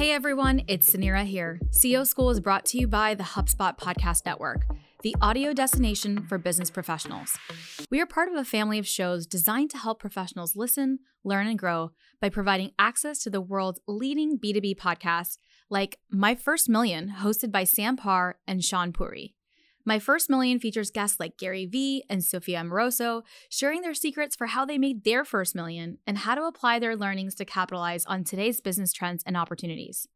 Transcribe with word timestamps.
Hey 0.00 0.12
everyone, 0.12 0.62
it's 0.66 0.88
Suneera 0.88 1.26
here. 1.26 1.60
CEO 1.68 2.06
School 2.06 2.30
is 2.30 2.40
brought 2.40 2.64
to 2.64 2.78
you 2.78 2.88
by 2.88 3.14
the 3.14 3.22
HubSpot 3.22 3.76
Podcast 3.78 4.24
Network, 4.24 4.64
the 5.02 5.14
audio 5.20 5.52
destination 5.52 6.26
for 6.26 6.38
business 6.38 6.70
professionals. 6.70 7.36
We 7.90 8.00
are 8.00 8.06
part 8.06 8.30
of 8.30 8.34
a 8.34 8.42
family 8.42 8.78
of 8.78 8.88
shows 8.88 9.26
designed 9.26 9.68
to 9.72 9.76
help 9.76 10.00
professionals 10.00 10.56
listen, 10.56 11.00
learn, 11.22 11.46
and 11.48 11.58
grow 11.58 11.90
by 12.18 12.30
providing 12.30 12.70
access 12.78 13.18
to 13.24 13.30
the 13.30 13.42
world's 13.42 13.82
leading 13.86 14.38
B2B 14.38 14.76
podcasts 14.76 15.36
like 15.68 15.98
My 16.10 16.34
First 16.34 16.70
Million, 16.70 17.16
hosted 17.18 17.52
by 17.52 17.64
Sam 17.64 17.98
Parr 17.98 18.38
and 18.46 18.64
Sean 18.64 18.94
Puri. 18.94 19.34
My 19.84 19.98
First 19.98 20.28
Million 20.28 20.60
features 20.60 20.90
guests 20.90 21.18
like 21.18 21.38
Gary 21.38 21.64
Vee 21.64 22.04
and 22.10 22.22
Sophia 22.22 22.60
Amoruso 22.60 23.22
sharing 23.48 23.80
their 23.80 23.94
secrets 23.94 24.36
for 24.36 24.48
how 24.48 24.64
they 24.66 24.76
made 24.76 25.04
their 25.04 25.24
first 25.24 25.54
million 25.54 25.98
and 26.06 26.18
how 26.18 26.34
to 26.34 26.44
apply 26.44 26.78
their 26.78 26.96
learnings 26.96 27.34
to 27.36 27.46
capitalize 27.46 28.04
on 28.04 28.22
today's 28.22 28.60
business 28.60 28.92
trends 28.92 29.22
and 29.24 29.36
opportunities. 29.36 30.06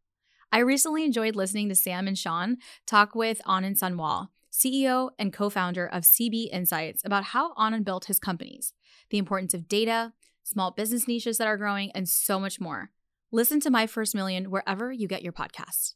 I 0.52 0.58
recently 0.58 1.04
enjoyed 1.04 1.34
listening 1.34 1.68
to 1.70 1.74
Sam 1.74 2.06
and 2.06 2.16
Sean 2.16 2.58
talk 2.86 3.14
with 3.14 3.40
Anand 3.46 3.78
Sanwal, 3.78 4.28
CEO 4.52 5.10
and 5.18 5.32
co 5.32 5.48
founder 5.48 5.86
of 5.86 6.04
CB 6.04 6.50
Insights, 6.52 7.02
about 7.04 7.24
how 7.24 7.54
Anand 7.54 7.84
built 7.84 8.04
his 8.04 8.20
companies, 8.20 8.74
the 9.10 9.18
importance 9.18 9.54
of 9.54 9.66
data, 9.66 10.12
small 10.42 10.70
business 10.70 11.08
niches 11.08 11.38
that 11.38 11.48
are 11.48 11.56
growing, 11.56 11.90
and 11.92 12.08
so 12.08 12.38
much 12.38 12.60
more. 12.60 12.90
Listen 13.32 13.60
to 13.60 13.70
My 13.70 13.86
First 13.86 14.14
Million 14.14 14.50
wherever 14.50 14.92
you 14.92 15.08
get 15.08 15.22
your 15.22 15.32
podcasts. 15.32 15.94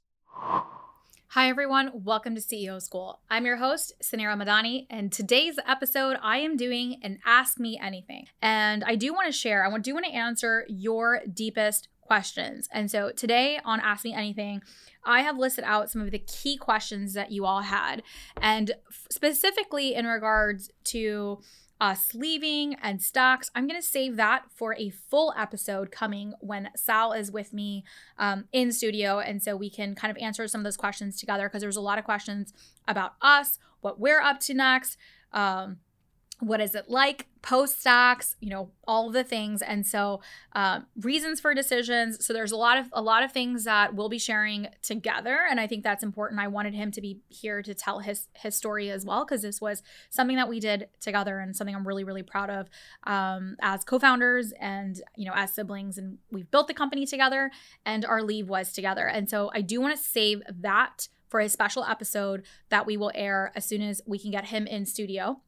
Hi, 1.33 1.51
everyone. 1.51 1.91
Welcome 1.93 2.34
to 2.37 2.41
CEO 2.41 2.81
School. 2.81 3.21
I'm 3.29 3.45
your 3.45 3.59
host, 3.59 3.93
Suneera 4.03 4.34
Madhani, 4.34 4.87
and 4.89 5.12
today's 5.12 5.59
episode, 5.67 6.17
I 6.23 6.39
am 6.39 6.57
doing 6.57 7.01
an 7.03 7.19
Ask 7.23 7.61
Me 7.61 7.79
Anything. 7.79 8.29
And 8.41 8.83
I 8.83 8.95
do 8.95 9.12
want 9.12 9.27
to 9.27 9.33
share, 9.33 9.67
I 9.67 9.79
do 9.79 9.93
want 9.93 10.07
to 10.07 10.11
answer 10.11 10.65
your 10.70 11.20
deepest 11.31 11.89
questions. 12.01 12.67
And 12.73 12.91
so 12.91 13.11
today 13.11 13.61
on 13.62 13.79
Ask 13.79 14.05
Me 14.05 14.15
Anything, 14.15 14.62
I 15.05 15.20
have 15.20 15.37
listed 15.37 15.65
out 15.67 15.91
some 15.91 16.01
of 16.01 16.11
the 16.12 16.19
key 16.19 16.57
questions 16.57 17.12
that 17.12 17.31
you 17.31 17.45
all 17.45 17.61
had, 17.61 18.03
and 18.41 18.73
specifically 19.11 19.95
in 19.95 20.07
regards 20.07 20.70
to 20.85 21.41
uh, 21.80 21.94
sleeving 21.94 22.74
and 22.83 23.00
Stax. 23.00 23.50
I'm 23.55 23.66
going 23.66 23.80
to 23.80 23.86
save 23.86 24.16
that 24.16 24.44
for 24.55 24.74
a 24.74 24.90
full 24.90 25.33
episode 25.36 25.90
coming 25.90 26.34
when 26.40 26.70
Sal 26.77 27.12
is 27.12 27.30
with 27.30 27.52
me 27.52 27.84
um, 28.18 28.44
in 28.52 28.72
studio. 28.72 29.20
And 29.20 29.42
so 29.42 29.56
we 29.56 29.70
can 29.70 29.94
kind 29.94 30.11
of 30.11 30.20
answer 30.20 30.46
some 30.48 30.61
of 30.61 30.64
those 30.64 30.77
questions 30.77 31.18
together 31.18 31.48
because 31.48 31.62
there's 31.62 31.77
a 31.77 31.80
lot 31.80 31.98
of 31.98 32.05
questions 32.05 32.52
about 32.86 33.12
us, 33.22 33.58
what 33.80 34.00
we're 34.00 34.20
up 34.20 34.40
to 34.40 34.55
next. 34.55 34.96
Um, 35.33 35.78
what 36.41 36.61
is 36.61 36.75
it 36.75 36.89
like 36.89 37.27
post 37.43 37.83
Stax 37.83 38.35
you 38.41 38.51
know 38.51 38.71
all 38.87 39.11
the 39.11 39.25
things. 39.25 39.63
And 39.63 39.87
so 39.87 40.21
uh, 40.55 40.81
reasons 41.01 41.41
for 41.41 41.55
decisions. 41.55 42.25
So 42.25 42.33
there's 42.33 42.53
a 42.53 42.57
lot 42.57 42.79
of 42.79 42.87
a 42.93 43.03
lot 43.03 43.23
of 43.23 43.33
things 43.33 43.65
that 43.65 43.95
we'll 43.95 44.09
be 44.09 44.19
sharing 44.19 44.69
together. 44.83 45.41
And 45.49 45.61
i 45.61 45.67
think 45.67 45.85
that's 45.85 46.03
important. 46.03 46.41
I 46.41 46.49
wanted 46.49 46.75
him 46.75 46.91
to 46.93 47.01
be 47.01 47.21
here 47.29 47.63
to 47.63 47.75
tell 47.75 48.01
his 48.01 48.29
his 48.35 48.57
story 48.57 48.91
as 48.91 49.05
well 49.05 49.25
because 49.25 49.43
this 49.43 49.61
was 49.61 49.83
something 50.11 50.37
that 50.37 50.49
we 50.49 50.61
did 50.61 50.89
together 51.01 51.39
and 51.39 51.57
something 51.57 51.75
i'm 51.75 51.87
really 51.87 52.05
really 52.05 52.23
proud 52.23 52.51
of 52.51 52.69
um, 53.05 53.57
as 53.61 53.85
co-founders 53.85 54.53
and 54.61 55.01
you 55.17 55.27
know 55.27 55.35
as 55.35 55.53
siblings. 55.53 55.99
And 55.99 56.19
we've 56.31 56.51
built 56.51 56.69
the 56.69 56.75
company 56.75 57.07
together 57.07 57.51
and 57.85 58.05
our 58.05 58.23
leave 58.23 58.49
was 58.49 58.73
together. 58.73 59.07
And 59.07 59.29
so 59.29 59.51
i 59.55 59.61
do 59.61 59.81
want 59.81 59.97
to 59.97 60.03
save 60.03 60.43
that 60.49 61.09
for 61.29 61.41
a 61.41 61.49
special 61.49 61.85
episode 61.85 62.43
that 62.70 62.87
we 62.87 62.97
will 62.97 63.13
air 63.15 63.53
as 63.55 63.67
soon 63.67 63.83
as 63.83 64.01
we 64.07 64.19
can 64.19 64.31
get 64.31 64.47
him 64.47 64.67
in 64.67 64.87
studio 64.87 65.41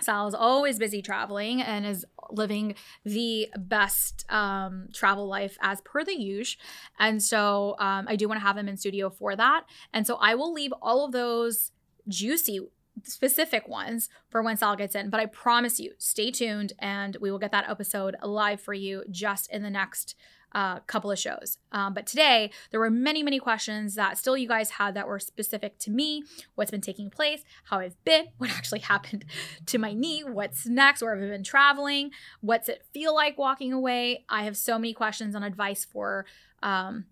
Sal 0.00 0.26
is 0.26 0.34
always 0.34 0.78
busy 0.78 1.02
traveling 1.02 1.62
and 1.62 1.86
is 1.86 2.04
living 2.30 2.74
the 3.04 3.48
best 3.56 4.24
um, 4.30 4.88
travel 4.92 5.28
life 5.28 5.56
as 5.60 5.80
per 5.82 6.04
the 6.04 6.14
usual. 6.14 6.60
And 6.98 7.22
so 7.22 7.76
um, 7.78 8.06
I 8.08 8.16
do 8.16 8.28
want 8.28 8.40
to 8.40 8.46
have 8.46 8.56
him 8.56 8.68
in 8.68 8.76
studio 8.76 9.10
for 9.10 9.36
that. 9.36 9.64
And 9.92 10.06
so 10.06 10.16
I 10.16 10.34
will 10.34 10.52
leave 10.52 10.72
all 10.82 11.04
of 11.04 11.12
those 11.12 11.70
juicy 12.08 12.60
specific 13.04 13.68
ones 13.68 14.08
for 14.28 14.42
when 14.42 14.56
Sal 14.56 14.76
gets 14.76 14.94
in. 14.94 15.10
But 15.10 15.20
I 15.20 15.26
promise 15.26 15.80
you, 15.80 15.92
stay 15.98 16.30
tuned 16.30 16.72
and 16.78 17.16
we 17.20 17.30
will 17.30 17.38
get 17.38 17.52
that 17.52 17.68
episode 17.68 18.16
live 18.22 18.60
for 18.60 18.74
you 18.74 19.04
just 19.10 19.50
in 19.50 19.62
the 19.62 19.70
next 19.70 20.14
uh, 20.54 20.80
couple 20.80 21.10
of 21.10 21.18
shows. 21.18 21.58
Um, 21.72 21.94
but 21.94 22.06
today, 22.06 22.50
there 22.70 22.80
were 22.80 22.90
many, 22.90 23.22
many 23.22 23.38
questions 23.38 23.94
that 23.94 24.18
still 24.18 24.36
you 24.36 24.48
guys 24.48 24.70
had 24.70 24.94
that 24.94 25.06
were 25.06 25.18
specific 25.18 25.78
to 25.80 25.90
me 25.90 26.24
what's 26.54 26.70
been 26.70 26.80
taking 26.80 27.10
place, 27.10 27.42
how 27.64 27.78
I've 27.78 28.02
been, 28.04 28.26
what 28.38 28.50
actually 28.50 28.80
happened 28.80 29.24
to 29.66 29.78
my 29.78 29.92
knee, 29.92 30.22
what's 30.24 30.66
next, 30.66 31.02
where 31.02 31.14
have 31.14 31.24
I 31.24 31.28
been 31.28 31.44
traveling, 31.44 32.10
what's 32.40 32.68
it 32.68 32.84
feel 32.92 33.14
like 33.14 33.38
walking 33.38 33.72
away. 33.72 34.24
I 34.28 34.44
have 34.44 34.56
so 34.56 34.78
many 34.78 34.94
questions 34.94 35.34
on 35.34 35.42
advice 35.42 35.84
for. 35.84 36.26
Um, 36.62 37.06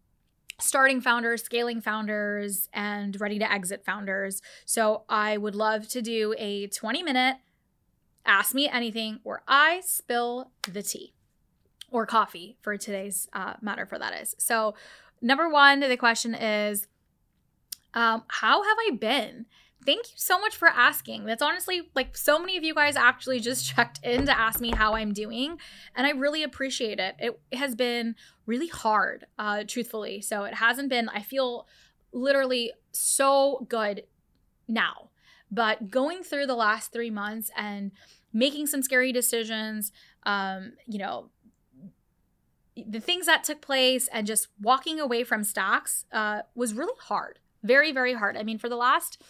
starting 0.60 1.00
founders, 1.00 1.42
scaling 1.42 1.80
founders, 1.80 2.68
and 2.74 3.18
ready 3.18 3.38
to 3.38 3.50
exit 3.50 3.82
founders. 3.82 4.42
So 4.66 5.04
I 5.08 5.38
would 5.38 5.54
love 5.54 5.88
to 5.88 6.02
do 6.02 6.34
a 6.36 6.66
20 6.66 7.02
minute 7.02 7.38
ask 8.26 8.54
me 8.54 8.68
anything 8.68 9.20
where 9.22 9.42
I 9.48 9.80
spill 9.84 10.50
the 10.70 10.82
tea 10.82 11.14
or 11.90 12.06
coffee 12.06 12.56
for 12.62 12.76
today's 12.76 13.28
uh, 13.32 13.54
matter 13.60 13.86
for 13.86 13.98
that 13.98 14.20
is. 14.20 14.34
So, 14.38 14.74
number 15.20 15.48
one, 15.48 15.80
the 15.80 15.96
question 15.96 16.34
is, 16.34 16.86
um, 17.94 18.22
how 18.28 18.62
have 18.62 18.76
I 18.88 18.96
been? 18.96 19.46
Thank 19.84 20.06
you 20.08 20.14
so 20.16 20.38
much 20.38 20.56
for 20.56 20.68
asking. 20.68 21.24
That's 21.24 21.42
honestly 21.42 21.90
like 21.94 22.16
so 22.16 22.38
many 22.38 22.56
of 22.56 22.64
you 22.64 22.74
guys 22.74 22.96
actually 22.96 23.40
just 23.40 23.66
checked 23.74 24.00
in 24.02 24.26
to 24.26 24.38
ask 24.38 24.60
me 24.60 24.72
how 24.74 24.94
I'm 24.94 25.12
doing, 25.12 25.58
and 25.94 26.06
I 26.06 26.10
really 26.10 26.42
appreciate 26.42 26.98
it. 26.98 27.16
It 27.18 27.40
has 27.56 27.74
been 27.74 28.14
really 28.46 28.68
hard, 28.68 29.26
uh, 29.38 29.64
truthfully. 29.66 30.20
So 30.20 30.44
it 30.44 30.54
hasn't 30.54 30.88
been. 30.90 31.08
I 31.08 31.22
feel 31.22 31.66
literally 32.12 32.72
so 32.92 33.66
good 33.68 34.04
now, 34.68 35.10
but 35.50 35.90
going 35.90 36.22
through 36.22 36.46
the 36.46 36.54
last 36.54 36.92
three 36.92 37.10
months 37.10 37.50
and 37.56 37.92
making 38.32 38.66
some 38.66 38.82
scary 38.82 39.12
decisions, 39.12 39.92
um, 40.24 40.74
you 40.86 40.98
know, 40.98 41.30
the 42.88 43.00
things 43.00 43.26
that 43.26 43.44
took 43.44 43.60
place 43.60 44.08
and 44.12 44.26
just 44.26 44.48
walking 44.60 45.00
away 45.00 45.24
from 45.24 45.42
Stax 45.42 46.04
uh, 46.12 46.42
was 46.54 46.74
really 46.74 46.98
hard. 47.00 47.38
Very 47.62 47.92
very 47.92 48.14
hard. 48.14 48.36
I 48.36 48.42
mean 48.42 48.58
for 48.58 48.68
the 48.68 48.76
last 48.76 49.22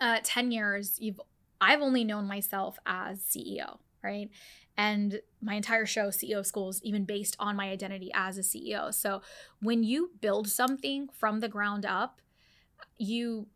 uh, 0.00 0.18
10 0.22 0.50
years 0.50 0.96
you've 1.00 1.20
i've 1.60 1.80
only 1.80 2.04
known 2.04 2.26
myself 2.26 2.78
as 2.86 3.20
ceo 3.20 3.78
right? 4.04 4.30
And 4.78 5.20
my 5.40 5.54
entire 5.54 5.86
show 5.86 6.08
ceo 6.08 6.44
school 6.44 6.68
is 6.68 6.82
even 6.84 7.04
based 7.04 7.34
on 7.38 7.56
my 7.56 7.70
identity 7.70 8.10
as 8.14 8.36
a 8.36 8.42
ceo 8.42 8.92
so 8.92 9.22
when 9.60 9.82
you 9.82 10.10
build 10.20 10.48
something 10.48 11.08
from 11.12 11.40
the 11.40 11.48
ground 11.48 11.86
up 11.86 12.20
you 12.98 13.46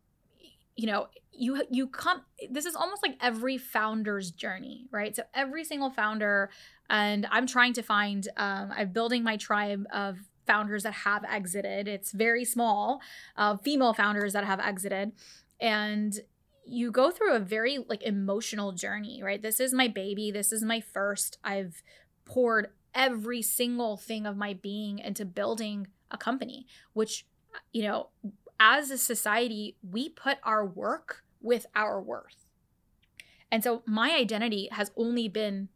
you 0.75 0.87
know 0.87 1.07
you 1.31 1.63
you 1.69 1.87
come 1.87 2.21
this 2.49 2.65
is 2.65 2.75
almost 2.75 3.01
like 3.03 3.17
every 3.21 3.57
founder's 3.57 4.31
journey 4.31 4.87
right? 4.91 5.15
So 5.15 5.23
every 5.33 5.63
single 5.63 5.89
founder 5.89 6.49
and 6.89 7.25
i'm 7.31 7.47
trying 7.47 7.73
to 7.73 7.81
find 7.81 8.27
um, 8.37 8.71
i'm 8.75 8.91
building 8.91 9.23
my 9.23 9.37
tribe 9.37 9.85
of 9.93 10.17
founders 10.45 10.83
that 10.83 10.93
have 10.93 11.23
exited. 11.25 11.87
It's 11.87 12.11
very 12.11 12.45
small 12.45 13.01
uh, 13.37 13.57
female 13.57 13.93
founders 13.93 14.33
that 14.33 14.43
have 14.43 14.59
exited. 14.59 15.11
And 15.59 16.13
you 16.65 16.91
go 16.91 17.11
through 17.11 17.35
a 17.35 17.39
very 17.39 17.79
like 17.87 18.03
emotional 18.03 18.71
journey 18.71 19.21
right? 19.23 19.41
This 19.41 19.59
is 19.59 19.73
my 19.73 19.87
baby. 19.87 20.31
This 20.31 20.51
is 20.51 20.63
my 20.63 20.79
first. 20.81 21.37
I've 21.43 21.81
poured 22.25 22.67
every 22.93 23.41
single 23.41 23.97
thing 23.97 24.25
of 24.25 24.35
my 24.35 24.53
being 24.53 24.99
into 24.99 25.23
building 25.23 25.87
a 26.11 26.17
company 26.17 26.67
which 26.91 27.25
you 27.71 27.83
know 27.83 28.09
as 28.61 28.91
a 28.91 28.97
society 28.97 29.75
we 29.81 30.07
put 30.07 30.37
our 30.43 30.63
work 30.63 31.23
with 31.41 31.65
our 31.75 31.99
worth. 31.99 32.45
And 33.51 33.63
so 33.63 33.81
my 33.87 34.11
identity 34.11 34.69
has 34.71 34.91
only 34.95 35.27
been 35.27 35.69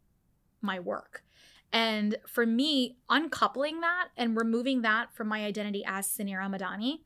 my 0.62 0.78
work. 0.78 1.24
And 1.72 2.16
for 2.28 2.46
me, 2.46 2.96
uncoupling 3.10 3.80
that 3.80 4.08
and 4.16 4.36
removing 4.36 4.82
that 4.82 5.12
from 5.12 5.26
my 5.26 5.44
identity 5.44 5.82
as 5.84 6.06
Suneera 6.06 6.48
Madhani 6.48 7.00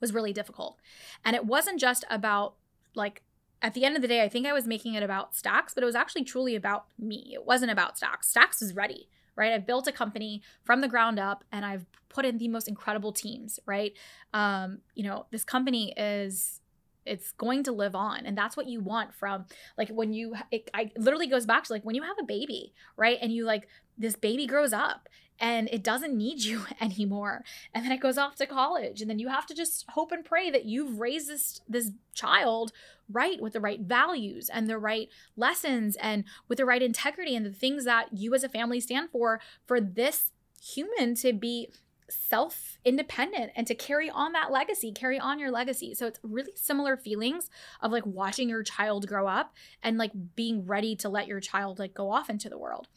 was 0.00 0.12
really 0.12 0.32
difficult. 0.32 0.78
And 1.24 1.36
it 1.36 1.46
wasn't 1.46 1.78
just 1.80 2.04
about 2.10 2.54
like 2.96 3.22
at 3.62 3.74
the 3.74 3.84
end 3.84 3.94
of 3.94 4.02
the 4.02 4.08
day, 4.08 4.22
I 4.22 4.28
think 4.28 4.46
I 4.46 4.52
was 4.52 4.66
making 4.66 4.94
it 4.94 5.02
about 5.02 5.32
Stax, 5.32 5.74
but 5.74 5.82
it 5.82 5.86
was 5.86 5.94
actually 5.94 6.24
truly 6.24 6.56
about 6.56 6.86
me. 6.98 7.30
It 7.32 7.46
wasn't 7.46 7.70
about 7.70 7.96
Stax. 7.96 8.32
Stax 8.32 8.60
is 8.62 8.74
ready, 8.74 9.08
right? 9.38 9.52
I've 9.52 9.66
built 9.66 9.86
a 9.86 9.92
company 9.92 10.42
from 10.64 10.82
the 10.82 10.88
ground 10.88 11.18
up 11.18 11.44
and 11.52 11.64
I've 11.64 11.86
put 12.08 12.26
in 12.26 12.38
the 12.38 12.48
most 12.48 12.68
incredible 12.68 13.12
teams, 13.12 13.60
right? 13.64 13.92
Um, 14.34 14.80
you 14.94 15.04
know, 15.04 15.26
this 15.30 15.44
company 15.44 15.94
is 15.96 16.60
it's 17.06 17.32
going 17.32 17.62
to 17.62 17.72
live 17.72 17.94
on 17.94 18.26
and 18.26 18.36
that's 18.36 18.54
what 18.54 18.68
you 18.68 18.80
want 18.80 19.14
from 19.14 19.46
like 19.78 19.88
when 19.88 20.12
you 20.12 20.34
it 20.50 20.68
I, 20.74 20.90
literally 20.94 21.26
goes 21.26 21.46
back 21.46 21.64
to 21.64 21.72
like 21.72 21.82
when 21.82 21.94
you 21.94 22.02
have 22.02 22.18
a 22.20 22.24
baby 22.24 22.74
right 22.98 23.16
and 23.22 23.32
you 23.32 23.46
like 23.46 23.66
this 23.96 24.14
baby 24.14 24.46
grows 24.46 24.74
up 24.74 25.08
and 25.40 25.68
it 25.70 25.82
doesn't 25.82 26.16
need 26.16 26.42
you 26.42 26.66
anymore 26.80 27.44
and 27.74 27.84
then 27.84 27.92
it 27.92 28.00
goes 28.00 28.18
off 28.18 28.36
to 28.36 28.46
college 28.46 29.00
and 29.00 29.08
then 29.08 29.18
you 29.18 29.28
have 29.28 29.46
to 29.46 29.54
just 29.54 29.84
hope 29.90 30.12
and 30.12 30.24
pray 30.24 30.50
that 30.50 30.64
you've 30.64 30.98
raised 30.98 31.28
this 31.28 31.60
this 31.68 31.90
child 32.14 32.72
right 33.10 33.40
with 33.40 33.52
the 33.52 33.60
right 33.60 33.80
values 33.80 34.50
and 34.52 34.68
the 34.68 34.78
right 34.78 35.08
lessons 35.36 35.96
and 35.96 36.24
with 36.48 36.58
the 36.58 36.64
right 36.64 36.82
integrity 36.82 37.34
and 37.34 37.46
the 37.46 37.52
things 37.52 37.84
that 37.84 38.08
you 38.12 38.34
as 38.34 38.44
a 38.44 38.48
family 38.48 38.80
stand 38.80 39.08
for 39.10 39.40
for 39.66 39.80
this 39.80 40.32
human 40.60 41.14
to 41.14 41.32
be 41.32 41.68
self 42.10 42.78
independent 42.84 43.52
and 43.54 43.66
to 43.66 43.74
carry 43.74 44.08
on 44.10 44.32
that 44.32 44.50
legacy, 44.50 44.92
carry 44.92 45.18
on 45.18 45.38
your 45.38 45.50
legacy. 45.50 45.94
So 45.94 46.06
it's 46.06 46.20
really 46.22 46.52
similar 46.54 46.96
feelings 46.96 47.50
of 47.80 47.92
like 47.92 48.06
watching 48.06 48.48
your 48.48 48.62
child 48.62 49.06
grow 49.06 49.26
up 49.26 49.54
and 49.82 49.98
like 49.98 50.12
being 50.34 50.66
ready 50.66 50.96
to 50.96 51.08
let 51.08 51.26
your 51.26 51.40
child 51.40 51.78
like 51.78 51.94
go 51.94 52.10
off 52.10 52.30
into 52.30 52.48
the 52.48 52.58
world. 52.58 52.88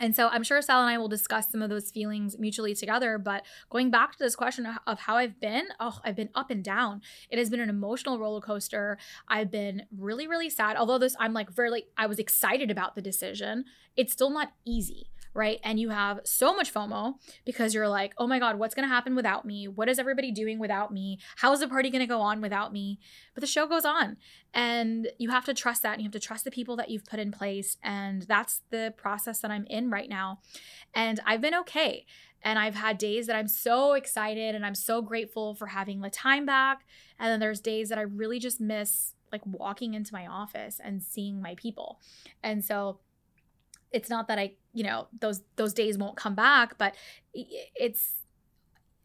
And 0.00 0.14
so 0.14 0.28
I'm 0.28 0.42
sure 0.42 0.60
Sal 0.60 0.80
and 0.80 0.90
I 0.90 0.98
will 0.98 1.08
discuss 1.08 1.50
some 1.50 1.62
of 1.62 1.70
those 1.70 1.90
feelings 1.90 2.38
mutually 2.38 2.74
together. 2.74 3.18
But 3.18 3.44
going 3.70 3.90
back 3.90 4.12
to 4.12 4.18
this 4.18 4.34
question 4.34 4.66
of 4.86 4.98
how 4.98 5.16
I've 5.16 5.40
been, 5.40 5.66
oh, 5.78 6.00
I've 6.04 6.16
been 6.16 6.30
up 6.34 6.50
and 6.50 6.64
down. 6.64 7.00
It 7.30 7.38
has 7.38 7.50
been 7.50 7.60
an 7.60 7.68
emotional 7.68 8.18
roller 8.18 8.40
coaster. 8.40 8.98
I've 9.28 9.50
been 9.50 9.82
really, 9.96 10.26
really 10.26 10.50
sad. 10.50 10.76
Although 10.76 10.98
this, 10.98 11.16
I'm 11.20 11.32
like 11.32 11.50
very, 11.50 11.84
I 11.96 12.06
was 12.06 12.18
excited 12.18 12.70
about 12.70 12.94
the 12.94 13.02
decision. 13.02 13.64
It's 13.96 14.12
still 14.12 14.30
not 14.30 14.52
easy 14.64 15.08
right? 15.34 15.58
And 15.64 15.80
you 15.80 15.90
have 15.90 16.20
so 16.24 16.54
much 16.54 16.72
FOMO 16.72 17.14
because 17.44 17.74
you're 17.74 17.88
like, 17.88 18.14
oh 18.18 18.26
my 18.26 18.38
God, 18.38 18.58
what's 18.58 18.74
going 18.74 18.88
to 18.88 18.94
happen 18.94 19.16
without 19.16 19.44
me? 19.44 19.66
What 19.66 19.88
is 19.88 19.98
everybody 19.98 20.30
doing 20.30 20.58
without 20.58 20.92
me? 20.92 21.18
How 21.36 21.52
is 21.52 21.60
the 21.60 21.68
party 21.68 21.90
going 21.90 22.00
to 22.00 22.06
go 22.06 22.20
on 22.20 22.40
without 22.40 22.72
me? 22.72 23.00
But 23.34 23.40
the 23.40 23.46
show 23.46 23.66
goes 23.66 23.84
on. 23.84 24.16
And 24.54 25.08
you 25.18 25.30
have 25.30 25.44
to 25.46 25.54
trust 25.54 25.82
that. 25.82 25.94
And 25.94 26.02
you 26.02 26.06
have 26.06 26.12
to 26.12 26.20
trust 26.20 26.44
the 26.44 26.50
people 26.52 26.76
that 26.76 26.88
you've 26.88 27.04
put 27.04 27.18
in 27.18 27.32
place. 27.32 27.76
And 27.82 28.22
that's 28.22 28.62
the 28.70 28.94
process 28.96 29.40
that 29.40 29.50
I'm 29.50 29.66
in 29.68 29.90
right 29.90 30.08
now. 30.08 30.38
And 30.94 31.18
I've 31.26 31.40
been 31.40 31.54
okay. 31.56 32.06
And 32.42 32.58
I've 32.58 32.76
had 32.76 32.98
days 32.98 33.26
that 33.26 33.36
I'm 33.36 33.48
so 33.48 33.94
excited 33.94 34.54
and 34.54 34.64
I'm 34.64 34.74
so 34.74 35.02
grateful 35.02 35.54
for 35.54 35.66
having 35.68 36.00
the 36.00 36.10
time 36.10 36.46
back. 36.46 36.84
And 37.18 37.32
then 37.32 37.40
there's 37.40 37.60
days 37.60 37.88
that 37.88 37.98
I 37.98 38.02
really 38.02 38.38
just 38.38 38.60
miss 38.60 39.14
like 39.32 39.42
walking 39.46 39.94
into 39.94 40.14
my 40.14 40.28
office 40.28 40.80
and 40.82 41.02
seeing 41.02 41.42
my 41.42 41.56
people. 41.56 42.00
And 42.42 42.64
so 42.64 43.00
it's 43.94 44.10
not 44.10 44.28
that 44.28 44.38
I, 44.38 44.52
you 44.72 44.84
know, 44.84 45.06
those 45.20 45.42
those 45.56 45.72
days 45.72 45.96
won't 45.96 46.16
come 46.16 46.34
back, 46.34 46.76
but 46.76 46.94
it's 47.32 48.14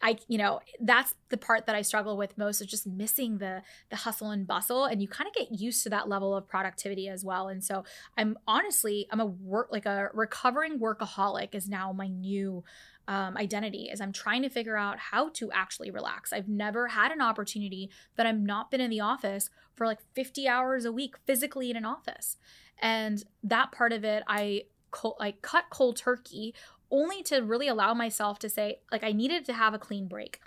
I, 0.01 0.17
you 0.27 0.37
know, 0.37 0.61
that's 0.79 1.13
the 1.29 1.37
part 1.37 1.65
that 1.65 1.75
I 1.75 1.81
struggle 1.81 2.15
with 2.15 2.37
most 2.37 2.61
is 2.61 2.67
just 2.67 2.87
missing 2.87 3.37
the 3.37 3.61
the 3.89 3.97
hustle 3.97 4.31
and 4.31 4.47
bustle, 4.47 4.85
and 4.85 5.01
you 5.01 5.07
kind 5.07 5.27
of 5.27 5.33
get 5.33 5.59
used 5.59 5.83
to 5.83 5.89
that 5.89 6.07
level 6.07 6.35
of 6.35 6.47
productivity 6.47 7.09
as 7.09 7.25
well. 7.25 7.49
And 7.49 7.63
so 7.63 7.83
I'm 8.17 8.37
honestly, 8.47 9.07
I'm 9.11 9.19
a 9.19 9.25
work 9.25 9.69
like 9.71 9.85
a 9.85 10.09
recovering 10.13 10.79
workaholic 10.79 11.53
is 11.53 11.67
now 11.67 11.91
my 11.91 12.07
new 12.07 12.63
um, 13.07 13.35
identity. 13.35 13.89
Is 13.91 13.99
I'm 13.99 14.13
trying 14.13 14.41
to 14.43 14.49
figure 14.49 14.77
out 14.77 14.99
how 14.99 15.29
to 15.33 15.51
actually 15.51 15.91
relax. 15.91 16.31
I've 16.31 16.47
never 16.47 16.87
had 16.87 17.11
an 17.11 17.21
opportunity 17.21 17.89
that 18.15 18.25
I'm 18.25 18.45
not 18.45 18.71
been 18.71 18.81
in 18.81 18.89
the 18.89 19.01
office 19.01 19.49
for 19.75 19.85
like 19.85 19.99
50 20.13 20.47
hours 20.47 20.85
a 20.85 20.91
week 20.91 21.15
physically 21.25 21.69
in 21.69 21.77
an 21.77 21.85
office, 21.85 22.37
and 22.81 23.23
that 23.43 23.73
part 23.73 23.91
of 23.91 24.05
it 24.05 24.23
I 24.27 24.63
cold, 24.91 25.15
like 25.19 25.41
cut 25.41 25.65
cold 25.69 25.97
turkey 25.97 26.53
only 26.91 27.21
to 27.23 27.39
really 27.39 27.67
allow 27.67 27.93
myself 27.93 28.39
to 28.39 28.49
say 28.49 28.79
like 28.91 29.03
I 29.03 29.11
needed 29.11 29.45
to 29.45 29.53
have 29.53 29.73
a 29.73 29.79
clean 29.79 30.07
break. 30.07 30.39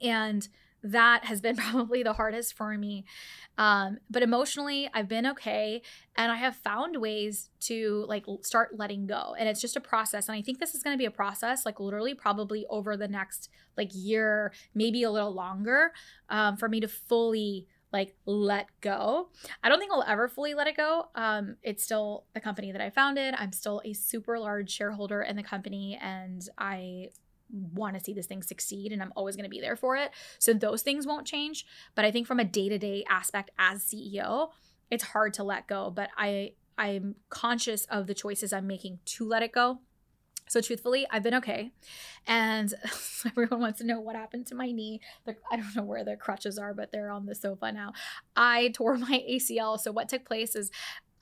And 0.00 0.48
that 0.82 1.24
has 1.26 1.40
been 1.40 1.56
probably 1.70 2.02
the 2.02 2.14
hardest 2.14 2.54
for 2.54 2.76
me. 2.76 3.04
Um, 3.58 3.98
but 4.10 4.22
emotionally, 4.22 4.88
I've 4.92 5.08
been 5.08 5.26
okay. 5.26 5.82
And 6.16 6.32
I 6.32 6.36
have 6.36 6.56
found 6.56 7.00
ways 7.00 7.50
to 7.60 8.04
like 8.08 8.24
start 8.42 8.78
letting 8.78 9.06
go. 9.06 9.34
And 9.38 9.48
it's 9.48 9.60
just 9.60 9.76
a 9.76 9.80
process. 9.80 10.28
And 10.28 10.36
I 10.36 10.42
think 10.42 10.58
this 10.58 10.74
is 10.74 10.82
going 10.82 10.94
to 10.94 10.98
be 10.98 11.06
a 11.06 11.10
process, 11.10 11.64
like 11.64 11.78
literally 11.78 12.14
probably 12.14 12.66
over 12.68 12.96
the 12.96 13.08
next 13.08 13.48
like 13.76 13.90
year, 13.92 14.52
maybe 14.74 15.02
a 15.02 15.10
little 15.10 15.34
longer 15.34 15.92
um, 16.28 16.56
for 16.56 16.68
me 16.68 16.80
to 16.80 16.88
fully 16.88 17.66
like 17.92 18.14
let 18.26 18.68
go. 18.80 19.28
I 19.62 19.68
don't 19.68 19.78
think 19.78 19.92
I'll 19.92 20.04
ever 20.06 20.28
fully 20.28 20.54
let 20.54 20.66
it 20.66 20.76
go. 20.76 21.08
Um, 21.14 21.56
it's 21.62 21.84
still 21.84 22.24
the 22.34 22.40
company 22.40 22.72
that 22.72 22.80
I 22.80 22.90
founded. 22.90 23.34
I'm 23.36 23.52
still 23.52 23.82
a 23.84 23.92
super 23.92 24.38
large 24.38 24.70
shareholder 24.70 25.22
in 25.22 25.36
the 25.36 25.42
company, 25.42 25.98
and 26.00 26.46
I 26.58 27.10
want 27.52 27.96
to 27.96 28.02
see 28.02 28.14
this 28.14 28.26
thing 28.26 28.42
succeed 28.42 28.92
and 28.92 29.02
I'm 29.02 29.12
always 29.14 29.36
going 29.36 29.44
to 29.44 29.50
be 29.50 29.60
there 29.60 29.76
for 29.76 29.96
it. 29.96 30.10
So 30.38 30.54
those 30.54 30.82
things 30.82 31.06
won't 31.06 31.26
change, 31.26 31.66
but 31.94 32.04
I 32.04 32.10
think 32.10 32.26
from 32.26 32.40
a 32.40 32.44
day-to-day 32.44 33.04
aspect 33.10 33.50
as 33.58 33.84
CEO, 33.84 34.48
it's 34.90 35.04
hard 35.04 35.34
to 35.34 35.44
let 35.44 35.66
go, 35.66 35.90
but 35.90 36.08
I 36.16 36.52
I'm 36.78 37.16
conscious 37.28 37.84
of 37.90 38.06
the 38.06 38.14
choices 38.14 38.52
I'm 38.52 38.66
making 38.66 39.00
to 39.04 39.28
let 39.28 39.42
it 39.42 39.52
go 39.52 39.80
so 40.48 40.60
truthfully, 40.60 41.06
I've 41.10 41.22
been 41.22 41.34
okay. 41.34 41.72
And 42.26 42.72
everyone 43.26 43.60
wants 43.60 43.78
to 43.80 43.86
know 43.86 44.00
what 44.00 44.16
happened 44.16 44.46
to 44.48 44.54
my 44.54 44.70
knee. 44.70 45.00
I 45.26 45.56
don't 45.56 45.76
know 45.76 45.82
where 45.82 46.04
the 46.04 46.16
crutches 46.16 46.58
are, 46.58 46.74
but 46.74 46.92
they're 46.92 47.10
on 47.10 47.26
the 47.26 47.34
sofa 47.34 47.72
now. 47.72 47.92
I 48.36 48.68
tore 48.74 48.96
my 48.96 49.24
ACL. 49.30 49.78
So 49.78 49.92
what 49.92 50.08
took 50.08 50.24
place 50.24 50.54
is 50.54 50.70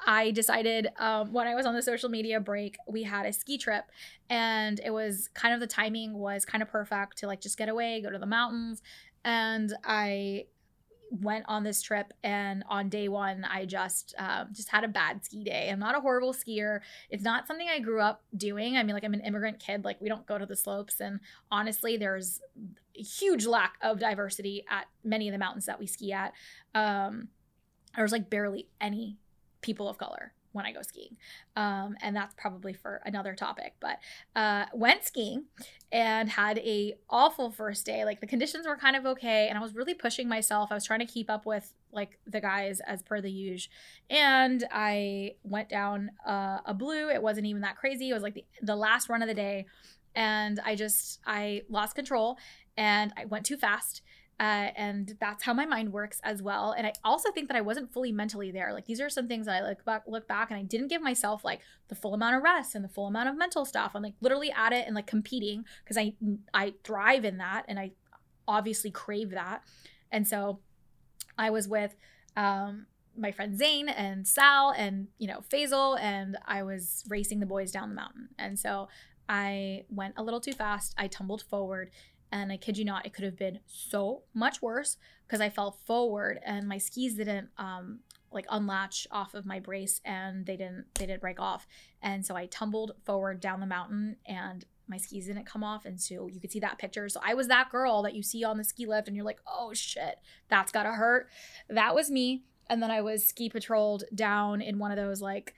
I 0.06 0.30
decided 0.30 0.88
um, 0.98 1.32
when 1.32 1.46
I 1.46 1.54
was 1.54 1.66
on 1.66 1.74
the 1.74 1.82
social 1.82 2.08
media 2.08 2.40
break, 2.40 2.76
we 2.88 3.02
had 3.02 3.26
a 3.26 3.32
ski 3.32 3.58
trip, 3.58 3.84
and 4.28 4.80
it 4.84 4.90
was 4.90 5.28
kind 5.34 5.52
of 5.52 5.60
the 5.60 5.66
timing 5.66 6.14
was 6.14 6.44
kind 6.44 6.62
of 6.62 6.68
perfect 6.68 7.18
to 7.18 7.26
like 7.26 7.40
just 7.40 7.58
get 7.58 7.68
away, 7.68 8.00
go 8.00 8.10
to 8.10 8.18
the 8.18 8.26
mountains, 8.26 8.80
and 9.24 9.74
I 9.84 10.46
went 11.10 11.44
on 11.48 11.64
this 11.64 11.82
trip 11.82 12.12
and 12.22 12.62
on 12.68 12.88
day 12.88 13.08
one 13.08 13.44
i 13.50 13.64
just 13.66 14.14
um, 14.18 14.48
just 14.52 14.68
had 14.68 14.84
a 14.84 14.88
bad 14.88 15.24
ski 15.24 15.42
day. 15.42 15.68
I'm 15.70 15.78
not 15.78 15.96
a 15.96 16.00
horrible 16.00 16.32
skier. 16.32 16.80
It's 17.08 17.24
not 17.24 17.46
something 17.46 17.68
i 17.68 17.78
grew 17.80 18.00
up 18.00 18.22
doing. 18.36 18.76
I 18.76 18.82
mean 18.82 18.94
like 18.94 19.04
i'm 19.04 19.14
an 19.14 19.20
immigrant 19.20 19.58
kid. 19.58 19.84
Like 19.84 20.00
we 20.00 20.08
don't 20.08 20.26
go 20.26 20.38
to 20.38 20.46
the 20.46 20.56
slopes. 20.56 21.00
And 21.00 21.20
honestly 21.50 21.96
there's 21.96 22.40
a 22.98 23.02
huge 23.02 23.46
lack 23.46 23.74
of 23.82 23.98
diversity 23.98 24.64
at 24.70 24.86
many 25.04 25.28
of 25.28 25.32
the 25.32 25.38
mountains 25.38 25.66
that 25.66 25.78
we 25.78 25.86
ski 25.86 26.12
at. 26.12 26.32
Um, 26.74 27.28
there's 27.96 28.12
like 28.12 28.30
barely 28.30 28.68
any 28.80 29.18
people 29.62 29.88
of 29.88 29.98
color 29.98 30.32
when 30.52 30.66
I 30.66 30.72
go 30.72 30.82
skiing. 30.82 31.16
Um, 31.56 31.96
and 32.02 32.14
that's 32.14 32.34
probably 32.34 32.72
for 32.72 33.00
another 33.04 33.34
topic. 33.34 33.74
But 33.80 33.98
uh, 34.34 34.66
went 34.74 35.04
skiing 35.04 35.44
and 35.92 36.28
had 36.28 36.58
a 36.58 36.94
awful 37.08 37.50
first 37.50 37.86
day. 37.86 38.04
Like 38.04 38.20
the 38.20 38.26
conditions 38.26 38.66
were 38.66 38.76
kind 38.76 38.96
of 38.96 39.06
okay, 39.06 39.48
and 39.48 39.58
I 39.58 39.60
was 39.60 39.74
really 39.74 39.94
pushing 39.94 40.28
myself. 40.28 40.70
I 40.70 40.74
was 40.74 40.84
trying 40.84 41.00
to 41.00 41.06
keep 41.06 41.30
up 41.30 41.46
with 41.46 41.72
like 41.92 42.18
the 42.26 42.40
guys 42.40 42.80
as 42.86 43.02
per 43.02 43.20
the 43.20 43.30
usual. 43.30 43.72
And 44.08 44.64
I 44.70 45.34
went 45.42 45.68
down 45.68 46.10
uh, 46.26 46.58
a 46.64 46.74
blue. 46.74 47.08
It 47.08 47.22
wasn't 47.22 47.46
even 47.46 47.62
that 47.62 47.76
crazy. 47.76 48.10
It 48.10 48.14
was 48.14 48.22
like 48.22 48.34
the, 48.34 48.44
the 48.62 48.76
last 48.76 49.08
run 49.08 49.22
of 49.22 49.28
the 49.28 49.34
day. 49.34 49.66
And 50.14 50.60
I 50.64 50.74
just, 50.74 51.20
I 51.26 51.62
lost 51.68 51.94
control 51.94 52.36
and 52.76 53.12
I 53.16 53.26
went 53.26 53.46
too 53.46 53.56
fast 53.56 54.02
uh, 54.40 54.70
and 54.74 55.16
that's 55.20 55.44
how 55.44 55.52
my 55.52 55.66
mind 55.66 55.92
works 55.92 56.18
as 56.24 56.40
well. 56.40 56.72
And 56.72 56.86
I 56.86 56.94
also 57.04 57.30
think 57.30 57.48
that 57.48 57.58
I 57.58 57.60
wasn't 57.60 57.92
fully 57.92 58.10
mentally 58.10 58.50
there. 58.50 58.72
Like 58.72 58.86
these 58.86 58.98
are 58.98 59.10
some 59.10 59.28
things 59.28 59.44
that 59.44 59.62
I 59.62 59.68
look 59.68 59.84
back, 59.84 60.04
look 60.06 60.26
back, 60.26 60.50
and 60.50 60.58
I 60.58 60.62
didn't 60.62 60.88
give 60.88 61.02
myself 61.02 61.44
like 61.44 61.60
the 61.88 61.94
full 61.94 62.14
amount 62.14 62.36
of 62.36 62.42
rest 62.42 62.74
and 62.74 62.82
the 62.82 62.88
full 62.88 63.06
amount 63.06 63.28
of 63.28 63.36
mental 63.36 63.66
stuff. 63.66 63.92
I'm 63.94 64.02
like 64.02 64.14
literally 64.22 64.50
at 64.50 64.72
it 64.72 64.86
and 64.86 64.96
like 64.96 65.06
competing 65.06 65.66
because 65.84 65.98
I 65.98 66.14
I 66.54 66.72
thrive 66.84 67.26
in 67.26 67.36
that, 67.36 67.66
and 67.68 67.78
I 67.78 67.92
obviously 68.48 68.90
crave 68.90 69.32
that. 69.32 69.62
And 70.10 70.26
so 70.26 70.60
I 71.36 71.50
was 71.50 71.68
with 71.68 71.94
um, 72.34 72.86
my 73.14 73.32
friend 73.32 73.58
Zane 73.58 73.90
and 73.90 74.26
Sal 74.26 74.72
and 74.74 75.08
you 75.18 75.28
know 75.28 75.42
Faisal, 75.52 76.00
and 76.00 76.38
I 76.46 76.62
was 76.62 77.04
racing 77.10 77.40
the 77.40 77.46
boys 77.46 77.72
down 77.72 77.90
the 77.90 77.94
mountain. 77.94 78.30
And 78.38 78.58
so 78.58 78.88
I 79.28 79.84
went 79.90 80.14
a 80.16 80.22
little 80.22 80.40
too 80.40 80.54
fast. 80.54 80.94
I 80.96 81.08
tumbled 81.08 81.42
forward 81.42 81.90
and 82.32 82.52
I 82.52 82.56
kid 82.56 82.78
you 82.78 82.84
not, 82.84 83.06
it 83.06 83.12
could 83.12 83.24
have 83.24 83.36
been 83.36 83.60
so 83.66 84.22
much 84.34 84.62
worse 84.62 84.96
because 85.26 85.40
I 85.40 85.48
fell 85.48 85.72
forward 85.84 86.38
and 86.44 86.68
my 86.68 86.78
skis 86.78 87.14
didn't 87.14 87.48
um, 87.58 88.00
like 88.32 88.46
unlatch 88.50 89.06
off 89.10 89.34
of 89.34 89.46
my 89.46 89.58
brace 89.58 90.00
and 90.04 90.46
they 90.46 90.56
didn't 90.56 90.86
they 90.94 91.06
didn't 91.06 91.20
break 91.20 91.40
off. 91.40 91.66
And 92.02 92.24
so 92.24 92.36
I 92.36 92.46
tumbled 92.46 92.92
forward 93.04 93.40
down 93.40 93.60
the 93.60 93.66
mountain 93.66 94.16
and 94.26 94.64
my 94.88 94.96
skis 94.96 95.26
didn't 95.26 95.46
come 95.46 95.64
off. 95.64 95.84
And 95.84 96.00
so 96.00 96.28
you 96.28 96.40
could 96.40 96.52
see 96.52 96.60
that 96.60 96.78
picture. 96.78 97.08
So 97.08 97.20
I 97.24 97.34
was 97.34 97.48
that 97.48 97.70
girl 97.70 98.02
that 98.02 98.14
you 98.14 98.22
see 98.22 98.44
on 98.44 98.58
the 98.58 98.64
ski 98.64 98.86
lift 98.86 99.08
and 99.08 99.16
you're 99.16 99.24
like, 99.24 99.40
oh 99.46 99.72
shit, 99.72 100.16
that's 100.48 100.72
gotta 100.72 100.92
hurt. 100.92 101.28
That 101.68 101.94
was 101.94 102.10
me. 102.10 102.42
And 102.68 102.82
then 102.82 102.90
I 102.90 103.00
was 103.00 103.24
ski 103.24 103.48
patrolled 103.48 104.04
down 104.14 104.60
in 104.60 104.78
one 104.78 104.90
of 104.90 104.96
those 104.96 105.20
like, 105.20 105.54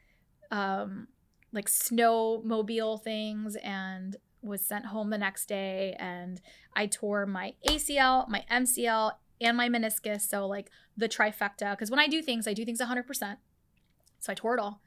um, 0.50 1.08
like 1.52 1.68
snowmobile 1.68 3.02
things 3.02 3.56
and 3.56 4.16
was 4.42 4.61
sent 4.61 4.87
home 4.87 5.11
the 5.11 5.18
next 5.18 5.46
day. 5.46 5.96
And 5.99 6.40
I 6.75 6.87
tore 6.87 7.26
my 7.26 7.54
ACL, 7.68 8.28
my 8.28 8.44
MCL, 8.50 9.12
and 9.40 9.56
my 9.56 9.68
meniscus. 9.68 10.22
So 10.22 10.46
like 10.46 10.68
the 10.96 11.08
trifecta. 11.08 11.70
Because 11.70 11.90
when 11.90 12.00
I 12.00 12.08
do 12.08 12.22
things, 12.22 12.46
I 12.46 12.54
do 12.54 12.64
things 12.64 12.80
100%. 12.80 13.37
So 14.18 14.32
I 14.32 14.34
tore 14.34 14.54
it 14.54 14.61
all. 14.61 14.80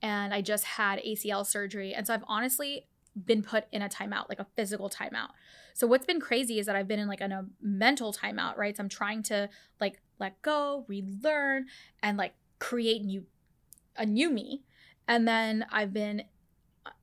And 0.00 0.34
I 0.34 0.40
just 0.40 0.64
had 0.64 0.98
ACL 1.00 1.46
surgery. 1.46 1.94
And 1.94 2.06
so 2.06 2.14
I've 2.14 2.24
honestly 2.26 2.86
been 3.24 3.42
put 3.42 3.66
in 3.70 3.82
a 3.82 3.88
timeout, 3.88 4.28
like 4.28 4.40
a 4.40 4.46
physical 4.56 4.90
timeout. 4.90 5.28
So 5.74 5.86
what's 5.86 6.06
been 6.06 6.20
crazy 6.20 6.58
is 6.58 6.66
that 6.66 6.76
I've 6.76 6.88
been 6.88 6.98
in 6.98 7.08
like 7.08 7.20
a 7.20 7.46
mental 7.60 8.12
timeout, 8.12 8.56
right? 8.56 8.76
So 8.76 8.82
I'm 8.82 8.88
trying 8.88 9.22
to 9.24 9.48
like 9.80 10.00
let 10.18 10.40
go, 10.42 10.84
relearn, 10.88 11.66
and 12.02 12.16
like 12.16 12.34
create 12.58 13.04
new 13.04 13.26
a 13.96 14.06
new 14.06 14.30
me. 14.30 14.62
And 15.06 15.28
then 15.28 15.66
I've 15.70 15.92
been 15.92 16.24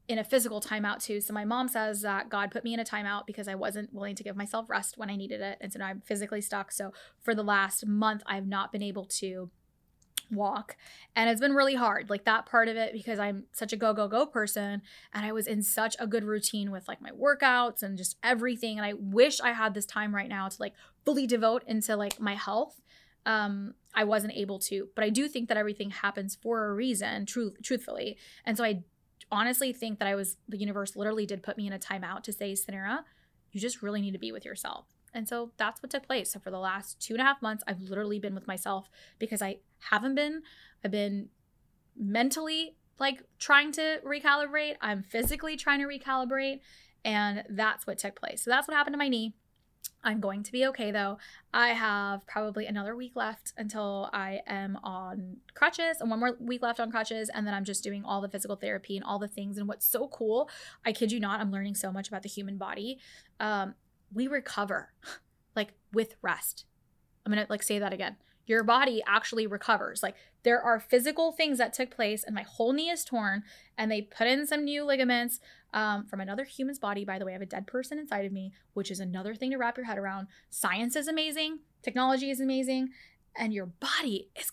in 0.09 0.17
a 0.17 0.23
physical 0.23 0.59
timeout 0.59 1.01
too. 1.01 1.21
So 1.21 1.33
my 1.33 1.45
mom 1.45 1.67
says 1.67 2.01
that 2.01 2.29
God 2.29 2.49
put 2.49 2.63
me 2.63 2.73
in 2.73 2.79
a 2.79 2.83
timeout 2.83 3.27
because 3.27 3.47
I 3.47 3.53
wasn't 3.53 3.93
willing 3.93 4.15
to 4.15 4.23
give 4.23 4.35
myself 4.35 4.67
rest 4.67 4.97
when 4.97 5.07
I 5.09 5.15
needed 5.15 5.39
it. 5.39 5.59
And 5.61 5.71
so 5.71 5.77
now 5.77 5.85
I'm 5.85 6.01
physically 6.01 6.41
stuck. 6.41 6.71
So 6.71 6.91
for 7.21 7.35
the 7.35 7.43
last 7.43 7.85
month, 7.85 8.23
I've 8.25 8.47
not 8.47 8.71
been 8.71 8.81
able 8.81 9.05
to 9.05 9.51
walk 10.31 10.77
and 11.15 11.27
it's 11.27 11.41
been 11.41 11.55
really 11.55 11.73
hard 11.73 12.07
like 12.07 12.23
that 12.25 12.45
part 12.45 12.67
of 12.67 12.77
it 12.77 12.93
because 12.93 13.17
i'm 13.17 13.45
such 13.51 13.73
a 13.73 13.75
go 13.75 13.93
go 13.93 14.07
go 14.07 14.27
person 14.27 14.79
and 15.11 15.25
i 15.25 15.31
was 15.31 15.47
in 15.47 15.63
such 15.63 15.95
a 15.97 16.05
good 16.05 16.23
routine 16.23 16.69
with 16.69 16.87
like 16.87 17.01
my 17.01 17.09
workouts 17.09 17.81
and 17.81 17.97
just 17.97 18.15
everything 18.21 18.77
and 18.77 18.85
i 18.85 18.93
wish 18.93 19.41
i 19.41 19.51
had 19.51 19.73
this 19.73 19.87
time 19.87 20.13
right 20.13 20.29
now 20.29 20.47
to 20.47 20.55
like 20.59 20.73
fully 21.03 21.25
devote 21.25 21.63
into 21.65 21.95
like 21.95 22.19
my 22.19 22.35
health 22.35 22.79
um 23.25 23.73
i 23.95 24.03
wasn't 24.03 24.31
able 24.33 24.59
to 24.59 24.89
but 24.93 25.03
i 25.03 25.09
do 25.09 25.27
think 25.27 25.47
that 25.47 25.57
everything 25.57 25.89
happens 25.89 26.37
for 26.39 26.67
a 26.67 26.73
reason 26.75 27.25
truth 27.25 27.55
truthfully 27.63 28.15
and 28.45 28.55
so 28.55 28.63
i 28.63 28.83
honestly 29.31 29.73
think 29.73 29.99
that 29.99 30.07
I 30.07 30.15
was, 30.15 30.37
the 30.47 30.57
universe 30.57 30.95
literally 30.95 31.25
did 31.25 31.43
put 31.43 31.57
me 31.57 31.67
in 31.67 31.73
a 31.73 31.79
timeout 31.79 32.23
to 32.23 32.33
say, 32.33 32.53
Suneera, 32.53 32.99
you 33.51 33.59
just 33.59 33.81
really 33.81 34.01
need 34.01 34.13
to 34.13 34.19
be 34.19 34.31
with 34.31 34.45
yourself. 34.45 34.85
And 35.13 35.27
so 35.27 35.51
that's 35.57 35.81
what 35.81 35.89
took 35.89 36.05
place. 36.05 36.31
So 36.31 36.39
for 36.39 36.51
the 36.51 36.59
last 36.59 36.99
two 36.99 37.13
and 37.13 37.21
a 37.21 37.25
half 37.25 37.41
months, 37.41 37.63
I've 37.67 37.81
literally 37.81 38.19
been 38.19 38.35
with 38.35 38.47
myself 38.47 38.89
because 39.17 39.41
I 39.41 39.57
haven't 39.89 40.15
been. 40.15 40.43
I've 40.83 40.91
been 40.91 41.29
mentally 41.97 42.75
like 42.99 43.23
trying 43.39 43.71
to 43.73 43.99
recalibrate. 44.05 44.75
I'm 44.81 45.03
physically 45.03 45.57
trying 45.57 45.79
to 45.79 45.87
recalibrate. 45.87 46.59
And 47.03 47.43
that's 47.49 47.87
what 47.87 47.97
took 47.97 48.19
place. 48.19 48.43
So 48.43 48.51
that's 48.51 48.67
what 48.67 48.75
happened 48.75 48.93
to 48.93 48.97
my 48.97 49.07
knee. 49.07 49.33
I'm 50.03 50.19
going 50.19 50.43
to 50.43 50.51
be 50.51 50.65
okay 50.67 50.91
though. 50.91 51.17
I 51.53 51.69
have 51.69 52.25
probably 52.25 52.65
another 52.65 52.95
week 52.95 53.15
left 53.15 53.53
until 53.57 54.09
I 54.13 54.41
am 54.47 54.77
on 54.83 55.37
crutches 55.53 55.97
and 55.99 56.09
one 56.09 56.19
more 56.19 56.37
week 56.39 56.61
left 56.61 56.79
on 56.79 56.91
crutches. 56.91 57.29
And 57.33 57.45
then 57.45 57.53
I'm 57.53 57.65
just 57.65 57.83
doing 57.83 58.05
all 58.05 58.21
the 58.21 58.29
physical 58.29 58.55
therapy 58.55 58.95
and 58.95 59.05
all 59.05 59.19
the 59.19 59.27
things. 59.27 59.57
And 59.57 59.67
what's 59.67 59.85
so 59.85 60.07
cool, 60.07 60.49
I 60.85 60.93
kid 60.93 61.11
you 61.11 61.19
not, 61.19 61.41
I'm 61.41 61.51
learning 61.51 61.75
so 61.75 61.91
much 61.91 62.07
about 62.07 62.23
the 62.23 62.29
human 62.29 62.57
body. 62.57 62.99
Um, 63.39 63.75
we 64.13 64.27
recover 64.27 64.93
like 65.55 65.73
with 65.91 66.15
rest. 66.21 66.65
I'm 67.25 67.33
going 67.33 67.45
to 67.45 67.51
like 67.51 67.63
say 67.63 67.79
that 67.79 67.93
again. 67.93 68.17
Your 68.45 68.63
body 68.63 69.03
actually 69.05 69.45
recovers. 69.45 70.01
Like 70.01 70.15
there 70.43 70.61
are 70.61 70.79
physical 70.79 71.31
things 71.31 71.57
that 71.57 71.73
took 71.73 71.91
place 71.91 72.23
and 72.23 72.33
my 72.33 72.43
whole 72.43 72.73
knee 72.73 72.89
is 72.89 73.03
torn 73.03 73.43
and 73.77 73.91
they 73.91 74.01
put 74.01 74.27
in 74.27 74.47
some 74.47 74.63
new 74.63 74.83
ligaments 74.83 75.39
um, 75.73 76.05
from 76.05 76.19
another 76.19 76.43
human's 76.43 76.79
body. 76.79 77.05
By 77.05 77.19
the 77.19 77.25
way, 77.25 77.31
I 77.31 77.33
have 77.33 77.41
a 77.41 77.45
dead 77.45 77.67
person 77.67 77.99
inside 77.99 78.25
of 78.25 78.31
me, 78.31 78.53
which 78.73 78.91
is 78.91 78.99
another 78.99 79.35
thing 79.35 79.51
to 79.51 79.57
wrap 79.57 79.77
your 79.77 79.85
head 79.85 79.97
around. 79.97 80.27
Science 80.49 80.95
is 80.95 81.07
amazing, 81.07 81.59
technology 81.81 82.29
is 82.29 82.39
amazing, 82.39 82.89
and 83.35 83.53
your 83.53 83.67
body 83.67 84.29
is 84.35 84.51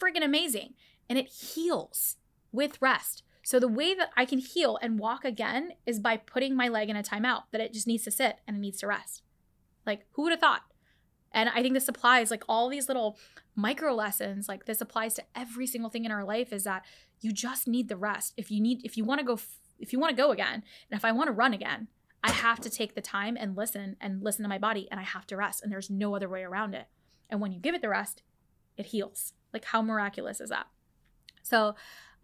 freaking 0.00 0.24
amazing. 0.24 0.74
And 1.08 1.18
it 1.18 1.28
heals 1.28 2.16
with 2.52 2.80
rest. 2.80 3.22
So 3.44 3.60
the 3.60 3.68
way 3.68 3.94
that 3.94 4.10
I 4.16 4.24
can 4.24 4.40
heal 4.40 4.76
and 4.82 4.98
walk 4.98 5.24
again 5.24 5.72
is 5.86 6.00
by 6.00 6.16
putting 6.16 6.56
my 6.56 6.66
leg 6.68 6.90
in 6.90 6.96
a 6.96 7.02
timeout, 7.02 7.44
that 7.52 7.60
it 7.60 7.72
just 7.72 7.86
needs 7.86 8.02
to 8.04 8.10
sit 8.10 8.38
and 8.46 8.56
it 8.56 8.60
needs 8.60 8.80
to 8.80 8.88
rest. 8.88 9.22
Like, 9.86 10.06
who 10.12 10.22
would 10.22 10.32
have 10.32 10.40
thought? 10.40 10.62
And 11.30 11.48
I 11.50 11.62
think 11.62 11.74
this 11.74 11.86
applies 11.86 12.30
like 12.30 12.42
all 12.48 12.68
these 12.68 12.88
little 12.88 13.18
micro 13.54 13.94
lessons, 13.94 14.48
like 14.48 14.64
this 14.64 14.80
applies 14.80 15.14
to 15.14 15.24
every 15.34 15.66
single 15.66 15.90
thing 15.90 16.04
in 16.04 16.10
our 16.10 16.24
life 16.24 16.52
is 16.52 16.64
that 16.64 16.84
you 17.20 17.32
just 17.32 17.68
need 17.68 17.88
the 17.88 17.96
rest. 17.96 18.32
If 18.36 18.50
you 18.50 18.60
need, 18.60 18.80
if 18.84 18.96
you 18.96 19.04
want 19.04 19.20
to 19.20 19.26
go 19.26 19.38
if 19.78 19.92
you 19.92 19.98
want 19.98 20.10
to 20.10 20.22
go 20.22 20.30
again 20.30 20.62
and 20.90 20.98
if 20.98 21.04
I 21.04 21.12
want 21.12 21.28
to 21.28 21.32
run 21.32 21.54
again, 21.54 21.88
I 22.22 22.30
have 22.30 22.60
to 22.60 22.70
take 22.70 22.94
the 22.94 23.00
time 23.00 23.36
and 23.38 23.56
listen 23.56 23.96
and 24.00 24.22
listen 24.22 24.42
to 24.42 24.48
my 24.48 24.58
body 24.58 24.88
and 24.90 24.98
I 24.98 25.04
have 25.04 25.26
to 25.28 25.36
rest 25.36 25.62
and 25.62 25.70
there's 25.70 25.90
no 25.90 26.16
other 26.16 26.28
way 26.28 26.42
around 26.42 26.74
it. 26.74 26.86
And 27.30 27.40
when 27.40 27.52
you 27.52 27.60
give 27.60 27.74
it 27.74 27.82
the 27.82 27.88
rest, 27.88 28.22
it 28.76 28.86
heals. 28.86 29.32
Like 29.52 29.66
how 29.66 29.82
miraculous 29.82 30.40
is 30.40 30.50
that? 30.50 30.66
So 31.42 31.76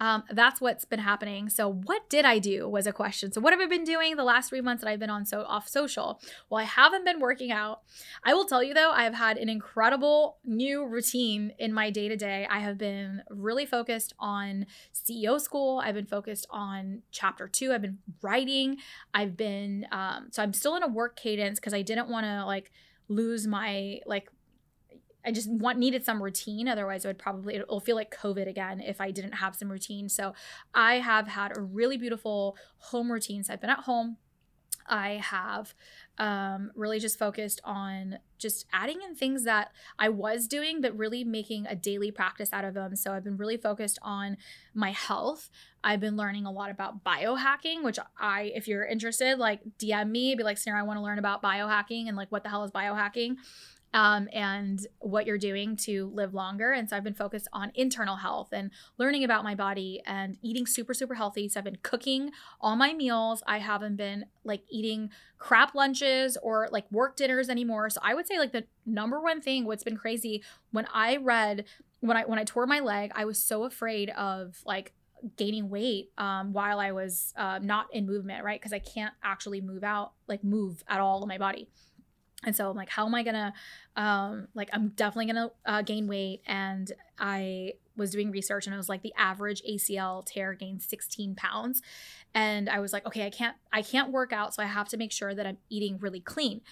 um, 0.03 0.25
that's 0.33 0.61
what's 0.61 0.85
been 0.85 0.99
happening. 0.99 1.49
So, 1.49 1.73
what 1.73 2.11
did 2.11 2.25
I 2.25 2.41
do 2.41 2.69
was 2.69 2.89
a 2.89 2.93
question. 2.93 3.31
So, 3.31 3.41
what 3.41 3.53
have 3.53 3.61
I 3.61 3.67
been 3.67 3.85
doing 3.85 4.17
the 4.17 4.25
last 4.25 4.49
three 4.49 4.61
months 4.61 4.83
that 4.83 4.91
I've 4.91 4.99
been 4.99 5.11
on 5.11 5.25
so 5.25 5.43
off 5.43 5.69
social? 5.69 6.21
Well, 6.51 6.61
I 6.61 6.65
haven't 6.65 7.05
been 7.05 7.21
working 7.21 7.53
out. 7.53 7.83
I 8.25 8.35
will 8.35 8.45
tell 8.45 8.65
you 8.65 8.75
though, 8.75 8.91
I 8.91 9.05
have 9.05 9.15
had 9.15 9.39
an 9.39 9.49
incredible 9.49 10.39
new 10.45 10.85
routine 10.85 11.53
in 11.57 11.73
my 11.73 11.91
day 11.91 12.09
to 12.09 12.17
day. 12.17 12.49
I 12.51 12.59
have 12.59 12.79
been 12.79 13.23
really 13.31 13.65
focused 13.65 14.13
on 14.19 14.67
CEO 14.93 15.41
school. 15.41 15.81
I've 15.85 15.95
been 15.95 16.07
focused 16.07 16.49
on 16.51 17.03
chapter 17.13 17.47
two. 17.47 17.73
I've 17.73 17.83
been 17.83 17.99
writing. 18.23 18.79
I've 19.15 19.37
been 19.37 19.87
um, 19.93 20.31
so 20.33 20.43
I'm 20.43 20.53
still 20.53 20.75
in 20.75 20.83
a 20.83 20.89
work 20.89 21.15
cadence 21.15 21.61
because 21.61 21.75
I 21.75 21.83
didn't 21.83 22.09
want 22.09 22.27
to 22.27 22.45
like 22.45 22.73
lose 23.07 23.47
my 23.47 24.01
like 24.07 24.31
I 25.25 25.33
just 25.33 25.51
want 25.51 25.79
needed 25.79 26.05
some 26.05 26.23
routine. 26.23 26.69
Otherwise, 26.69 27.05
I 27.05 27.09
would 27.09 27.19
probably 27.19 27.57
it'll 27.57 27.81
feel 27.81 27.97
like 27.97 28.17
COVID 28.17 28.49
again 28.49 28.81
if 28.81 29.01
I 29.01 29.11
didn't 29.11 29.33
have 29.33 29.55
some 29.55 29.71
routine. 29.71 30.09
So 30.09 30.35
I 30.75 30.95
have 30.95 31.29
had 31.29 31.57
a 31.57 31.61
really 31.61 31.97
beautiful 31.97 32.57
home 32.79 33.11
routine. 33.11 33.45
So 33.45 33.53
I've 33.53 33.61
been 33.61 33.71
at 33.71 33.81
home. 33.81 34.17
I 34.87 35.21
have 35.23 35.75
um, 36.19 36.73
really 36.75 36.99
just 36.99 37.19
focused 37.19 37.61
on 37.65 38.19
just 38.39 38.67
adding 38.73 39.01
in 39.03 39.15
things 39.15 39.45
that 39.45 39.71
I 39.99 40.09
was 40.09 40.49
doing, 40.49 40.81
but 40.81 40.97
really 40.97 41.23
making 41.23 41.67
a 41.67 41.77
daily 41.77 42.11
practice 42.11 42.53
out 42.53 42.65
of 42.65 42.75
them. 42.75 42.97
So 42.97 43.13
I've 43.13 43.23
been 43.23 43.37
really 43.37 43.57
focused 43.57 44.01
on 44.03 44.37
my 44.75 44.91
health. 44.91 45.51
I've 45.85 46.01
been 46.01 46.17
learning 46.17 46.47
a 46.47 46.51
lot 46.51 46.71
about 46.71 47.05
biohacking, 47.05 47.85
which 47.85 47.99
I, 48.19 48.53
if 48.55 48.67
you're 48.67 48.85
interested, 48.85 49.39
like 49.39 49.61
DM 49.79 50.11
me, 50.11 50.35
be 50.35 50.43
like, 50.43 50.59
Sarah, 50.59 50.81
I 50.81 50.83
want 50.83 50.99
to 50.99 51.03
learn 51.03 51.21
about 51.21 51.43
biohacking 51.43 52.09
and 52.09 52.17
like 52.17 52.33
what 52.33 52.43
the 52.43 52.49
hell 52.49 52.65
is 52.65 52.73
biohacking 52.73 53.37
um, 53.95 54.29
and 54.33 54.87
what 54.99 55.27
you're 55.27 55.39
doing 55.39 55.77
to 55.77 56.11
live 56.15 56.35
longer. 56.35 56.73
And 56.73 56.89
so 56.89 56.97
I've 56.97 57.05
been 57.05 57.15
focused 57.15 57.49
on 57.53 57.73
internal 57.75 58.17
health 58.17 58.49
and 58.53 58.71
learning 58.99 59.25
about 59.25 59.45
my 59.45 59.55
body 59.55 60.03
and 60.07 60.37
eating 60.43 60.67
super, 60.67 60.95
super 60.95 61.15
healthy. 61.15 61.49
So 61.49 61.61
I've 61.61 61.65
been 61.65 61.79
cooking 61.83 62.31
all 62.61 62.77
my 62.77 62.93
meals. 62.93 63.43
I 63.47 63.59
haven't 63.59 63.97
been 63.97 64.27
like 64.45 64.63
eating 64.71 65.11
crap 65.39 65.75
lunches 65.75 66.37
or 66.43 66.69
like 66.71 66.91
work 66.91 67.17
dinners 67.17 67.49
anymore. 67.49 67.91
So 67.91 68.01
I 68.03 68.15
would 68.15 68.27
say 68.27 68.39
like 68.39 68.53
the 68.53 68.65
number 68.87 69.21
one 69.21 69.41
thing, 69.41 69.67
what's 69.67 69.85
been 69.85 69.97
crazy 69.97 70.43
when 70.71 70.87
I 70.93 71.17
read, 71.17 71.65
when 72.01 72.17
I 72.17 72.25
when 72.25 72.39
I 72.39 72.45
tore 72.45 72.67
my 72.67 72.81
leg, 72.81 73.13
I 73.15 73.25
was 73.25 73.43
so 73.43 73.65
afraid 73.65 74.11
of 74.11 74.61
like 74.65 74.93
gaining 75.37 75.69
weight 75.69 76.11
um, 76.19 76.53
while 76.53 76.81
I 76.81 76.93
was 76.93 77.33
uh, 77.37 77.59
not 77.63 77.87
in 77.93 78.07
movement, 78.07 78.45
right? 78.45 78.61
Because 78.61 78.73
I 78.73 78.79
can't 78.81 79.15
actually 79.23 79.61
move 79.61 79.85
out, 79.85 80.13
like 80.27 80.43
move 80.43 80.83
at 80.89 81.01
all 81.01 81.23
in 81.23 81.29
my 81.29 81.39
body. 81.39 81.69
And 82.45 82.57
so 82.57 82.69
I'm 82.71 82.77
like, 82.77 82.89
how 82.89 83.07
am 83.07 83.15
I 83.15 83.23
gonna, 83.23 83.55
um, 83.97 84.49
like, 84.55 84.69
I'm 84.73 84.89
definitely 84.89 85.33
gonna 85.33 85.51
uh, 85.65 85.83
gain 85.83 86.09
weight. 86.09 86.43
And 86.47 86.91
I 87.19 87.75
was 87.97 88.11
doing 88.11 88.31
research 88.31 88.67
and 88.67 88.75
it 88.75 88.77
was 88.77 88.89
like 88.89 89.03
the 89.03 89.13
average 89.17 89.63
ACL 89.69 90.25
tear 90.25 90.55
gains 90.55 90.87
16 90.89 91.35
pounds. 91.35 91.83
And 92.35 92.69
I 92.69 92.81
was 92.81 92.93
like, 92.93 93.07
okay, 93.07 93.27
I 93.27 93.31
can't, 93.31 93.55
I 93.73 93.83
can't 93.83 94.11
work 94.11 94.33
out. 94.33 94.55
So 94.55 94.63
I 94.63 94.67
have 94.67 94.89
to 94.89 94.97
make 94.97 95.13
sure 95.13 95.35
that 95.35 95.47
I'm 95.47 95.59
eating 95.69 95.99
really 95.99 96.21
clean. 96.21 96.63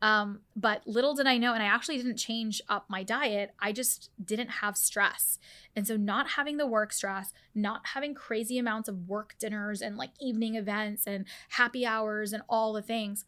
Um, 0.00 0.40
but 0.54 0.86
little 0.86 1.14
did 1.14 1.26
I 1.26 1.38
know, 1.38 1.54
and 1.54 1.62
I 1.62 1.66
actually 1.66 1.96
didn't 1.96 2.18
change 2.18 2.62
up 2.68 2.86
my 2.88 3.02
diet. 3.02 3.50
I 3.58 3.72
just 3.72 4.10
didn't 4.24 4.48
have 4.48 4.76
stress. 4.76 5.40
And 5.74 5.86
so 5.86 5.96
not 5.96 6.28
having 6.30 6.56
the 6.56 6.66
work 6.66 6.92
stress, 6.92 7.32
not 7.54 7.80
having 7.94 8.14
crazy 8.14 8.58
amounts 8.58 8.88
of 8.88 9.08
work 9.08 9.34
dinners 9.40 9.82
and 9.82 9.96
like 9.96 10.10
evening 10.20 10.54
events 10.54 11.06
and 11.06 11.24
happy 11.50 11.84
hours 11.84 12.32
and 12.32 12.44
all 12.48 12.72
the 12.72 12.82
things 12.82 13.24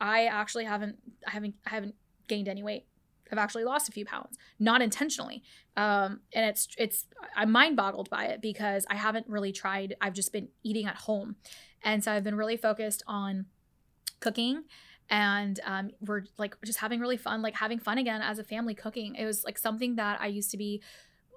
I 0.00 0.26
actually 0.26 0.64
haven't 0.64 0.96
I 1.26 1.30
haven't 1.30 1.54
I 1.66 1.70
haven't 1.70 1.94
gained 2.28 2.48
any 2.48 2.62
weight. 2.62 2.86
I've 3.32 3.38
actually 3.38 3.64
lost 3.64 3.88
a 3.88 3.92
few 3.92 4.04
pounds, 4.04 4.38
not 4.60 4.82
intentionally. 4.82 5.42
Um, 5.76 6.20
and 6.32 6.46
it's 6.46 6.68
it's 6.78 7.06
I'm 7.34 7.50
mind 7.50 7.76
boggled 7.76 8.08
by 8.08 8.26
it 8.26 8.40
because 8.40 8.86
I 8.88 8.96
haven't 8.96 9.26
really 9.28 9.52
tried. 9.52 9.96
I've 10.00 10.14
just 10.14 10.32
been 10.32 10.48
eating 10.62 10.86
at 10.86 10.96
home, 10.96 11.36
and 11.82 12.04
so 12.04 12.12
I've 12.12 12.24
been 12.24 12.36
really 12.36 12.56
focused 12.56 13.02
on 13.06 13.46
cooking 14.20 14.64
and 15.08 15.60
um, 15.64 15.90
we're 16.00 16.24
like 16.38 16.56
just 16.64 16.80
having 16.80 17.00
really 17.00 17.16
fun 17.16 17.42
like 17.42 17.54
having 17.54 17.78
fun 17.78 17.98
again 17.98 18.20
as 18.22 18.38
a 18.38 18.44
family 18.44 18.74
cooking 18.74 19.14
it 19.14 19.24
was 19.24 19.44
like 19.44 19.58
something 19.58 19.96
that 19.96 20.20
i 20.20 20.26
used 20.26 20.50
to 20.50 20.56
be 20.56 20.82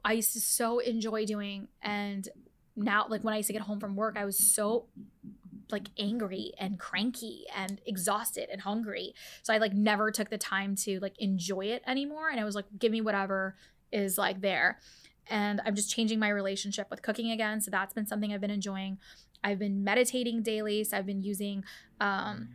i 0.03 0.13
used 0.13 0.33
to 0.33 0.39
so 0.39 0.79
enjoy 0.79 1.25
doing 1.25 1.67
and 1.81 2.29
now 2.75 3.05
like 3.09 3.23
when 3.23 3.33
i 3.33 3.37
used 3.37 3.47
to 3.47 3.53
get 3.53 3.61
home 3.61 3.79
from 3.79 3.95
work 3.95 4.15
i 4.17 4.25
was 4.25 4.37
so 4.37 4.87
like 5.71 5.89
angry 5.97 6.53
and 6.57 6.79
cranky 6.79 7.45
and 7.55 7.79
exhausted 7.85 8.49
and 8.51 8.61
hungry. 8.61 9.13
So 9.43 9.53
I 9.53 9.57
like 9.57 9.73
never 9.73 10.11
took 10.11 10.29
the 10.29 10.38
time 10.38 10.75
to 10.77 10.99
like 10.99 11.17
enjoy 11.19 11.65
it 11.67 11.83
anymore. 11.85 12.29
And 12.29 12.39
I 12.39 12.45
was 12.45 12.55
like, 12.55 12.65
give 12.77 12.91
me 12.91 13.01
whatever 13.01 13.55
is 13.91 14.17
like 14.17 14.41
there. 14.41 14.79
And 15.27 15.61
I'm 15.65 15.75
just 15.75 15.91
changing 15.91 16.19
my 16.19 16.29
relationship 16.29 16.88
with 16.89 17.01
cooking 17.01 17.31
again. 17.31 17.61
So 17.61 17.71
that's 17.71 17.93
been 17.93 18.07
something 18.07 18.33
I've 18.33 18.41
been 18.41 18.49
enjoying. 18.49 18.97
I've 19.43 19.59
been 19.59 19.83
meditating 19.83 20.41
daily. 20.41 20.83
So 20.83 20.97
I've 20.97 21.05
been 21.05 21.23
using 21.23 21.63
um 22.01 22.49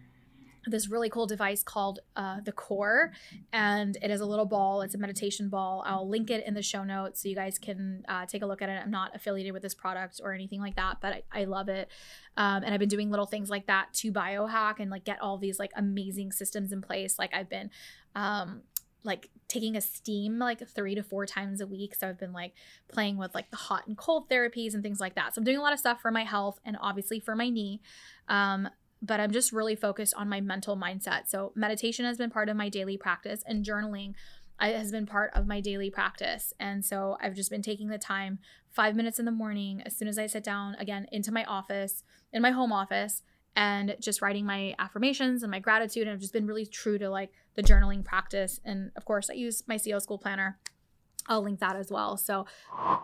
this 0.67 0.89
really 0.89 1.09
cool 1.09 1.27
device 1.27 1.63
called 1.63 2.01
uh, 2.17 2.41
the 2.45 2.53
core 2.53 3.13
and 3.53 3.97
it 4.03 4.11
is 4.11 4.21
a 4.21 4.27
little 4.27 4.45
ball 4.45 4.83
it's 4.83 4.95
a 4.95 4.99
meditation 4.99 5.49
ball 5.49 5.83
i'll 5.87 6.09
link 6.09 6.31
it 6.31 6.47
in 6.47 6.55
the 6.55 6.63
show 6.63 6.85
notes 6.85 7.23
so 7.23 7.29
you 7.29 7.35
guys 7.35 7.59
can 7.59 8.05
uh, 8.09 8.27
take 8.27 8.43
a 8.43 8.47
look 8.47 8.63
at 8.63 8.69
it 8.69 8.81
i'm 8.83 8.91
not 8.91 9.15
affiliated 9.15 9.53
with 9.53 9.63
this 9.63 9.75
product 9.75 10.21
or 10.23 10.33
anything 10.33 10.61
like 10.61 10.77
that 10.77 10.99
but 11.01 11.13
i, 11.33 11.41
I 11.41 11.45
love 11.45 11.69
it 11.69 11.91
um, 12.37 12.63
and 12.63 12.73
i've 12.73 12.81
been 12.81 12.89
doing 12.89 13.11
little 13.11 13.27
things 13.27 13.51
like 13.51 13.67
that 13.67 13.93
to 13.95 14.13
biohack 14.13 14.81
and 14.81 14.91
like 14.91 15.05
get 15.05 15.21
all 15.21 15.39
these 15.39 15.59
like 15.59 15.73
amazing 15.77 16.33
systems 16.33 16.73
in 16.73 16.81
place 16.81 17.19
like 17.19 17.35
i've 17.35 17.49
been 17.49 17.71
um, 18.15 18.63
like 19.05 19.29
taking 19.49 19.77
a 19.77 19.81
steam 19.81 20.39
like 20.39 20.67
three 20.69 20.95
to 20.95 21.03
four 21.03 21.27
times 21.27 21.61
a 21.61 21.67
week. 21.67 21.95
So 21.95 22.09
I've 22.09 22.19
been 22.19 22.33
like 22.33 22.55
playing 22.89 23.19
with 23.19 23.35
like 23.35 23.51
the 23.51 23.57
hot 23.57 23.87
and 23.87 23.97
cold 23.97 24.29
therapies 24.29 24.75
and 24.75 24.83
things 24.83 24.99
like 24.99 25.15
that. 25.15 25.35
So 25.35 25.41
I'm 25.41 25.45
doing 25.45 25.59
a 25.59 25.63
lot 25.63 25.75
of 25.75 25.79
stuff 25.79 26.01
for 26.01 26.11
my 26.11 26.25
health 26.25 26.59
and 26.65 26.77
obviously 26.81 27.21
for 27.21 27.37
my 27.37 27.51
knee. 27.51 27.81
Um, 28.29 28.69
but 29.05 29.21
I'm 29.21 29.31
just 29.31 29.53
really 29.53 29.77
focused 29.77 30.15
on 30.15 30.29
my 30.29 30.41
mental 30.41 30.77
mindset. 30.77 31.29
So 31.29 31.53
meditation 31.55 32.05
has 32.05 32.17
been 32.19 32.31
part 32.31 32.49
of 32.49 32.57
my 32.57 32.69
daily 32.69 32.97
practice 32.97 33.43
and 33.47 33.65
journaling 33.65 34.15
uh, 34.61 34.67
has 34.67 34.93
been 34.93 35.07
part 35.07 35.33
of 35.35 35.47
my 35.47 35.61
daily 35.61 35.91
practice. 35.91 36.53
And 36.61 36.85
so 36.85 37.17
I've 37.21 37.35
just 37.35 37.51
been 37.51 37.63
taking 37.63 37.89
the 37.89 37.99
time, 37.99 38.39
five 38.71 38.95
minutes 38.95 39.19
in 39.19 39.25
the 39.25 39.33
morning, 39.33 39.83
as 39.85 39.97
soon 39.97 40.09
as 40.09 40.19
I 40.19 40.27
sit 40.27 40.45
down 40.45 40.77
again 40.77 41.07
into 41.11 41.33
my 41.33 41.45
office, 41.45 42.05
in 42.33 42.41
my 42.41 42.51
home 42.51 42.73
office, 42.73 43.23
and 43.57 43.97
just 44.01 44.23
writing 44.23 44.47
my 44.47 44.75
affirmations 44.79 45.43
and 45.43 45.51
my 45.51 45.59
gratitude. 45.59 46.03
And 46.03 46.13
I've 46.13 46.21
just 46.21 46.33
been 46.33 46.47
really 46.47 46.67
true 46.67 46.99
to 46.99 47.11
like 47.11 47.31
the 47.57 47.63
journaling 47.63 48.05
practice. 48.05 48.61
And 48.65 48.91
of 48.97 49.05
course, 49.05 49.29
I 49.29 49.35
use 49.35 49.63
my 49.67 49.77
CEO 49.77 50.01
school 50.01 50.19
planner. 50.19 50.59
I'll 51.27 51.43
link 51.43 51.61
that 51.61 51.77
as 51.77 51.91
well. 51.91 52.17
So 52.17 52.47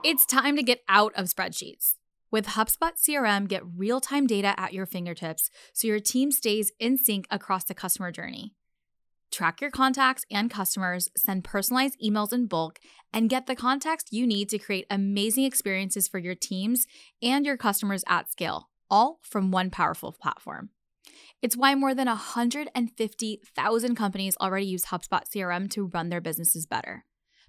it's 0.04 0.26
time 0.26 0.56
to 0.56 0.62
get 0.62 0.82
out 0.88 1.12
of 1.14 1.26
spreadsheets. 1.26 1.94
With 2.30 2.46
HubSpot 2.46 2.92
CRM, 2.96 3.48
get 3.48 3.62
real 3.76 4.00
time 4.00 4.28
data 4.28 4.54
at 4.56 4.72
your 4.72 4.86
fingertips 4.86 5.50
so 5.72 5.88
your 5.88 5.98
team 5.98 6.30
stays 6.30 6.70
in 6.78 6.96
sync 6.96 7.26
across 7.28 7.64
the 7.64 7.74
customer 7.74 8.12
journey. 8.12 8.54
Track 9.32 9.60
your 9.60 9.70
contacts 9.70 10.24
and 10.30 10.48
customers, 10.50 11.08
send 11.16 11.42
personalized 11.42 12.00
emails 12.04 12.32
in 12.32 12.46
bulk, 12.46 12.78
and 13.12 13.30
get 13.30 13.46
the 13.46 13.56
context 13.56 14.12
you 14.12 14.26
need 14.28 14.48
to 14.48 14.58
create 14.58 14.86
amazing 14.90 15.44
experiences 15.44 16.06
for 16.06 16.18
your 16.18 16.36
teams 16.36 16.86
and 17.20 17.44
your 17.44 17.56
customers 17.56 18.04
at 18.06 18.30
scale, 18.30 18.70
all 18.88 19.18
from 19.22 19.50
one 19.50 19.70
powerful 19.70 20.12
platform. 20.12 20.70
It's 21.42 21.56
why 21.56 21.74
more 21.74 21.94
than 21.94 22.06
150,000 22.06 23.94
companies 23.96 24.36
already 24.40 24.66
use 24.66 24.86
HubSpot 24.86 25.22
CRM 25.34 25.68
to 25.70 25.86
run 25.86 26.10
their 26.10 26.20
businesses 26.20 26.66
better. 26.66 27.04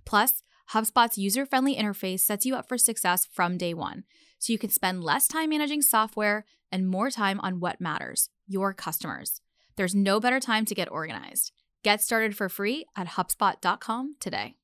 Plus, 0.05 0.41
HubSpot's 0.71 1.17
user 1.17 1.45
friendly 1.45 1.75
interface 1.75 2.21
sets 2.21 2.45
you 2.45 2.55
up 2.55 2.67
for 2.67 2.77
success 2.77 3.27
from 3.31 3.57
day 3.57 3.73
one 3.75 4.05
so 4.41 4.51
you 4.51 4.57
can 4.57 4.71
spend 4.71 5.03
less 5.03 5.27
time 5.27 5.51
managing 5.51 5.83
software 5.83 6.45
and 6.71 6.89
more 6.89 7.11
time 7.11 7.39
on 7.41 7.59
what 7.59 7.79
matters 7.79 8.29
your 8.47 8.73
customers. 8.73 9.39
There's 9.75 9.93
no 9.93 10.19
better 10.19 10.39
time 10.39 10.65
to 10.65 10.73
get 10.73 10.91
organized. 10.91 11.51
Get 11.83 12.01
started 12.01 12.35
for 12.35 12.49
free 12.49 12.85
at 12.95 13.09
HubSpot.com 13.09 14.15
today. 14.19 14.55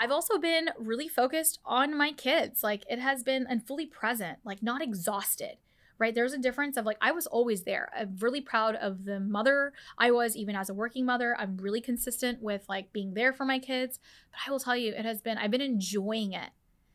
I've 0.00 0.10
also 0.10 0.38
been 0.38 0.70
really 0.78 1.08
focused 1.08 1.60
on 1.64 1.96
my 1.96 2.12
kids. 2.12 2.62
Like 2.62 2.84
it 2.88 2.98
has 2.98 3.22
been 3.22 3.46
and 3.46 3.66
fully 3.66 3.84
present, 3.84 4.38
like 4.44 4.62
not 4.62 4.80
exhausted, 4.80 5.58
right? 5.98 6.14
There's 6.14 6.32
a 6.32 6.38
difference 6.38 6.78
of 6.78 6.86
like 6.86 6.96
I 7.02 7.12
was 7.12 7.26
always 7.26 7.64
there. 7.64 7.90
I'm 7.94 8.16
really 8.18 8.40
proud 8.40 8.76
of 8.76 9.04
the 9.04 9.20
mother 9.20 9.74
I 9.98 10.10
was, 10.10 10.36
even 10.36 10.56
as 10.56 10.70
a 10.70 10.74
working 10.74 11.04
mother. 11.04 11.36
I'm 11.38 11.58
really 11.58 11.82
consistent 11.82 12.42
with 12.42 12.64
like 12.66 12.94
being 12.94 13.12
there 13.12 13.34
for 13.34 13.44
my 13.44 13.58
kids. 13.58 14.00
But 14.30 14.40
I 14.46 14.50
will 14.50 14.58
tell 14.58 14.76
you, 14.76 14.94
it 14.94 15.04
has 15.04 15.20
been, 15.20 15.36
I've 15.36 15.50
been 15.50 15.60
enjoying 15.60 16.32
it, 16.32 16.48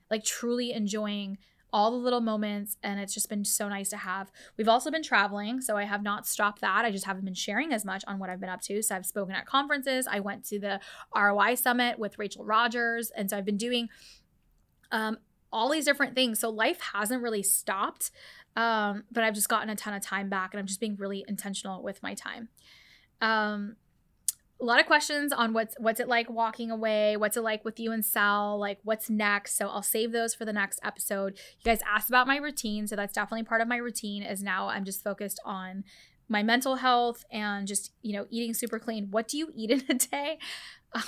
like 0.09 0.23
truly 0.23 0.71
enjoying 0.71 1.37
all 1.73 1.91
the 1.91 1.97
little 1.97 2.21
moments 2.21 2.77
and 2.83 2.99
it's 2.99 3.13
just 3.13 3.29
been 3.29 3.43
so 3.43 3.67
nice 3.67 3.89
to 3.89 3.97
have. 3.97 4.31
We've 4.57 4.69
also 4.69 4.89
been 4.89 5.03
traveling, 5.03 5.61
so 5.61 5.75
I 5.77 5.83
have 5.83 6.03
not 6.03 6.25
stopped 6.25 6.61
that. 6.61 6.85
I 6.85 6.91
just 6.91 7.05
haven't 7.05 7.25
been 7.25 7.33
sharing 7.33 7.73
as 7.73 7.85
much 7.85 8.03
on 8.07 8.19
what 8.19 8.29
I've 8.29 8.39
been 8.39 8.49
up 8.49 8.61
to. 8.61 8.81
So 8.81 8.95
I've 8.95 9.05
spoken 9.05 9.35
at 9.35 9.45
conferences. 9.45 10.07
I 10.09 10.19
went 10.19 10.45
to 10.45 10.59
the 10.59 10.79
ROI 11.15 11.55
summit 11.55 11.99
with 11.99 12.17
Rachel 12.17 12.45
rogers 12.45 13.11
and 13.15 13.29
so 13.29 13.37
I've 13.37 13.45
been 13.45 13.57
doing 13.57 13.89
um 14.91 15.17
all 15.51 15.69
these 15.69 15.85
different 15.85 16.15
things. 16.15 16.39
So 16.39 16.49
life 16.49 16.79
hasn't 16.93 17.21
really 17.23 17.43
stopped. 17.43 18.11
Um, 18.55 19.03
but 19.11 19.23
I've 19.23 19.35
just 19.35 19.49
gotten 19.49 19.69
a 19.69 19.75
ton 19.75 19.93
of 19.93 20.01
time 20.01 20.29
back 20.29 20.53
and 20.53 20.59
I'm 20.59 20.65
just 20.65 20.79
being 20.79 20.95
really 20.97 21.23
intentional 21.27 21.83
with 21.83 22.01
my 22.03 22.13
time. 22.15 22.49
Um, 23.21 23.75
a 24.59 24.65
lot 24.65 24.79
of 24.79 24.87
questions 24.87 25.31
on 25.31 25.53
what's 25.53 25.75
what's 25.79 25.99
it 25.99 26.07
like 26.07 26.29
walking 26.29 26.71
away? 26.71 27.15
What's 27.15 27.37
it 27.37 27.41
like 27.41 27.63
with 27.63 27.79
you 27.79 27.91
and 27.91 28.03
sal? 28.03 28.59
Like 28.59 28.79
what's 28.83 29.09
next? 29.09 29.55
So 29.55 29.67
i'll 29.67 29.83
save 29.83 30.11
those 30.11 30.33
for 30.33 30.45
the 30.45 30.53
next 30.53 30.79
episode. 30.83 31.37
You 31.59 31.71
guys 31.71 31.79
asked 31.87 32.09
about 32.09 32.27
my 32.27 32.37
routine 32.37 32.87
so 32.87 32.95
that's 32.95 33.13
definitely 33.13 33.43
part 33.43 33.61
of 33.61 33.67
my 33.67 33.77
routine 33.77 34.23
is 34.23 34.43
now 34.43 34.67
i'm 34.67 34.85
just 34.85 35.03
focused 35.03 35.39
on 35.45 35.83
my 36.29 36.43
mental 36.43 36.75
health 36.75 37.23
and 37.31 37.67
just 37.67 37.93
you 38.01 38.13
know 38.13 38.25
eating 38.29 38.53
super 38.53 38.79
clean. 38.79 39.07
What 39.11 39.27
do 39.27 39.37
you 39.37 39.51
eat 39.55 39.71
in 39.71 39.83
a 39.89 39.93
day? 39.93 40.39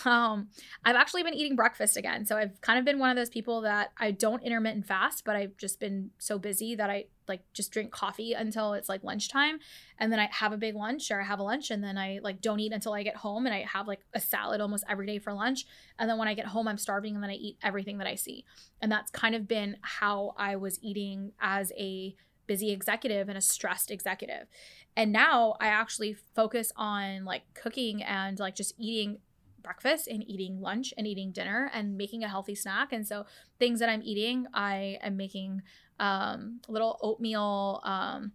Um 0.03 0.49
i've 0.83 0.97
actually 0.97 1.23
been 1.23 1.33
eating 1.33 1.55
breakfast 1.55 1.95
again. 1.95 2.25
So 2.25 2.35
i've 2.35 2.59
kind 2.59 2.77
of 2.77 2.83
been 2.83 2.99
one 2.99 3.09
of 3.09 3.15
those 3.15 3.29
people 3.29 3.61
that 3.61 3.91
i 3.97 4.11
don't 4.11 4.43
intermittent 4.43 4.85
fast 4.85 5.23
but 5.23 5.37
i've 5.37 5.55
just 5.55 5.79
been 5.79 6.11
so 6.17 6.37
busy 6.37 6.75
that 6.75 6.89
i 6.89 7.05
like 7.29 7.41
just 7.53 7.71
drink 7.71 7.89
coffee 7.89 8.33
until 8.33 8.73
it's 8.73 8.89
like 8.89 9.05
lunchtime. 9.05 9.57
And 9.97 10.11
then 10.11 10.19
i 10.19 10.27
have 10.31 10.51
a 10.51 10.57
big 10.57 10.75
lunch 10.75 11.09
or 11.11 11.21
i 11.21 11.23
have 11.23 11.39
a 11.39 11.43
lunch 11.43 11.71
and 11.71 11.81
then 11.81 11.97
i 11.97 12.19
like 12.21 12.41
don't 12.41 12.59
eat 12.59 12.73
until 12.73 12.93
i 12.93 13.03
get 13.03 13.15
home 13.15 13.45
and 13.45 13.55
i 13.55 13.61
have 13.61 13.87
like 13.87 14.01
a 14.13 14.19
salad 14.19 14.59
almost 14.59 14.83
every 14.89 15.07
day 15.07 15.17
for 15.17 15.33
lunch. 15.33 15.65
And 15.97 16.09
then 16.09 16.17
when 16.17 16.27
i 16.27 16.33
get 16.33 16.47
home 16.47 16.67
i'm 16.67 16.77
starving 16.77 17.15
and 17.15 17.23
then 17.23 17.31
i 17.31 17.35
eat 17.35 17.57
everything 17.63 17.99
that 17.99 18.07
i 18.07 18.15
see. 18.15 18.43
And 18.81 18.91
that's 18.91 19.09
kind 19.11 19.33
of 19.33 19.47
been 19.47 19.77
how 19.81 20.33
i 20.37 20.57
was 20.57 20.77
eating 20.83 21.31
as 21.39 21.71
a 21.77 22.15
busy 22.49 22.71
executive 22.71 23.29
and 23.29 23.37
a 23.37 23.41
stressed 23.41 23.91
executive 23.91 24.47
and 24.95 25.13
now 25.13 25.55
I 25.61 25.67
actually 25.67 26.17
focus 26.35 26.73
on 26.75 27.23
like 27.23 27.43
cooking 27.53 28.03
and 28.03 28.37
like 28.37 28.55
just 28.55 28.73
eating 28.77 29.19
breakfast 29.61 30.07
and 30.07 30.27
eating 30.29 30.59
lunch 30.59 30.93
and 30.97 31.07
eating 31.07 31.31
dinner 31.31 31.71
and 31.73 31.95
making 31.95 32.23
a 32.23 32.27
healthy 32.27 32.55
snack. 32.55 32.91
And 32.91 33.07
so 33.07 33.25
things 33.59 33.79
that 33.79 33.89
I'm 33.89 34.01
eating, 34.03 34.47
I 34.53 34.97
am 35.01 35.15
making 35.15 35.61
um, 35.99 36.59
little 36.67 36.97
oatmeal. 37.01 37.81
Um, 37.83 38.33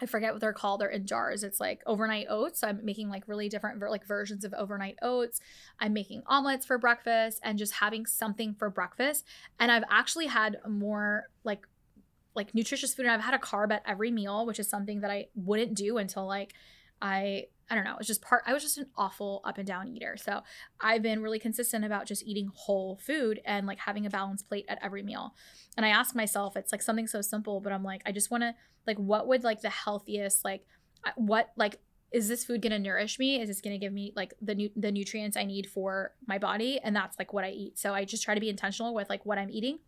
I 0.00 0.06
forget 0.06 0.32
what 0.32 0.40
they're 0.40 0.52
called. 0.52 0.80
They're 0.80 0.88
in 0.88 1.06
jars. 1.06 1.42
It's 1.42 1.58
like 1.58 1.82
overnight 1.84 2.26
oats. 2.30 2.60
So 2.60 2.68
I'm 2.68 2.84
making 2.84 3.08
like 3.08 3.26
really 3.26 3.48
different 3.48 3.80
like 3.80 4.06
versions 4.06 4.44
of 4.44 4.54
overnight 4.54 4.98
oats. 5.02 5.40
I'm 5.80 5.92
making 5.92 6.22
omelets 6.28 6.64
for 6.64 6.78
breakfast 6.78 7.40
and 7.42 7.58
just 7.58 7.74
having 7.74 8.06
something 8.06 8.54
for 8.54 8.70
breakfast. 8.70 9.26
And 9.58 9.72
I've 9.72 9.84
actually 9.90 10.26
had 10.26 10.58
more 10.68 11.24
like 11.42 11.66
like 12.34 12.54
nutritious 12.54 12.94
food 12.94 13.06
and 13.06 13.12
I've 13.12 13.20
had 13.20 13.34
a 13.34 13.38
carb 13.38 13.72
at 13.72 13.82
every 13.86 14.10
meal, 14.10 14.46
which 14.46 14.58
is 14.58 14.68
something 14.68 15.00
that 15.00 15.10
I 15.10 15.26
wouldn't 15.34 15.74
do 15.74 15.98
until 15.98 16.26
like 16.26 16.54
I 17.00 17.46
I 17.70 17.74
don't 17.74 17.84
know, 17.84 17.96
it's 17.98 18.06
just 18.06 18.22
part 18.22 18.44
I 18.46 18.54
was 18.54 18.62
just 18.62 18.78
an 18.78 18.86
awful 18.96 19.42
up 19.44 19.58
and 19.58 19.66
down 19.66 19.88
eater. 19.88 20.16
So 20.16 20.40
I've 20.80 21.02
been 21.02 21.22
really 21.22 21.38
consistent 21.38 21.84
about 21.84 22.06
just 22.06 22.24
eating 22.24 22.50
whole 22.54 22.98
food 23.04 23.40
and 23.44 23.66
like 23.66 23.78
having 23.78 24.06
a 24.06 24.10
balanced 24.10 24.48
plate 24.48 24.64
at 24.68 24.78
every 24.82 25.02
meal. 25.02 25.34
And 25.76 25.84
I 25.84 25.90
ask 25.90 26.14
myself, 26.14 26.56
it's 26.56 26.72
like 26.72 26.82
something 26.82 27.06
so 27.06 27.20
simple, 27.20 27.60
but 27.60 27.72
I'm 27.72 27.84
like, 27.84 28.02
I 28.06 28.12
just 28.12 28.30
want 28.30 28.42
to 28.42 28.54
like 28.86 28.96
what 28.96 29.26
would 29.28 29.44
like 29.44 29.60
the 29.60 29.70
healthiest 29.70 30.44
like 30.44 30.64
what 31.16 31.50
like 31.56 31.78
is 32.10 32.28
this 32.28 32.44
food 32.44 32.62
to 32.62 32.78
nourish 32.78 33.18
me? 33.18 33.40
Is 33.40 33.48
this 33.48 33.60
to 33.60 33.78
give 33.78 33.92
me 33.92 34.12
like 34.16 34.32
the 34.40 34.54
nu- 34.54 34.70
the 34.76 34.90
nutrients 34.90 35.36
I 35.36 35.44
need 35.44 35.68
for 35.68 36.14
my 36.26 36.38
body? 36.38 36.80
And 36.82 36.96
that's 36.96 37.18
like 37.18 37.32
what 37.32 37.44
I 37.44 37.50
eat. 37.50 37.78
So 37.78 37.92
I 37.92 38.04
just 38.04 38.22
try 38.22 38.34
to 38.34 38.40
be 38.40 38.48
intentional 38.48 38.94
with 38.94 39.10
like 39.10 39.26
what 39.26 39.36
I'm 39.38 39.50
eating 39.50 39.78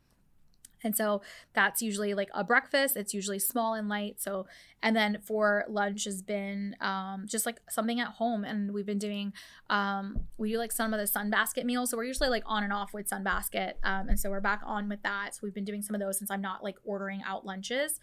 and 0.83 0.97
so 0.97 1.23
that's 1.53 1.83
usually 1.83 2.15
like 2.15 2.31
a 2.35 2.45
breakfast. 2.45 2.97
It's 2.97 3.13
usually 3.13 3.39
small 3.39 3.75
and 3.75 3.89
light. 3.89 4.21
So, 4.21 4.47
and 4.83 4.97
then 4.97 5.19
for 5.23 5.65
lunch 5.69 6.05
has 6.05 6.23
been 6.23 6.77
um, 6.81 7.25
just 7.27 7.47
like 7.47 7.61
something 7.69 8.01
at 8.01 8.09
home. 8.09 8.45
And 8.45 8.73
we've 8.73 8.87
been 8.87 8.99
doing, 8.99 9.33
um, 9.69 10.21
we 10.39 10.53
do 10.53 10.59
like 10.59 10.73
some 10.73 10.95
of 10.95 11.01
the 11.01 11.07
Sunbasket 11.07 11.65
meals. 11.65 11.91
So 11.91 11.97
we're 11.97 12.05
usually 12.05 12.31
like 12.31 12.45
on 12.47 12.65
and 12.65 12.73
off 12.73 12.95
with 12.95 13.09
Sunbasket. 13.09 13.75
Um, 13.83 14.09
and 14.09 14.19
so 14.19 14.31
we're 14.31 14.41
back 14.41 14.63
on 14.65 14.89
with 14.89 15.03
that. 15.03 15.35
So 15.35 15.41
we've 15.43 15.55
been 15.55 15.65
doing 15.65 15.83
some 15.83 15.95
of 15.95 16.01
those 16.01 16.19
since 16.19 16.31
I'm 16.31 16.43
not 16.43 16.65
like 16.65 16.77
ordering 16.85 17.23
out 17.27 17.45
lunches 17.45 18.01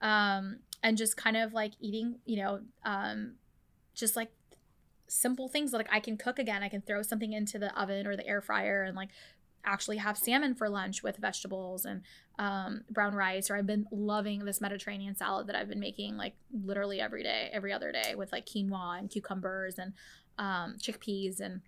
um, 0.00 0.58
and 0.82 0.96
just 0.96 1.16
kind 1.16 1.36
of 1.36 1.52
like 1.52 1.72
eating, 1.80 2.18
you 2.24 2.36
know, 2.42 2.60
um, 2.84 3.34
just 3.94 4.16
like 4.16 4.30
simple 5.08 5.48
things 5.48 5.72
like 5.72 5.88
I 5.90 6.00
can 6.00 6.16
cook 6.16 6.38
again. 6.38 6.62
I 6.62 6.68
can 6.68 6.82
throw 6.82 7.02
something 7.02 7.32
into 7.32 7.58
the 7.58 7.78
oven 7.80 8.06
or 8.06 8.16
the 8.16 8.26
air 8.26 8.40
fryer 8.40 8.84
and 8.84 8.96
like 8.96 9.10
actually 9.64 9.98
have 9.98 10.16
salmon 10.16 10.54
for 10.54 10.68
lunch 10.68 11.02
with 11.02 11.16
vegetables 11.16 11.84
and 11.84 12.02
um, 12.38 12.82
brown 12.90 13.14
rice 13.14 13.50
or 13.50 13.56
i've 13.56 13.66
been 13.66 13.86
loving 13.90 14.44
this 14.44 14.60
mediterranean 14.60 15.14
salad 15.14 15.46
that 15.46 15.56
i've 15.56 15.68
been 15.68 15.80
making 15.80 16.16
like 16.16 16.34
literally 16.64 17.00
every 17.00 17.22
day 17.22 17.50
every 17.52 17.72
other 17.72 17.92
day 17.92 18.14
with 18.16 18.32
like 18.32 18.46
quinoa 18.46 18.98
and 18.98 19.10
cucumbers 19.10 19.78
and 19.78 19.92
um, 20.38 20.76
chickpeas 20.78 21.40
and 21.40 21.60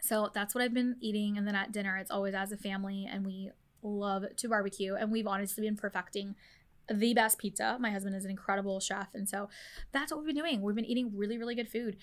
so 0.00 0.30
that's 0.34 0.54
what 0.54 0.62
i've 0.62 0.74
been 0.74 0.96
eating 1.00 1.36
and 1.36 1.46
then 1.46 1.54
at 1.54 1.72
dinner 1.72 1.96
it's 1.96 2.10
always 2.10 2.34
as 2.34 2.52
a 2.52 2.56
family 2.56 3.08
and 3.10 3.26
we 3.26 3.50
love 3.82 4.24
to 4.36 4.48
barbecue 4.48 4.94
and 4.94 5.10
we've 5.10 5.26
honestly 5.26 5.64
been 5.64 5.76
perfecting 5.76 6.34
the 6.92 7.14
best 7.14 7.38
pizza. 7.38 7.76
My 7.80 7.90
husband 7.90 8.14
is 8.14 8.24
an 8.24 8.30
incredible 8.30 8.80
chef. 8.80 9.08
And 9.14 9.28
so 9.28 9.48
that's 9.92 10.12
what 10.12 10.18
we've 10.18 10.26
been 10.34 10.36
doing. 10.36 10.62
We've 10.62 10.76
been 10.76 10.84
eating 10.84 11.12
really, 11.14 11.38
really 11.38 11.54
good 11.54 11.68
food. 11.68 11.96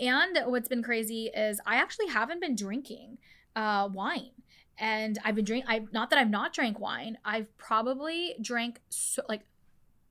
And 0.00 0.38
what's 0.46 0.68
been 0.68 0.82
crazy 0.82 1.30
is 1.34 1.60
I 1.66 1.76
actually 1.76 2.08
haven't 2.08 2.40
been 2.40 2.56
drinking 2.56 3.18
uh, 3.54 3.88
wine. 3.92 4.30
And 4.78 5.18
I've 5.24 5.34
been 5.34 5.44
drinking, 5.44 5.70
I 5.70 5.86
not 5.92 6.10
that 6.10 6.18
I've 6.18 6.30
not 6.30 6.52
drank 6.52 6.80
wine, 6.80 7.18
I've 7.24 7.56
probably 7.58 8.34
drank 8.40 8.80
so, 8.88 9.22
like 9.28 9.42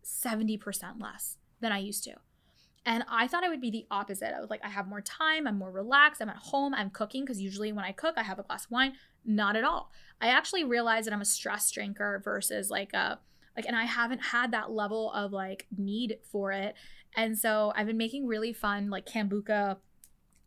70% 0.05 1.01
less 1.01 1.37
than 1.59 1.71
I 1.71 1.79
used 1.79 2.03
to. 2.05 2.15
And 2.85 3.03
I 3.09 3.27
thought 3.27 3.43
I 3.43 3.49
would 3.49 3.61
be 3.61 3.71
the 3.71 3.85
opposite. 3.89 4.33
I 4.35 4.41
was 4.41 4.49
like, 4.49 4.63
I 4.63 4.69
have 4.69 4.87
more 4.87 5.01
time, 5.01 5.47
I'm 5.47 5.57
more 5.57 5.71
relaxed, 5.71 6.21
I'm 6.21 6.29
at 6.29 6.35
home, 6.35 6.73
I'm 6.73 6.89
cooking, 6.89 7.23
because 7.23 7.41
usually 7.41 7.71
when 7.71 7.85
I 7.85 7.93
cook, 7.93 8.15
I 8.17 8.23
have 8.23 8.39
a 8.39 8.43
glass 8.43 8.65
of 8.65 8.71
wine. 8.71 8.93
Not 9.25 9.55
at 9.55 9.63
all. 9.63 9.89
I 10.19 10.27
actually 10.27 10.65
realized 10.65 11.07
that 11.07 11.13
I'm 11.13 11.21
a 11.21 11.25
stress 11.25 11.71
drinker 11.71 12.21
versus 12.23 12.69
like 12.69 12.93
a 12.93 13.19
like 13.55 13.65
and 13.65 13.75
I 13.75 13.83
haven't 13.83 14.19
had 14.19 14.51
that 14.51 14.71
level 14.71 15.11
of 15.11 15.31
like 15.31 15.67
need 15.77 16.17
for 16.31 16.51
it. 16.51 16.75
And 17.15 17.37
so 17.37 17.71
I've 17.75 17.87
been 17.87 17.97
making 17.97 18.27
really 18.27 18.51
fun 18.51 18.89
like 18.89 19.05
kombucha 19.05 19.77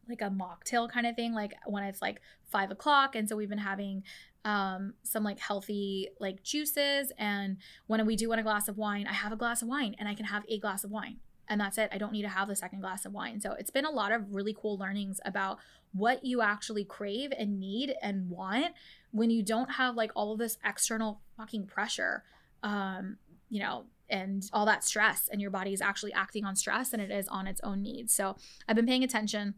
like 0.09 0.23
a 0.23 0.31
mocktail 0.31 0.91
kind 0.91 1.07
of 1.07 1.17
thing, 1.17 1.33
like 1.33 1.55
when 1.67 1.85
it's 1.85 2.03
like 2.03 2.21
five 2.51 2.71
o'clock. 2.71 3.15
And 3.15 3.29
so 3.29 3.37
we've 3.37 3.49
been 3.49 3.59
having 3.59 4.03
um, 4.45 4.95
some 5.03 5.25
like 5.25 5.39
healthy 5.39 6.09
like 6.21 6.43
juices. 6.43 7.13
And 7.19 7.59
when 7.87 8.05
we 8.07 8.17
do 8.17 8.29
want 8.29 8.41
a 8.41 8.45
glass 8.45 8.69
of 8.69 8.77
wine, 8.77 9.07
I 9.09 9.13
have 9.13 9.33
a 9.33 9.37
glass 9.37 9.63
of 9.63 9.69
wine 9.69 9.97
and 9.99 10.09
I 10.09 10.15
can 10.15 10.27
have 10.27 10.45
a 10.49 10.59
glass 10.59 10.85
of 10.85 10.91
wine. 10.91 11.19
And 11.49 11.61
that's 11.61 11.79
it. 11.79 11.91
I 11.93 11.99
don't 11.99 12.13
need 12.13 12.23
to 12.23 12.29
have 12.29 12.49
the 12.49 12.57
second 12.57 12.81
glass 12.81 13.05
of 13.05 13.13
wine. 13.13 13.41
So 13.41 13.53
it's 13.53 13.71
been 13.71 13.85
a 13.85 13.91
lot 13.91 14.11
of 14.11 14.33
really 14.33 14.57
cool 14.61 14.79
learnings 14.79 15.21
about 15.25 15.59
what 15.93 16.25
you 16.25 16.43
actually 16.43 16.85
crave 16.85 17.33
and 17.37 17.59
need 17.59 17.95
and 18.03 18.29
want 18.29 18.75
when 19.13 19.31
you 19.31 19.43
don't 19.43 19.73
have 19.73 19.95
like 19.95 20.11
all 20.15 20.33
of 20.33 20.39
this 20.39 20.59
external 20.65 21.21
fucking 21.37 21.67
pressure 21.67 22.23
um 22.63 23.17
you 23.49 23.61
know 23.61 23.85
and 24.09 24.45
all 24.53 24.67
that 24.67 24.85
stress 24.85 25.29
and 25.33 25.41
your 25.41 25.51
body 25.51 25.73
is 25.73 25.81
actually 25.81 26.13
acting 26.13 26.45
on 26.45 26.55
stress 26.55 26.93
and 26.93 27.03
it 27.03 27.11
is 27.11 27.27
on 27.29 27.47
its 27.47 27.61
own 27.63 27.83
needs 27.83 28.13
so 28.13 28.37
i've 28.69 28.77
been 28.77 28.87
paying 28.87 29.05
attention 29.05 29.55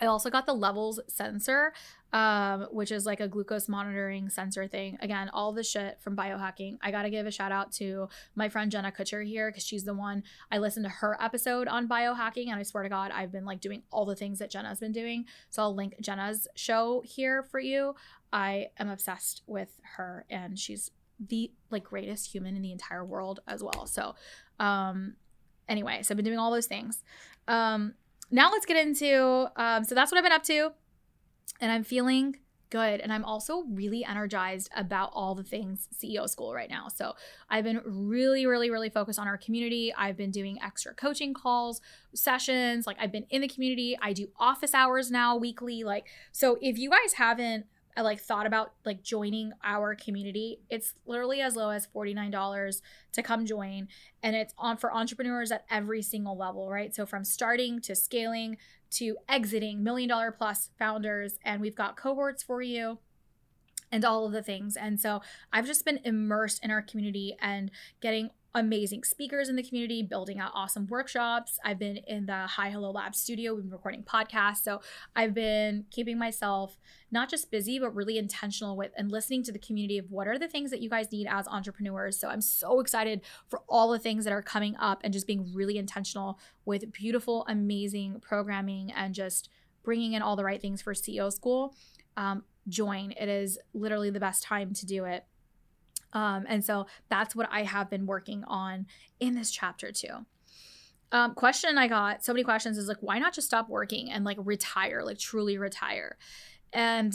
I 0.00 0.06
also 0.06 0.28
got 0.28 0.46
the 0.46 0.54
levels 0.54 0.98
sensor, 1.06 1.72
um, 2.12 2.68
which 2.72 2.90
is 2.90 3.06
like 3.06 3.20
a 3.20 3.28
glucose 3.28 3.68
monitoring 3.68 4.28
sensor 4.28 4.66
thing. 4.66 4.98
Again, 5.00 5.30
all 5.32 5.52
the 5.52 5.62
shit 5.62 6.00
from 6.00 6.16
biohacking. 6.16 6.78
I 6.82 6.90
gotta 6.90 7.10
give 7.10 7.26
a 7.26 7.30
shout 7.30 7.52
out 7.52 7.72
to 7.72 8.08
my 8.34 8.48
friend 8.48 8.70
Jenna 8.70 8.92
Kutcher 8.92 9.24
here 9.24 9.50
because 9.50 9.64
she's 9.64 9.84
the 9.84 9.94
one 9.94 10.22
I 10.50 10.58
listened 10.58 10.84
to 10.86 10.90
her 10.90 11.16
episode 11.22 11.68
on 11.68 11.88
biohacking, 11.88 12.48
and 12.48 12.58
I 12.58 12.62
swear 12.62 12.82
to 12.82 12.88
God, 12.88 13.12
I've 13.14 13.32
been 13.32 13.44
like 13.44 13.60
doing 13.60 13.82
all 13.90 14.04
the 14.04 14.16
things 14.16 14.38
that 14.40 14.50
Jenna's 14.50 14.80
been 14.80 14.92
doing. 14.92 15.26
So 15.50 15.62
I'll 15.62 15.74
link 15.74 15.94
Jenna's 16.00 16.48
show 16.56 17.02
here 17.04 17.42
for 17.42 17.60
you. 17.60 17.94
I 18.32 18.68
am 18.78 18.88
obsessed 18.88 19.42
with 19.46 19.80
her, 19.96 20.24
and 20.28 20.58
she's 20.58 20.90
the 21.20 21.52
like 21.70 21.84
greatest 21.84 22.32
human 22.32 22.56
in 22.56 22.62
the 22.62 22.72
entire 22.72 23.04
world 23.04 23.40
as 23.46 23.62
well. 23.62 23.86
So, 23.86 24.16
um, 24.58 25.14
anyway, 25.68 26.02
so 26.02 26.12
I've 26.12 26.16
been 26.16 26.24
doing 26.24 26.38
all 26.38 26.50
those 26.50 26.66
things. 26.66 27.04
Um, 27.46 27.94
now 28.34 28.50
let's 28.50 28.66
get 28.66 28.76
into 28.76 29.46
um, 29.56 29.84
so 29.84 29.94
that's 29.94 30.10
what 30.10 30.18
I've 30.18 30.24
been 30.24 30.32
up 30.32 30.42
to, 30.44 30.72
and 31.60 31.70
I'm 31.70 31.84
feeling 31.84 32.36
good. 32.74 32.98
And 32.98 33.12
I'm 33.12 33.24
also 33.24 33.62
really 33.70 34.04
energized 34.04 34.68
about 34.74 35.10
all 35.12 35.36
the 35.36 35.44
things 35.44 35.88
CEO 35.94 36.28
school 36.28 36.52
right 36.52 36.68
now. 36.68 36.88
So 36.88 37.12
I've 37.48 37.62
been 37.62 37.80
really, 37.84 38.46
really, 38.46 38.68
really 38.68 38.90
focused 38.90 39.20
on 39.20 39.28
our 39.28 39.38
community. 39.38 39.94
I've 39.96 40.16
been 40.16 40.32
doing 40.32 40.58
extra 40.60 40.92
coaching 40.92 41.34
calls, 41.34 41.80
sessions. 42.14 42.84
Like 42.84 42.96
I've 42.98 43.12
been 43.12 43.26
in 43.30 43.42
the 43.42 43.48
community. 43.48 43.96
I 44.02 44.12
do 44.12 44.26
office 44.40 44.74
hours 44.74 45.12
now 45.12 45.36
weekly. 45.36 45.84
Like, 45.84 46.08
so 46.32 46.58
if 46.60 46.76
you 46.76 46.90
guys 46.90 47.12
haven't 47.12 47.66
I 47.96 48.02
like 48.02 48.20
thought 48.20 48.46
about 48.46 48.72
like 48.84 49.02
joining 49.02 49.52
our 49.62 49.94
community. 49.94 50.60
It's 50.68 50.94
literally 51.06 51.40
as 51.40 51.56
low 51.56 51.70
as 51.70 51.86
$49 51.86 52.80
to 53.12 53.22
come 53.22 53.46
join 53.46 53.88
and 54.22 54.34
it's 54.34 54.54
on 54.58 54.76
for 54.76 54.92
entrepreneurs 54.92 55.52
at 55.52 55.64
every 55.70 56.02
single 56.02 56.36
level, 56.36 56.70
right? 56.70 56.94
So 56.94 57.06
from 57.06 57.24
starting 57.24 57.80
to 57.82 57.94
scaling 57.94 58.56
to 58.92 59.16
exiting 59.28 59.82
million 59.82 60.08
dollar 60.08 60.32
plus 60.32 60.70
founders 60.78 61.38
and 61.44 61.60
we've 61.60 61.76
got 61.76 61.96
cohorts 61.96 62.42
for 62.42 62.62
you 62.62 62.98
and 63.90 64.04
all 64.04 64.26
of 64.26 64.32
the 64.32 64.42
things. 64.42 64.76
And 64.76 65.00
so 65.00 65.20
I've 65.52 65.66
just 65.66 65.84
been 65.84 66.00
immersed 66.04 66.64
in 66.64 66.70
our 66.70 66.82
community 66.82 67.36
and 67.40 67.70
getting 68.00 68.30
amazing 68.54 69.02
speakers 69.02 69.48
in 69.48 69.56
the 69.56 69.62
community, 69.62 70.02
building 70.02 70.38
out 70.38 70.52
awesome 70.54 70.86
workshops. 70.86 71.58
I've 71.64 71.78
been 71.78 71.96
in 71.96 72.26
the 72.26 72.46
Hi 72.46 72.70
Hello 72.70 72.92
Lab 72.92 73.14
studio. 73.14 73.54
We've 73.54 73.64
been 73.64 73.72
recording 73.72 74.04
podcasts. 74.04 74.58
So 74.58 74.80
I've 75.16 75.34
been 75.34 75.86
keeping 75.90 76.18
myself 76.18 76.78
not 77.10 77.28
just 77.28 77.50
busy, 77.50 77.80
but 77.80 77.94
really 77.94 78.16
intentional 78.16 78.76
with 78.76 78.92
and 78.96 79.10
listening 79.10 79.42
to 79.44 79.52
the 79.52 79.58
community 79.58 79.98
of 79.98 80.10
what 80.10 80.28
are 80.28 80.38
the 80.38 80.46
things 80.46 80.70
that 80.70 80.80
you 80.80 80.88
guys 80.88 81.10
need 81.10 81.26
as 81.28 81.48
entrepreneurs. 81.48 82.18
So 82.18 82.28
I'm 82.28 82.40
so 82.40 82.78
excited 82.78 83.22
for 83.48 83.62
all 83.68 83.90
the 83.90 83.98
things 83.98 84.24
that 84.24 84.32
are 84.32 84.42
coming 84.42 84.76
up 84.76 85.00
and 85.02 85.12
just 85.12 85.26
being 85.26 85.50
really 85.52 85.76
intentional 85.76 86.38
with 86.64 86.92
beautiful, 86.92 87.44
amazing 87.48 88.20
programming 88.20 88.92
and 88.92 89.14
just 89.14 89.48
bringing 89.82 90.12
in 90.12 90.22
all 90.22 90.36
the 90.36 90.44
right 90.44 90.62
things 90.62 90.80
for 90.80 90.94
CEO 90.94 91.32
school. 91.32 91.74
Um, 92.16 92.44
join. 92.68 93.12
It 93.12 93.28
is 93.28 93.58
literally 93.74 94.10
the 94.10 94.20
best 94.20 94.44
time 94.44 94.72
to 94.74 94.86
do 94.86 95.04
it. 95.04 95.24
Um, 96.14 96.44
and 96.48 96.64
so 96.64 96.86
that's 97.10 97.34
what 97.34 97.48
I 97.50 97.64
have 97.64 97.90
been 97.90 98.06
working 98.06 98.44
on 98.44 98.86
in 99.20 99.34
this 99.34 99.50
chapter 99.50 99.92
too. 99.92 100.26
Um, 101.12 101.34
question 101.34 101.76
I 101.76 101.86
got 101.86 102.24
so 102.24 102.32
many 102.32 102.44
questions 102.44 102.78
is 102.78 102.88
like, 102.88 102.98
why 103.00 103.18
not 103.18 103.34
just 103.34 103.46
stop 103.46 103.68
working 103.68 104.10
and 104.10 104.24
like 104.24 104.38
retire, 104.40 105.02
like 105.04 105.18
truly 105.18 105.58
retire? 105.58 106.16
And 106.72 107.14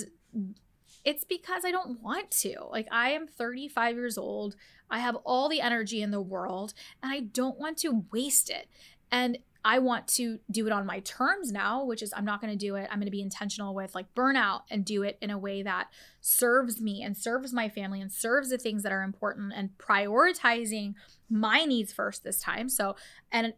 it's 1.03 1.23
because 1.23 1.63
I 1.65 1.71
don't 1.71 2.01
want 2.01 2.31
to. 2.31 2.55
Like, 2.69 2.87
I 2.91 3.11
am 3.11 3.27
35 3.27 3.95
years 3.95 4.17
old. 4.17 4.55
I 4.89 4.99
have 4.99 5.15
all 5.25 5.49
the 5.49 5.61
energy 5.61 6.01
in 6.01 6.11
the 6.11 6.21
world 6.21 6.73
and 7.01 7.11
I 7.11 7.21
don't 7.21 7.59
want 7.59 7.77
to 7.79 8.05
waste 8.11 8.49
it. 8.49 8.67
And 9.11 9.39
I 9.63 9.79
want 9.79 10.07
to 10.09 10.39
do 10.49 10.67
it 10.67 10.71
on 10.71 10.85
my 10.85 10.99
terms 11.01 11.51
now, 11.51 11.83
which 11.83 12.01
is 12.01 12.13
I'm 12.15 12.23
not 12.23 12.39
going 12.39 12.51
to 12.51 12.57
do 12.57 12.75
it. 12.75 12.87
I'm 12.89 12.99
going 12.99 13.07
to 13.07 13.11
be 13.11 13.21
intentional 13.21 13.75
with 13.75 13.93
like 13.93 14.13
burnout 14.15 14.61
and 14.71 14.85
do 14.85 15.03
it 15.03 15.17
in 15.21 15.29
a 15.29 15.37
way 15.37 15.63
that 15.63 15.89
serves 16.21 16.79
me 16.81 17.03
and 17.03 17.17
serves 17.17 17.51
my 17.51 17.67
family 17.67 17.99
and 17.99 18.11
serves 18.11 18.49
the 18.49 18.57
things 18.57 18.83
that 18.83 18.91
are 18.91 19.03
important 19.03 19.51
and 19.55 19.71
prioritizing 19.77 20.93
my 21.29 21.65
needs 21.65 21.91
first 21.91 22.23
this 22.23 22.39
time. 22.39 22.69
So, 22.69 22.95
and, 23.31 23.53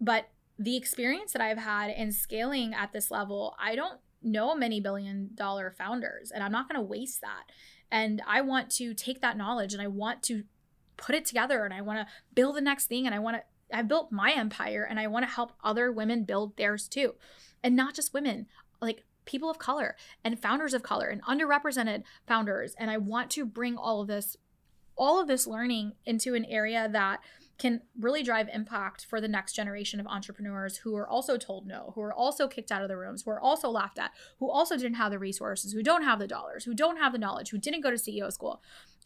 but 0.00 0.28
the 0.58 0.76
experience 0.76 1.32
that 1.32 1.40
I've 1.40 1.58
had 1.58 1.90
in 1.90 2.12
scaling 2.12 2.74
at 2.74 2.92
this 2.92 3.10
level, 3.10 3.56
I 3.58 3.74
don't 3.74 4.00
know 4.22 4.54
many 4.54 4.80
billion 4.80 5.30
dollar 5.34 5.74
founders 5.78 6.30
and 6.30 6.42
I'm 6.42 6.52
not 6.52 6.68
going 6.68 6.80
to 6.80 6.86
waste 6.86 7.22
that. 7.22 7.44
And 7.90 8.20
I 8.26 8.42
want 8.42 8.70
to 8.72 8.92
take 8.92 9.22
that 9.22 9.38
knowledge 9.38 9.72
and 9.72 9.80
I 9.80 9.86
want 9.86 10.22
to 10.24 10.44
put 10.98 11.14
it 11.14 11.24
together 11.24 11.64
and 11.64 11.72
I 11.72 11.80
want 11.80 12.00
to 12.00 12.12
build 12.34 12.56
the 12.56 12.60
next 12.60 12.86
thing 12.86 13.06
and 13.06 13.14
I 13.14 13.18
want 13.18 13.36
to 13.36 13.42
I 13.72 13.82
built 13.82 14.12
my 14.12 14.32
empire 14.32 14.86
and 14.88 14.98
I 14.98 15.06
want 15.06 15.26
to 15.26 15.32
help 15.32 15.52
other 15.62 15.92
women 15.92 16.24
build 16.24 16.56
theirs 16.56 16.88
too. 16.88 17.14
And 17.62 17.76
not 17.76 17.94
just 17.94 18.14
women, 18.14 18.46
like 18.80 19.04
people 19.24 19.50
of 19.50 19.58
color 19.58 19.96
and 20.24 20.38
founders 20.38 20.74
of 20.74 20.82
color 20.82 21.08
and 21.08 21.22
underrepresented 21.24 22.02
founders. 22.26 22.74
And 22.78 22.90
I 22.90 22.96
want 22.96 23.30
to 23.32 23.44
bring 23.44 23.76
all 23.76 24.00
of 24.00 24.08
this 24.08 24.36
all 24.96 25.20
of 25.20 25.28
this 25.28 25.46
learning 25.46 25.92
into 26.04 26.34
an 26.34 26.44
area 26.46 26.88
that 26.90 27.20
can 27.56 27.80
really 27.98 28.22
drive 28.22 28.48
impact 28.52 29.04
for 29.04 29.20
the 29.20 29.28
next 29.28 29.52
generation 29.52 30.00
of 30.00 30.06
entrepreneurs 30.06 30.78
who 30.78 30.96
are 30.96 31.08
also 31.08 31.36
told 31.36 31.66
no, 31.66 31.92
who 31.94 32.00
are 32.00 32.12
also 32.12 32.48
kicked 32.48 32.70
out 32.70 32.82
of 32.82 32.88
the 32.88 32.96
rooms, 32.96 33.22
who 33.22 33.30
are 33.30 33.40
also 33.40 33.70
laughed 33.70 33.98
at, 33.98 34.10
who 34.38 34.50
also 34.50 34.76
didn't 34.76 34.94
have 34.94 35.10
the 35.10 35.18
resources, 35.18 35.72
who 35.72 35.82
don't 35.82 36.02
have 36.02 36.18
the 36.18 36.26
dollars, 36.26 36.64
who 36.64 36.74
don't 36.74 36.98
have 36.98 37.12
the 37.12 37.18
knowledge, 37.18 37.50
who 37.50 37.58
didn't 37.58 37.80
go 37.80 37.90
to 37.90 37.96
CEO 37.96 38.32
school. 38.32 38.60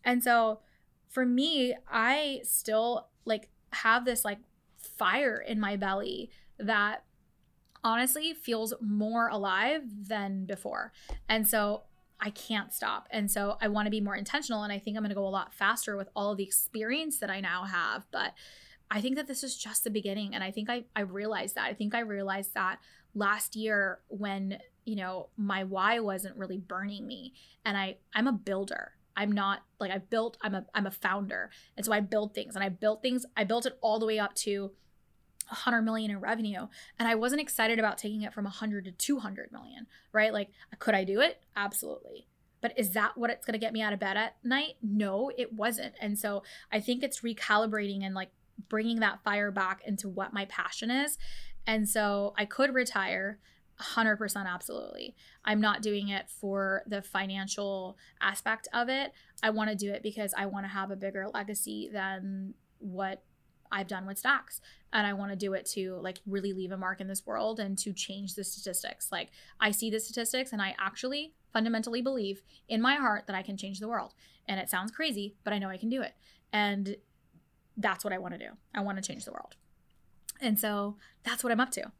And 0.04 0.22
so 0.24 0.60
for 1.08 1.24
me, 1.24 1.74
I 1.90 2.40
still 2.42 3.08
like 3.24 3.50
have 3.72 4.04
this 4.04 4.24
like 4.24 4.38
fire 5.02 5.44
in 5.44 5.58
my 5.58 5.74
belly 5.76 6.30
that 6.58 7.02
honestly 7.82 8.34
feels 8.34 8.72
more 8.80 9.26
alive 9.26 9.82
than 10.06 10.44
before. 10.44 10.92
And 11.28 11.48
so 11.48 11.82
I 12.20 12.30
can't 12.30 12.72
stop. 12.72 13.08
And 13.10 13.28
so 13.28 13.56
I 13.60 13.66
want 13.66 13.86
to 13.86 13.90
be 13.90 14.00
more 14.00 14.14
intentional. 14.14 14.62
And 14.62 14.72
I 14.72 14.78
think 14.78 14.96
I'm 14.96 15.02
going 15.02 15.08
to 15.08 15.16
go 15.16 15.26
a 15.26 15.28
lot 15.28 15.52
faster 15.52 15.96
with 15.96 16.08
all 16.14 16.36
the 16.36 16.44
experience 16.44 17.18
that 17.18 17.30
I 17.30 17.40
now 17.40 17.64
have. 17.64 18.06
But 18.12 18.34
I 18.92 19.00
think 19.00 19.16
that 19.16 19.26
this 19.26 19.42
is 19.42 19.56
just 19.56 19.82
the 19.82 19.90
beginning. 19.90 20.36
And 20.36 20.44
I 20.44 20.52
think 20.52 20.70
I, 20.70 20.84
I 20.94 21.00
realized 21.00 21.56
that. 21.56 21.66
I 21.66 21.74
think 21.74 21.96
I 21.96 22.00
realized 22.00 22.54
that 22.54 22.78
last 23.12 23.56
year 23.56 23.98
when, 24.06 24.60
you 24.84 24.94
know, 24.94 25.30
my 25.36 25.64
why 25.64 25.98
wasn't 25.98 26.36
really 26.36 26.58
burning 26.58 27.08
me. 27.08 27.34
And 27.64 27.76
I, 27.76 27.96
I'm 28.14 28.28
a 28.28 28.32
builder. 28.32 28.92
I'm 29.16 29.32
not 29.32 29.62
like 29.80 29.90
I 29.90 29.98
built, 29.98 30.38
I'm 30.42 30.54
a 30.54 30.64
I'm 30.74 30.86
a 30.86 30.90
founder. 30.90 31.50
And 31.76 31.84
so 31.84 31.92
I 31.92 32.00
build 32.00 32.34
things 32.34 32.54
and 32.54 32.64
I 32.64 32.70
built 32.70 33.02
things, 33.02 33.26
I 33.36 33.44
built 33.44 33.66
it 33.66 33.76
all 33.82 33.98
the 33.98 34.06
way 34.06 34.18
up 34.18 34.34
to 34.36 34.70
100 35.52 35.82
million 35.82 36.10
in 36.10 36.20
revenue 36.20 36.66
and 36.98 37.08
i 37.08 37.14
wasn't 37.14 37.40
excited 37.40 37.78
about 37.78 37.98
taking 37.98 38.22
it 38.22 38.32
from 38.32 38.44
100 38.44 38.84
to 38.84 38.92
200 38.92 39.52
million 39.52 39.86
right? 40.12 40.32
Like 40.32 40.50
could 40.78 40.94
i 40.94 41.04
do 41.04 41.20
it? 41.20 41.42
Absolutely. 41.56 42.26
But 42.60 42.78
is 42.78 42.90
that 42.90 43.16
what 43.16 43.30
it's 43.30 43.44
going 43.44 43.54
to 43.54 43.58
get 43.58 43.72
me 43.72 43.82
out 43.82 43.92
of 43.92 43.98
bed 43.98 44.16
at 44.16 44.36
night? 44.44 44.74
No 44.82 45.30
it 45.36 45.52
wasn't. 45.52 45.94
And 46.00 46.18
so 46.18 46.42
i 46.70 46.80
think 46.80 47.02
it's 47.02 47.20
recalibrating 47.20 48.04
and 48.04 48.14
like 48.14 48.30
bringing 48.68 49.00
that 49.00 49.22
fire 49.24 49.50
back 49.50 49.82
into 49.86 50.08
what 50.08 50.32
my 50.32 50.44
passion 50.46 50.90
is. 50.90 51.18
And 51.66 51.88
so 51.88 52.34
i 52.36 52.44
could 52.44 52.74
retire 52.74 53.38
100% 53.80 54.46
absolutely. 54.46 55.16
I'm 55.44 55.60
not 55.60 55.82
doing 55.82 56.08
it 56.08 56.28
for 56.28 56.82
the 56.86 57.02
financial 57.02 57.96
aspect 58.20 58.68
of 58.72 58.88
it. 58.88 59.12
I 59.42 59.50
want 59.50 59.70
to 59.70 59.76
do 59.76 59.92
it 59.92 60.02
because 60.02 60.32
I 60.36 60.46
want 60.46 60.66
to 60.66 60.68
have 60.68 60.90
a 60.90 60.96
bigger 60.96 61.26
legacy 61.32 61.90
than 61.92 62.54
what 62.78 63.24
I've 63.72 63.88
done 63.88 64.06
with 64.06 64.22
Stax. 64.22 64.60
And 64.92 65.06
I 65.06 65.14
want 65.14 65.32
to 65.32 65.36
do 65.36 65.54
it 65.54 65.66
to 65.72 65.96
like 66.02 66.18
really 66.26 66.52
leave 66.52 66.70
a 66.70 66.76
mark 66.76 67.00
in 67.00 67.08
this 67.08 67.26
world 67.26 67.58
and 67.58 67.78
to 67.78 67.92
change 67.92 68.34
the 68.34 68.44
statistics. 68.44 69.10
Like 69.10 69.30
I 69.58 69.70
see 69.70 69.90
the 69.90 69.98
statistics 69.98 70.52
and 70.52 70.60
I 70.60 70.74
actually 70.78 71.32
fundamentally 71.52 72.02
believe 72.02 72.42
in 72.68 72.82
my 72.82 72.96
heart 72.96 73.26
that 73.26 73.36
I 73.36 73.42
can 73.42 73.56
change 73.56 73.80
the 73.80 73.88
world. 73.88 74.14
And 74.46 74.60
it 74.60 74.68
sounds 74.68 74.90
crazy, 74.90 75.34
but 75.44 75.52
I 75.52 75.58
know 75.58 75.70
I 75.70 75.78
can 75.78 75.88
do 75.88 76.02
it. 76.02 76.12
And 76.52 76.96
that's 77.76 78.04
what 78.04 78.12
I 78.12 78.18
want 78.18 78.34
to 78.34 78.38
do. 78.38 78.50
I 78.74 78.82
want 78.82 79.02
to 79.02 79.02
change 79.02 79.24
the 79.24 79.32
world. 79.32 79.56
And 80.40 80.58
so 80.58 80.96
that's 81.22 81.42
what 81.42 81.52
I'm 81.52 81.60
up 81.60 81.70
to. 81.72 81.90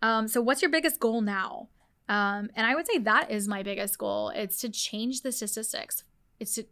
Um, 0.00 0.26
so, 0.26 0.40
what's 0.40 0.62
your 0.62 0.70
biggest 0.70 0.98
goal 0.98 1.20
now? 1.20 1.68
Um, 2.08 2.50
and 2.56 2.66
I 2.66 2.74
would 2.74 2.86
say 2.86 2.98
that 2.98 3.30
is 3.30 3.46
my 3.46 3.62
biggest 3.62 3.98
goal. 3.98 4.30
It's 4.30 4.60
to 4.62 4.68
change 4.68 5.22
the 5.22 5.30
statistics. 5.30 6.04
It's 6.40 6.54
to 6.54 6.66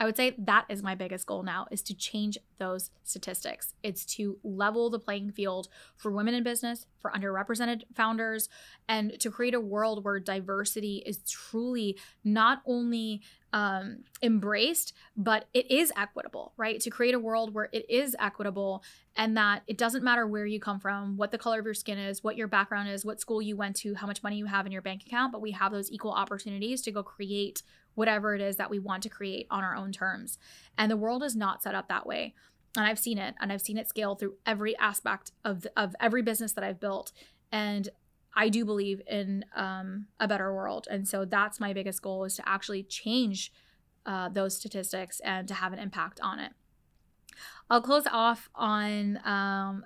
I 0.00 0.06
would 0.06 0.16
say 0.16 0.34
that 0.38 0.64
is 0.70 0.82
my 0.82 0.94
biggest 0.94 1.26
goal 1.26 1.42
now 1.42 1.66
is 1.70 1.82
to 1.82 1.94
change 1.94 2.38
those 2.58 2.90
statistics. 3.04 3.74
It's 3.82 4.06
to 4.16 4.38
level 4.42 4.88
the 4.88 4.98
playing 4.98 5.32
field 5.32 5.68
for 5.96 6.10
women 6.10 6.32
in 6.32 6.42
business, 6.42 6.86
for 6.98 7.10
underrepresented 7.10 7.82
founders, 7.94 8.48
and 8.88 9.20
to 9.20 9.30
create 9.30 9.52
a 9.52 9.60
world 9.60 10.02
where 10.02 10.18
diversity 10.18 11.02
is 11.04 11.18
truly 11.28 11.98
not 12.24 12.62
only 12.64 13.20
um, 13.52 14.04
embraced, 14.22 14.94
but 15.16 15.48
it 15.52 15.70
is 15.70 15.92
equitable, 15.96 16.54
right? 16.56 16.80
To 16.80 16.88
create 16.88 17.14
a 17.14 17.18
world 17.18 17.52
where 17.52 17.68
it 17.72 17.84
is 17.90 18.16
equitable 18.18 18.82
and 19.16 19.36
that 19.36 19.64
it 19.66 19.76
doesn't 19.76 20.04
matter 20.04 20.26
where 20.26 20.46
you 20.46 20.60
come 20.60 20.80
from, 20.80 21.18
what 21.18 21.30
the 21.30 21.38
color 21.38 21.58
of 21.58 21.64
your 21.64 21.74
skin 21.74 21.98
is, 21.98 22.24
what 22.24 22.36
your 22.36 22.48
background 22.48 22.88
is, 22.88 23.04
what 23.04 23.20
school 23.20 23.42
you 23.42 23.56
went 23.56 23.76
to, 23.76 23.94
how 23.94 24.06
much 24.06 24.22
money 24.22 24.36
you 24.36 24.46
have 24.46 24.64
in 24.64 24.72
your 24.72 24.82
bank 24.82 25.02
account, 25.04 25.32
but 25.32 25.42
we 25.42 25.50
have 25.50 25.72
those 25.72 25.90
equal 25.90 26.12
opportunities 26.12 26.80
to 26.82 26.90
go 26.90 27.02
create 27.02 27.62
whatever 27.94 28.34
it 28.34 28.40
is 28.40 28.56
that 28.56 28.70
we 28.70 28.78
want 28.78 29.02
to 29.02 29.08
create 29.08 29.46
on 29.50 29.64
our 29.64 29.74
own 29.74 29.92
terms. 29.92 30.38
And 30.78 30.90
the 30.90 30.96
world 30.96 31.22
is 31.22 31.36
not 31.36 31.62
set 31.62 31.74
up 31.74 31.88
that 31.88 32.06
way. 32.06 32.34
And 32.76 32.86
I've 32.86 32.98
seen 32.98 33.18
it 33.18 33.34
and 33.40 33.52
I've 33.52 33.60
seen 33.60 33.78
it 33.78 33.88
scale 33.88 34.14
through 34.14 34.34
every 34.46 34.76
aspect 34.78 35.32
of, 35.44 35.62
the, 35.62 35.72
of 35.76 35.94
every 36.00 36.22
business 36.22 36.52
that 36.52 36.64
I've 36.64 36.80
built. 36.80 37.12
And 37.50 37.88
I 38.34 38.48
do 38.48 38.64
believe 38.64 39.02
in 39.08 39.44
um, 39.56 40.06
a 40.20 40.28
better 40.28 40.54
world. 40.54 40.86
And 40.90 41.06
so 41.08 41.24
that's 41.24 41.58
my 41.58 41.72
biggest 41.72 42.00
goal 42.00 42.24
is 42.24 42.36
to 42.36 42.48
actually 42.48 42.84
change 42.84 43.52
uh, 44.06 44.28
those 44.28 44.56
statistics 44.56 45.20
and 45.20 45.48
to 45.48 45.54
have 45.54 45.72
an 45.72 45.78
impact 45.78 46.20
on 46.22 46.38
it. 46.38 46.52
I'll 47.70 47.80
close 47.80 48.02
off 48.10 48.50
on 48.56 49.20
um, 49.24 49.84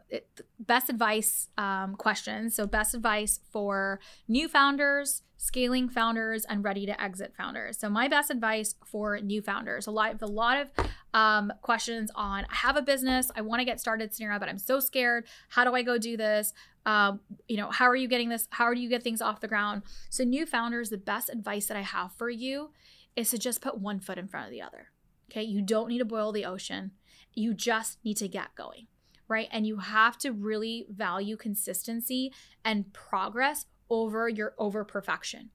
best 0.59 0.89
advice 0.89 1.51
um, 1.59 1.97
questions. 1.97 2.57
So, 2.57 2.67
best 2.67 2.95
advice 2.95 3.41
for 3.53 4.01
new 4.27 4.49
founders, 4.49 5.21
scaling 5.37 5.91
founders, 5.91 6.47
and 6.47 6.65
ready 6.65 6.87
to 6.87 7.01
exit 7.01 7.35
founders. 7.37 7.79
So, 7.79 7.91
my 7.91 8.09
best 8.09 8.31
advice 8.31 8.75
for 8.87 9.21
new 9.21 9.43
founders. 9.43 9.87
A 9.87 9.91
lot, 9.91 10.17
a 10.23 10.27
lot 10.27 10.57
of 10.59 10.71
um, 11.13 11.53
questions 11.61 12.11
on 12.15 12.47
I 12.51 12.55
have 12.55 12.77
a 12.79 12.83
business, 12.83 13.31
I 13.37 13.43
want 13.43 13.61
to 13.61 13.67
get 13.67 13.79
started, 13.81 14.15
scenario, 14.15 14.39
but 14.39 14.49
I'm 14.49 14.59
so 14.59 14.81
scared. 14.81 15.27
How 15.51 15.65
do 15.65 15.75
I 15.75 15.83
go 15.83 15.99
do 15.99 16.17
this? 16.17 16.55
Um, 16.87 17.21
you 17.49 17.59
know, 17.59 17.71
how 17.71 17.85
are 17.85 17.97
you 17.97 18.09
getting 18.09 18.31
this? 18.31 18.49
How 18.51 18.73
do 18.73 18.81
you 18.81 18.89
get 18.89 19.03
things 19.03 19.21
off 19.21 19.41
the 19.41 19.49
ground? 19.49 19.83
So, 20.09 20.25
new 20.25 20.47
founders, 20.47 20.89
the 20.89 20.97
best 20.97 21.29
advice 21.29 21.67
that 21.67 21.77
I 21.77 21.83
have 21.83 22.13
for 22.15 22.31
you 22.31 22.71
is 23.15 23.29
to 23.31 23.39
just 23.39 23.61
put 23.61 23.79
one 23.79 24.01
foot 24.01 24.17
in 24.17 24.27
front 24.27 24.47
of 24.47 24.53
the 24.53 24.63
other. 24.63 24.89
Okay, 25.31 25.43
you 25.43 25.61
don't 25.61 25.89
need 25.89 25.99
to 25.99 26.05
boil 26.05 26.33
the 26.33 26.47
ocean 26.47 26.93
you 27.35 27.55
just 27.55 27.99
need 28.05 28.17
to 28.19 28.29
get 28.29 28.55
going, 28.55 28.87
right? 29.29 29.49
And 29.51 29.67
you 29.67 29.79
have 29.79 30.19
to 30.19 30.33
really 30.33 30.87
value 30.91 31.37
consistency 31.37 32.33
and 32.65 32.93
progress 32.93 33.67
over 33.91 34.29
your 34.29 34.55
over 34.59 34.85
perfection. 34.85 35.51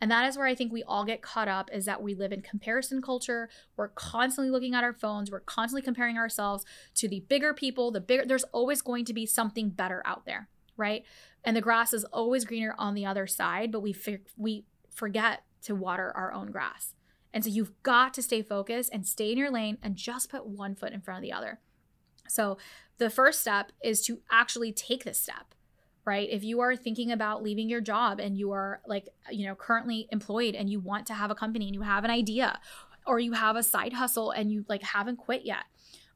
And 0.00 0.10
that 0.10 0.28
is 0.28 0.36
where 0.36 0.46
I 0.46 0.54
think 0.54 0.72
we 0.72 0.82
all 0.82 1.04
get 1.04 1.22
caught 1.22 1.48
up 1.48 1.70
is 1.72 1.84
that 1.84 2.02
we 2.02 2.14
live 2.14 2.32
in 2.32 2.42
comparison 2.42 3.00
culture. 3.00 3.48
We're 3.76 3.88
constantly 3.88 4.50
looking 4.50 4.74
at 4.74 4.84
our 4.84 4.92
phones, 4.92 5.30
we're 5.30 5.40
constantly 5.40 5.82
comparing 5.82 6.18
ourselves 6.18 6.64
to 6.96 7.08
the 7.08 7.20
bigger 7.20 7.54
people, 7.54 7.90
the 7.90 8.00
bigger 8.00 8.24
there's 8.26 8.44
always 8.44 8.82
going 8.82 9.04
to 9.06 9.12
be 9.12 9.26
something 9.26 9.70
better 9.70 10.02
out 10.04 10.26
there, 10.26 10.48
right? 10.76 11.04
And 11.44 11.56
the 11.56 11.60
grass 11.60 11.92
is 11.92 12.04
always 12.04 12.44
greener 12.44 12.74
on 12.78 12.94
the 12.94 13.06
other 13.06 13.26
side, 13.26 13.72
but 13.72 13.80
we 13.80 13.94
we 14.36 14.64
forget 14.90 15.44
to 15.62 15.74
water 15.74 16.12
our 16.14 16.32
own 16.32 16.50
grass. 16.50 16.94
And 17.32 17.44
so 17.44 17.50
you've 17.50 17.72
got 17.82 18.14
to 18.14 18.22
stay 18.22 18.42
focused 18.42 18.90
and 18.92 19.06
stay 19.06 19.32
in 19.32 19.38
your 19.38 19.50
lane 19.50 19.78
and 19.82 19.96
just 19.96 20.30
put 20.30 20.46
one 20.46 20.74
foot 20.74 20.92
in 20.92 21.00
front 21.00 21.18
of 21.18 21.22
the 21.22 21.32
other. 21.32 21.60
So 22.28 22.58
the 22.98 23.10
first 23.10 23.40
step 23.40 23.72
is 23.82 24.02
to 24.06 24.20
actually 24.30 24.72
take 24.72 25.04
this 25.04 25.18
step, 25.20 25.54
right? 26.04 26.28
If 26.30 26.44
you 26.44 26.60
are 26.60 26.76
thinking 26.76 27.10
about 27.10 27.42
leaving 27.42 27.68
your 27.68 27.80
job 27.80 28.20
and 28.20 28.36
you 28.36 28.52
are 28.52 28.80
like, 28.86 29.08
you 29.30 29.46
know, 29.46 29.54
currently 29.54 30.08
employed 30.10 30.54
and 30.54 30.68
you 30.68 30.80
want 30.80 31.06
to 31.06 31.14
have 31.14 31.30
a 31.30 31.34
company 31.34 31.66
and 31.66 31.74
you 31.74 31.82
have 31.82 32.04
an 32.04 32.10
idea 32.10 32.60
or 33.06 33.18
you 33.18 33.32
have 33.32 33.56
a 33.56 33.62
side 33.62 33.92
hustle 33.92 34.30
and 34.30 34.52
you 34.52 34.64
like 34.68 34.82
haven't 34.82 35.16
quit 35.16 35.42
yet, 35.44 35.64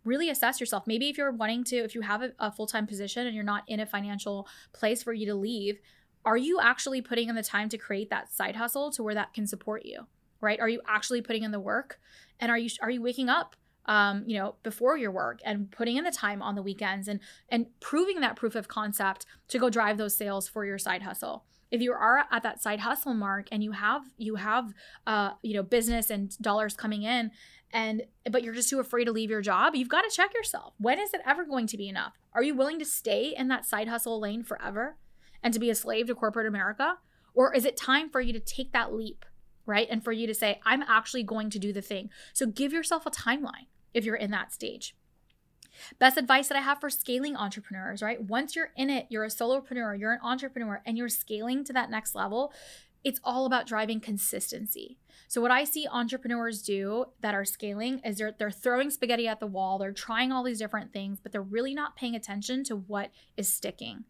really 0.05 0.31
assess 0.31 0.61
yourself. 0.61 0.87
Maybe 0.87 1.09
if 1.09 1.19
you're 1.19 1.33
wanting 1.33 1.65
to, 1.65 1.77
if 1.77 1.95
you 1.95 2.03
have 2.03 2.23
a, 2.23 2.33
a 2.39 2.53
full 2.53 2.67
time 2.67 2.87
position 2.87 3.27
and 3.27 3.35
you're 3.35 3.45
not 3.45 3.65
in 3.67 3.81
a 3.81 3.87
financial 3.87 4.49
place 4.73 5.03
for 5.03 5.13
you 5.13 5.27
to 5.27 5.35
leave, 5.35 5.81
are 6.25 6.37
you 6.37 6.61
actually 6.61 7.03
putting 7.03 7.29
in 7.29 7.37
the 7.37 7.43
time 7.43 7.69
to 7.69 7.79
create 7.79 8.11
that 8.11 8.33
side 8.33 8.57
hustle 8.57 8.91
to 8.93 9.03
where 9.03 9.15
that 9.15 9.33
can 9.33 9.47
support 9.47 9.85
you? 9.85 10.07
Right? 10.47 10.61
Are 10.61 10.69
you 10.69 10.81
actually 10.89 11.21
putting 11.21 11.43
in 11.43 11.51
the 11.51 11.61
work? 11.61 11.99
And 12.41 12.51
are 12.51 12.59
you 12.59 12.71
are 12.81 12.91
you 12.91 13.03
waking 13.03 13.29
up 13.29 13.57
um, 13.87 14.25
you 14.27 14.37
know, 14.37 14.57
before 14.63 14.97
your 14.97 15.11
work 15.11 15.41
and 15.45 15.71
putting 15.71 15.97
in 15.97 16.05
the 16.05 16.11
time 16.11 16.43
on 16.43 16.55
the 16.55 16.63
weekends 16.63 17.09
and 17.09 17.21
and 17.49 17.67
proving 17.81 18.21
that 18.21 18.37
proof 18.37 18.55
of 18.55 18.69
concept 18.69 19.27
to 19.49 19.59
go 19.59 19.71
drive 19.71 19.97
those 19.97 20.17
sales 20.17 20.49
for 20.49 20.65
your 20.65 20.79
side 20.79 21.03
hustle. 21.03 21.45
If 21.71 21.81
you 21.81 21.93
are 21.93 22.25
at 22.31 22.43
that 22.43 22.63
side 22.63 22.81
hustle 22.81 23.15
mark 23.15 23.49
and 23.51 23.63
you 23.63 23.73
have 23.73 24.03
you 24.17 24.37
have 24.37 24.73
uh, 25.07 25.31
you 25.43 25.55
know, 25.55 25.63
business 25.63 26.11
and 26.11 26.37
dollars 26.39 26.75
coming 26.75 27.03
in 27.03 27.31
and 27.73 28.03
but 28.31 28.43
you're 28.43 28.55
just 28.55 28.71
too 28.71 28.81
afraid 28.81 29.05
to 29.05 29.13
leave 29.13 29.31
your 29.31 29.43
job, 29.43 29.75
you've 29.75 29.89
got 29.89 30.03
to 30.03 30.11
check 30.15 30.35
yourself. 30.35 30.75
When 30.79 30.99
is 30.99 31.15
it 31.15 31.21
ever 31.25 31.45
going 31.45 31.67
to 31.69 31.77
be 31.77 31.89
enough? 31.89 32.15
Are 32.33 32.43
you 32.43 32.55
willing 32.55 32.79
to 32.81 32.85
stay 32.85 33.35
in 33.37 33.49
that 33.49 33.65
side 33.65 33.89
hustle 33.89 34.21
lane 34.21 34.43
forever 34.43 34.97
and 35.43 35.55
to 35.55 35.61
be 35.61 35.71
a 35.71 35.75
slave 35.75 36.09
to 36.09 36.15
corporate 36.15 36.47
America? 36.47 36.99
Or 37.35 37.55
is 37.55 37.65
it 37.65 37.77
time 37.77 38.09
for 38.11 38.21
you 38.21 38.33
to 38.33 38.41
take 38.41 38.73
that 38.73 38.95
leap 38.95 39.25
right? 39.67 39.89
And 39.91 40.03
for 40.03 40.13
you 40.13 40.27
to 40.27 40.35
say, 40.35 40.61
I'm 40.65 40.83
actually 40.83 41.23
going 41.23 41.51
to 41.51 41.59
do 41.59 41.73
the 41.73 41.83
thing. 41.83 42.11
So 42.33 42.47
give 42.47 42.73
yourself 42.73 43.05
a 43.05 43.11
timeline 43.11 43.67
if 43.93 44.05
you're 44.05 44.17
in 44.17 44.31
that 44.31 44.53
stage. 44.53 44.95
Best 45.99 46.17
advice 46.17 46.49
that 46.49 46.57
I 46.57 46.63
have 46.63 46.81
for 46.81 46.89
scaling 46.89 47.37
entrepreneurs, 47.37 48.03
right? 48.03 48.23
Once 48.23 48.57
you're 48.57 48.71
in 48.77 48.89
it, 48.89 49.07
you're 49.11 49.25
a 49.25 49.29
solopreneur, 49.29 49.99
you're 49.99 50.13
an 50.13 50.21
entrepreneur, 50.23 50.81
and 50.87 50.97
you're 50.97 51.09
scaling 51.09 51.65
to 51.65 51.73
that 51.75 51.91
next 51.91 52.15
level, 52.15 52.53
it's 53.05 53.21
all 53.23 53.47
about 53.47 53.67
driving 53.67 54.01
consistency. 54.01 54.99
So 55.29 55.41
what 55.41 55.51
I 55.51 55.65
see 55.65 55.87
entrepreneurs 55.91 56.63
do 56.63 57.07
that 57.21 57.35
are 57.35 57.45
scaling 57.45 58.01
is 58.01 58.19
they're 58.19 58.35
they're 58.37 58.51
throwing 58.51 58.91
spaghetti 58.91 59.29
at 59.29 59.39
the 59.39 59.47
wall, 59.47 59.79
they're 59.79 59.93
trying 59.93 60.33
all 60.33 60.43
these 60.43 60.59
different 60.59 60.93
things, 60.93 61.21
but 61.21 61.31
they're 61.31 61.43
really 61.43 61.75
not 61.75 61.97
paying 61.97 62.15
attention 62.15 62.65
to 62.65 62.77
what 62.77 63.11
is 63.37 63.53
sticking. 63.53 64.05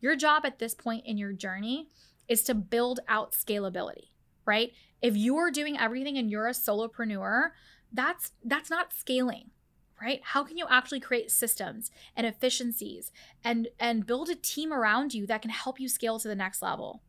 Your 0.00 0.16
job 0.16 0.46
at 0.46 0.58
this 0.58 0.74
point 0.74 1.04
in 1.04 1.18
your 1.18 1.32
journey 1.32 1.88
is 2.28 2.42
to 2.44 2.54
build 2.54 3.00
out 3.08 3.32
scalability, 3.32 4.10
right? 4.46 4.72
If 5.00 5.16
you're 5.16 5.50
doing 5.50 5.78
everything 5.78 6.18
and 6.18 6.30
you're 6.30 6.48
a 6.48 6.52
solopreneur, 6.52 7.50
that's 7.92 8.32
that's 8.44 8.70
not 8.70 8.92
scaling 8.92 9.50
right? 10.00 10.20
How 10.22 10.44
can 10.44 10.56
you 10.56 10.66
actually 10.68 11.00
create 11.00 11.30
systems 11.30 11.90
and 12.16 12.26
efficiencies 12.26 13.10
and 13.42 13.68
and 13.78 14.06
build 14.06 14.28
a 14.28 14.34
team 14.34 14.72
around 14.72 15.14
you 15.14 15.26
that 15.26 15.42
can 15.42 15.50
help 15.50 15.80
you 15.80 15.88
scale 15.88 16.18
to 16.18 16.28
the 16.28 16.34
next 16.34 16.62
level 16.62 17.02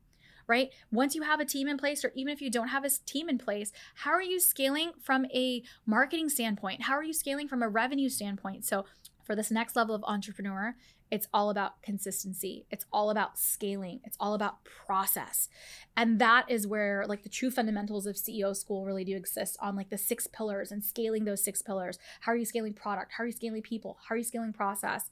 right? 0.47 0.71
Once 0.91 1.13
you 1.13 1.21
have 1.21 1.39
a 1.39 1.45
team 1.45 1.67
in 1.67 1.77
place 1.77 2.03
or 2.03 2.11
even 2.15 2.33
if 2.33 2.41
you 2.41 2.49
don't 2.49 2.69
have 2.69 2.83
a 2.83 2.89
team 3.05 3.29
in 3.29 3.37
place 3.37 3.71
how 3.95 4.09
are 4.11 4.21
you 4.21 4.39
scaling 4.39 4.91
from 4.99 5.25
a 5.27 5.61
marketing 5.85 6.29
standpoint? 6.29 6.83
How 6.83 6.93
are 6.93 7.03
you 7.03 7.13
scaling 7.13 7.47
from 7.47 7.61
a 7.61 7.69
revenue 7.69 8.09
standpoint? 8.09 8.65
So 8.65 8.85
for 9.29 9.35
this 9.35 9.51
next 9.51 9.75
level 9.75 9.93
of 9.93 10.03
entrepreneur 10.05 10.73
it's 11.11 11.27
all 11.33 11.49
about 11.49 11.81
consistency. 11.81 12.65
It's 12.69 12.85
all 12.93 13.09
about 13.09 13.39
scaling. 13.39 13.99
It's 14.03 14.17
all 14.19 14.33
about 14.33 14.63
process. 14.63 15.49
And 15.97 16.19
that 16.19 16.45
is 16.49 16.67
where 16.67 17.05
like 17.07 17.23
the 17.23 17.29
true 17.29 17.49
fundamentals 17.49 18.05
of 18.05 18.15
CEO 18.15 18.55
school 18.55 18.85
really 18.85 19.03
do 19.03 19.15
exist 19.15 19.57
on 19.59 19.75
like 19.75 19.89
the 19.89 19.97
six 19.97 20.27
pillars 20.27 20.71
and 20.71 20.83
scaling 20.83 21.25
those 21.25 21.43
six 21.43 21.61
pillars. 21.61 21.97
How 22.21 22.31
are 22.31 22.35
you 22.35 22.45
scaling 22.45 22.73
product? 22.73 23.13
How 23.17 23.23
are 23.23 23.27
you 23.27 23.33
scaling 23.33 23.61
people? 23.61 23.97
How 24.07 24.15
are 24.15 24.17
you 24.17 24.23
scaling 24.23 24.53
process? 24.53 25.09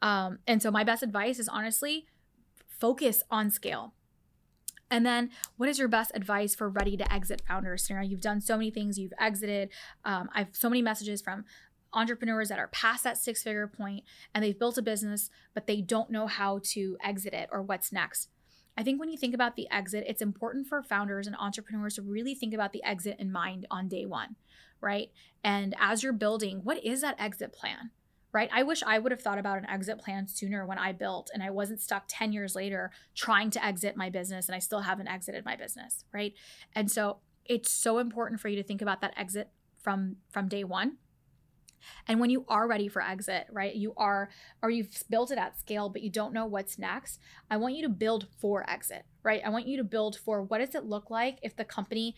Um, 0.00 0.38
and 0.46 0.62
so 0.62 0.70
my 0.70 0.84
best 0.84 1.02
advice 1.02 1.38
is 1.38 1.48
honestly 1.48 2.06
focus 2.68 3.22
on 3.30 3.50
scale. 3.50 3.94
And 4.92 5.06
then, 5.06 5.30
what 5.56 5.68
is 5.68 5.78
your 5.78 5.86
best 5.86 6.10
advice 6.14 6.56
for 6.56 6.68
ready 6.68 6.96
to 6.96 7.12
exit 7.12 7.42
founders? 7.46 7.84
Sarah, 7.84 8.04
you've 8.04 8.20
done 8.20 8.40
so 8.40 8.56
many 8.56 8.72
things. 8.72 8.98
You've 8.98 9.12
exited. 9.20 9.70
Um, 10.04 10.28
I've 10.34 10.48
so 10.50 10.68
many 10.68 10.82
messages 10.82 11.22
from 11.22 11.44
entrepreneurs 11.92 12.48
that 12.48 12.58
are 12.58 12.68
past 12.68 13.04
that 13.04 13.18
six 13.18 13.42
figure 13.42 13.66
point 13.66 14.04
and 14.34 14.44
they've 14.44 14.58
built 14.58 14.78
a 14.78 14.82
business, 14.82 15.30
but 15.54 15.66
they 15.66 15.80
don't 15.80 16.10
know 16.10 16.26
how 16.26 16.60
to 16.62 16.96
exit 17.02 17.32
it 17.32 17.48
or 17.52 17.62
what's 17.62 17.92
next. 17.92 18.28
I 18.76 18.82
think 18.82 19.00
when 19.00 19.10
you 19.10 19.18
think 19.18 19.34
about 19.34 19.56
the 19.56 19.70
exit, 19.70 20.04
it's 20.06 20.22
important 20.22 20.66
for 20.66 20.82
founders 20.82 21.26
and 21.26 21.36
entrepreneurs 21.36 21.96
to 21.96 22.02
really 22.02 22.34
think 22.34 22.54
about 22.54 22.72
the 22.72 22.82
exit 22.84 23.16
in 23.18 23.32
mind 23.32 23.66
on 23.70 23.88
day 23.88 24.06
one, 24.06 24.36
right? 24.80 25.10
And 25.44 25.74
as 25.78 26.02
you're 26.02 26.12
building, 26.12 26.60
what 26.62 26.82
is 26.84 27.00
that 27.02 27.16
exit 27.18 27.52
plan? 27.52 27.90
Right? 28.32 28.48
I 28.52 28.62
wish 28.62 28.84
I 28.84 29.00
would 29.00 29.10
have 29.10 29.20
thought 29.20 29.40
about 29.40 29.58
an 29.58 29.68
exit 29.68 29.98
plan 29.98 30.28
sooner 30.28 30.64
when 30.64 30.78
I 30.78 30.92
built 30.92 31.32
and 31.34 31.42
I 31.42 31.50
wasn't 31.50 31.80
stuck 31.80 32.04
10 32.06 32.32
years 32.32 32.54
later 32.54 32.92
trying 33.12 33.50
to 33.50 33.64
exit 33.64 33.96
my 33.96 34.08
business 34.08 34.46
and 34.46 34.54
I 34.54 34.60
still 34.60 34.82
haven't 34.82 35.08
exited 35.08 35.44
my 35.44 35.56
business, 35.56 36.04
right? 36.12 36.32
And 36.72 36.88
so 36.88 37.16
it's 37.44 37.72
so 37.72 37.98
important 37.98 38.40
for 38.40 38.46
you 38.46 38.54
to 38.54 38.62
think 38.62 38.82
about 38.82 39.00
that 39.00 39.14
exit 39.16 39.50
from 39.82 40.16
from 40.30 40.46
day 40.46 40.62
1 40.62 40.96
And 42.06 42.20
when 42.20 42.30
you 42.30 42.44
are 42.48 42.66
ready 42.66 42.88
for 42.88 43.02
exit, 43.02 43.46
right, 43.50 43.74
you 43.74 43.92
are, 43.96 44.30
or 44.62 44.70
you've 44.70 45.04
built 45.08 45.30
it 45.30 45.38
at 45.38 45.58
scale, 45.58 45.88
but 45.88 46.02
you 46.02 46.10
don't 46.10 46.32
know 46.32 46.46
what's 46.46 46.78
next, 46.78 47.20
I 47.50 47.56
want 47.56 47.74
you 47.74 47.82
to 47.82 47.88
build 47.88 48.26
for 48.38 48.68
exit, 48.68 49.04
right? 49.22 49.42
I 49.44 49.50
want 49.50 49.66
you 49.66 49.76
to 49.76 49.84
build 49.84 50.16
for 50.16 50.42
what 50.42 50.58
does 50.58 50.74
it 50.74 50.84
look 50.84 51.10
like 51.10 51.38
if 51.42 51.56
the 51.56 51.64
company 51.64 52.14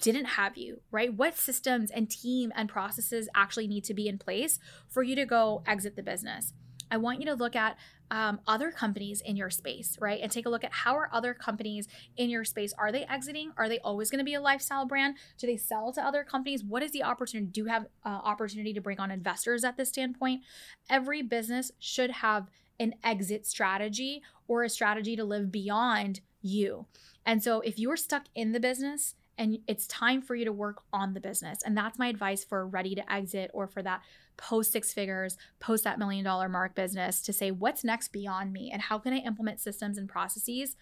didn't 0.00 0.24
have 0.24 0.56
you, 0.56 0.80
right? 0.90 1.12
What 1.12 1.36
systems 1.36 1.90
and 1.90 2.10
team 2.10 2.52
and 2.54 2.68
processes 2.68 3.28
actually 3.34 3.68
need 3.68 3.84
to 3.84 3.94
be 3.94 4.08
in 4.08 4.18
place 4.18 4.58
for 4.88 5.02
you 5.02 5.14
to 5.16 5.26
go 5.26 5.62
exit 5.66 5.96
the 5.96 6.02
business? 6.02 6.52
I 6.90 6.96
want 6.96 7.20
you 7.20 7.26
to 7.26 7.34
look 7.34 7.56
at 7.56 7.76
um, 8.10 8.40
other 8.46 8.70
companies 8.70 9.20
in 9.20 9.36
your 9.36 9.50
space, 9.50 9.96
right? 10.00 10.20
And 10.22 10.30
take 10.30 10.46
a 10.46 10.48
look 10.48 10.64
at 10.64 10.72
how 10.72 10.94
are 10.94 11.10
other 11.12 11.34
companies 11.34 11.88
in 12.16 12.30
your 12.30 12.44
space? 12.44 12.72
Are 12.78 12.92
they 12.92 13.04
exiting? 13.04 13.52
Are 13.56 13.68
they 13.68 13.78
always 13.80 14.10
going 14.10 14.20
to 14.20 14.24
be 14.24 14.34
a 14.34 14.40
lifestyle 14.40 14.86
brand? 14.86 15.16
Do 15.38 15.46
they 15.46 15.56
sell 15.56 15.92
to 15.92 16.00
other 16.00 16.22
companies? 16.22 16.62
What 16.62 16.82
is 16.82 16.92
the 16.92 17.02
opportunity? 17.02 17.50
Do 17.50 17.62
you 17.62 17.66
have 17.66 17.86
uh, 18.04 18.08
opportunity 18.08 18.72
to 18.74 18.80
bring 18.80 19.00
on 19.00 19.10
investors 19.10 19.64
at 19.64 19.76
this 19.76 19.88
standpoint? 19.88 20.42
Every 20.88 21.22
business 21.22 21.72
should 21.78 22.10
have 22.10 22.48
an 22.78 22.94
exit 23.02 23.46
strategy 23.46 24.22
or 24.46 24.62
a 24.62 24.68
strategy 24.68 25.16
to 25.16 25.24
live 25.24 25.50
beyond 25.50 26.20
you. 26.42 26.86
And 27.24 27.42
so 27.42 27.60
if 27.60 27.78
you're 27.78 27.96
stuck 27.96 28.26
in 28.34 28.52
the 28.52 28.60
business 28.60 29.14
and 29.38 29.58
it's 29.66 29.86
time 29.86 30.22
for 30.22 30.34
you 30.34 30.44
to 30.44 30.52
work 30.52 30.82
on 30.92 31.14
the 31.14 31.20
business, 31.20 31.60
and 31.64 31.76
that's 31.76 31.98
my 31.98 32.08
advice 32.08 32.44
for 32.44 32.66
ready 32.66 32.94
to 32.94 33.12
exit 33.12 33.50
or 33.54 33.66
for 33.66 33.82
that 33.82 34.02
post 34.36 34.72
six 34.72 34.92
figures, 34.92 35.36
post 35.60 35.84
that 35.84 35.98
million 35.98 36.24
dollar 36.24 36.48
mark 36.48 36.74
business 36.74 37.22
to 37.22 37.32
say, 37.32 37.50
what's 37.50 37.84
next 37.84 38.08
beyond 38.08 38.52
me? 38.52 38.70
And 38.72 38.82
how 38.82 38.98
can 38.98 39.12
I 39.12 39.18
implement 39.18 39.60
systems 39.60 39.98
and 39.98 40.08
processes 40.08 40.76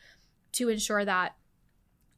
to 0.53 0.69
ensure 0.69 1.05
that 1.05 1.37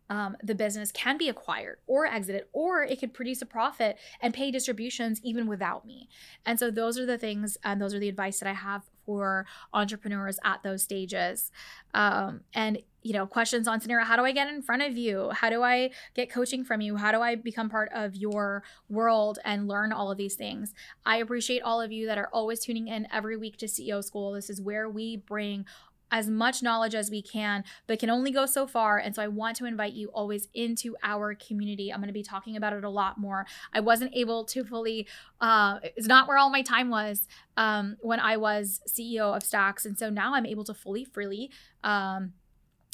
um, 0.09 0.37
the 0.43 0.55
business 0.55 0.93
can 0.93 1.19
be 1.19 1.29
acquired 1.29 1.79
or 1.87 2.07
exited, 2.07 2.45
or 2.53 2.83
it 2.83 3.01
could 3.01 3.13
produce 3.13 3.43
a 3.43 3.47
profit 3.47 3.99
and 4.21 4.33
pay 4.33 4.51
distributions 4.51 5.21
even 5.25 5.47
without 5.47 5.85
me. 5.85 6.09
And 6.45 6.59
so, 6.59 6.71
those 6.71 6.99
are 6.99 7.07
the 7.07 7.19
things 7.19 7.57
and 7.65 7.81
those 7.81 7.93
are 7.93 7.99
the 7.99 8.09
advice 8.09 8.39
that 8.39 8.49
I 8.49 8.53
have 8.53 8.85
for 9.07 9.47
entrepreneurs 9.73 10.39
at 10.45 10.63
those 10.63 10.83
stages. 10.83 11.51
Um, 11.95 12.41
and 12.53 12.79
you 13.07 13.13
know, 13.13 13.25
questions 13.25 13.69
on 13.69 13.81
scenario. 13.81 14.05
How 14.05 14.17
do 14.17 14.25
I 14.25 14.33
get 14.33 14.49
in 14.49 14.63
front 14.63 14.83
of 14.83 14.97
you? 14.97 15.31
How 15.31 15.49
do 15.49 15.63
I 15.63 15.91
get 16.15 16.29
coaching 16.29 16.65
from 16.65 16.81
you? 16.81 16.97
How 16.97 17.13
do 17.13 17.21
I 17.23 17.37
become 17.37 17.71
part 17.71 17.89
of 17.95 18.17
your 18.17 18.65
world 18.89 19.39
and 19.45 19.69
learn 19.69 19.93
all 19.93 20.11
of 20.11 20.19
these 20.19 20.35
things? 20.35 20.75
I 21.05 21.19
appreciate 21.19 21.63
all 21.63 21.81
of 21.81 21.93
you 21.93 22.07
that 22.07 22.19
are 22.19 22.29
always 22.33 22.59
tuning 22.59 22.89
in 22.89 23.07
every 23.13 23.37
week 23.37 23.59
to 23.59 23.67
CEO 23.67 24.03
School. 24.03 24.33
This 24.33 24.51
is 24.51 24.61
where 24.61 24.89
we 24.89 25.19
bring 25.19 25.67
as 26.11 26.29
much 26.29 26.63
knowledge 26.63 26.95
as 26.95 27.11
we 27.11 27.23
can, 27.23 27.65
but 27.87 27.99
can 27.99 28.11
only 28.11 28.31
go 28.31 28.47
so 28.47 28.67
far. 28.67 28.99
And 28.99 29.15
so 29.15 29.23
I 29.23 29.29
want 29.29 29.57
to 29.59 29.65
invite 29.65 29.93
you 29.93 30.09
always 30.09 30.49
into 30.55 30.97
our 31.03 31.35
community. 31.35 31.93
I'm 31.93 32.01
going 32.01 32.09
to 32.09 32.13
be 32.13 32.23
talking 32.23 32.57
about 32.57 32.73
it 32.73 32.85
a 32.85 32.91
lot 32.91 33.19
more. 33.19 33.47
I 33.73 33.81
wasn't 33.81 34.15
able 34.15 34.45
to 34.47 34.65
fully, 34.65 35.09
uh, 35.41 35.79
it's 35.83 36.07
not 36.07 36.29
where 36.29 36.39
all 36.39 36.51
my 36.51 36.63
time 36.63 36.91
was 36.91 37.27
um, 37.57 37.97
when 38.01 38.21
I 38.21 38.37
was 38.37 38.81
CEO 38.89 39.37
of 39.37 39.43
Stax. 39.43 39.85
And 39.85 39.99
so 39.99 40.11
now 40.11 40.35
I'm 40.35 40.47
able 40.47 40.65
to 40.65 40.75
fully, 40.75 41.05
freely, 41.05 41.51
um, 41.83 42.33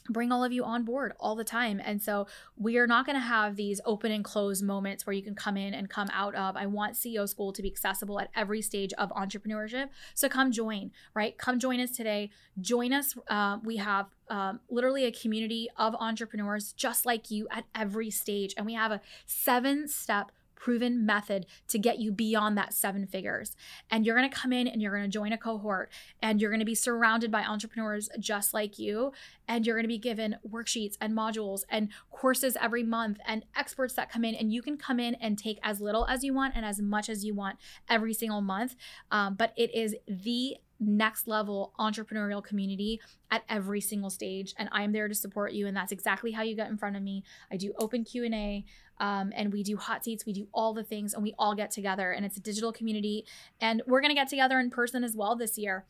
bring 0.09 0.33
all 0.33 0.43
of 0.43 0.53
you 0.53 0.65
on 0.65 0.85
board 0.85 1.13
all 1.21 1.37
the 1.37 1.45
time. 1.45 1.81
And 1.85 2.03
so 2.03 2.27
we 2.57 2.79
are 2.79 2.87
not 2.87 3.07
going 3.07 3.17
to 3.17 3.21
have 3.21 3.57
these 3.57 3.81
open 3.85 4.13
and 4.13 4.25
closed 4.25 4.65
moments 4.65 5.07
where 5.07 5.15
you 5.15 5.23
can 5.23 5.35
come 5.35 5.57
in 5.57 5.75
and 5.75 5.89
come 5.89 6.09
out 6.13 6.35
of. 6.35 6.57
I 6.57 6.67
want 6.67 6.95
CEO 6.95 7.29
school 7.29 7.53
to 7.53 7.63
be 7.63 7.71
accessible 7.71 8.21
at 8.21 8.31
every 8.35 8.63
stage 8.63 8.93
of 8.95 9.11
entrepreneurship. 9.11 9.89
So 10.15 10.29
come 10.29 10.51
join, 10.53 10.91
right? 11.15 11.37
Come 11.39 11.59
join 11.59 11.81
us 11.81 11.91
today. 11.91 12.31
Join 12.61 12.93
us. 12.93 13.15
Uh, 13.29 13.59
we 13.63 13.77
have 13.77 14.07
um, 14.29 14.61
literally 14.71 15.05
a 15.05 15.13
community 15.13 15.69
of 15.77 15.95
entrepreneurs 15.97 16.73
just 16.73 17.07
like 17.07 17.31
you 17.31 17.47
at 17.51 17.65
every 17.75 18.11
stage. 18.11 18.55
And 18.57 18.67
we 18.67 18.75
have 18.75 18.93
a 18.93 19.01
seven 19.27 19.89
step 19.89 20.33
proven 20.63 21.05
method 21.05 21.45
to 21.67 21.77
get 21.77 21.99
you 21.99 22.13
beyond 22.13 22.57
that 22.57 22.73
seven 22.73 23.05
figures. 23.05 23.57
And 23.91 24.07
you're 24.07 24.17
going 24.17 24.31
to 24.31 24.37
come 24.37 24.53
in 24.53 24.69
and 24.69 24.81
you're 24.81 24.93
going 24.93 25.03
to 25.03 25.09
join 25.09 25.33
a 25.33 25.37
cohort 25.37 25.91
and 26.23 26.41
you're 26.41 26.53
going 26.53 26.61
to 26.61 26.65
be 26.65 26.77
surrounded 26.77 27.33
by 27.33 27.43
entrepreneurs 27.43 28.09
just 28.21 28.55
like 28.55 28.79
you. 28.79 29.13
And 29.49 29.67
you're 29.67 29.75
going 29.75 29.83
to 29.83 29.89
be 29.89 29.99
given 29.99 30.37
worksheets 30.49 30.97
and 31.01 31.15
modules 31.15 31.63
and 31.69 31.89
courses 32.13 32.57
every 32.61 32.85
month 32.85 33.19
and 33.27 33.45
experts 33.57 33.95
that 33.95 34.09
come 34.09 34.25
in. 34.25 34.37
And 34.37 34.53
you 34.53 34.63
can 34.63 34.77
come 34.77 35.01
in 35.01 35.17
and 35.17 35.37
take 35.37 35.59
as 35.65 35.81
little 35.81 36.07
as 36.07 36.23
you 36.23 36.33
want 36.33 36.55
and 36.55 36.65
as 36.65 36.81
much 36.81 37.09
as 37.09 37.25
you 37.25 37.35
want 37.35 37.59
every 37.91 38.15
single 38.15 38.41
month. 38.41 38.77
Um, 39.11 39.35
but 39.35 39.53
it 39.57 39.75
is 39.75 39.97
the 40.07 40.59
next 40.83 41.29
level 41.29 41.73
entrepreneurial 41.79 42.43
community 42.43 43.01
at 43.31 43.43
every 43.49 43.81
single 43.81 44.11
stage 44.11 44.53
and 44.59 44.69
i'm 44.73 44.93
there 44.93 45.07
to 45.07 45.15
support 45.15 45.53
you 45.53 45.67
and 45.67 45.77
that's 45.77 45.93
exactly 45.93 46.33
how 46.33 46.43
you 46.43 46.57
get 46.57 46.69
in 46.69 46.77
front 46.77 46.97
of 46.97 47.03
me 47.03 47.23
i 47.53 47.57
do 47.57 47.73
open 47.79 48.05
q&a 48.05 48.65
um, 49.03 49.33
and 49.37 49.53
we 49.53 49.63
do 49.63 49.77
hot 49.77 50.03
seats 50.03 50.25
we 50.25 50.33
do 50.33 50.49
all 50.55 50.73
the 50.73 50.85
things 50.85 51.13
and 51.13 51.23
we 51.23 51.35
all 51.39 51.55
get 51.55 51.71
together 51.71 52.13
and 52.13 52.25
it's 52.25 52.39
a 52.39 52.41
digital 52.41 52.73
community 52.73 53.27
and 53.61 53.83
we're 53.87 54.01
to 54.01 54.15
get 54.15 54.29
together 54.29 54.59
in 54.59 54.71
person 54.71 55.05
as 55.05 55.15
well 55.15 55.37
this 55.37 55.59
year 55.59 55.85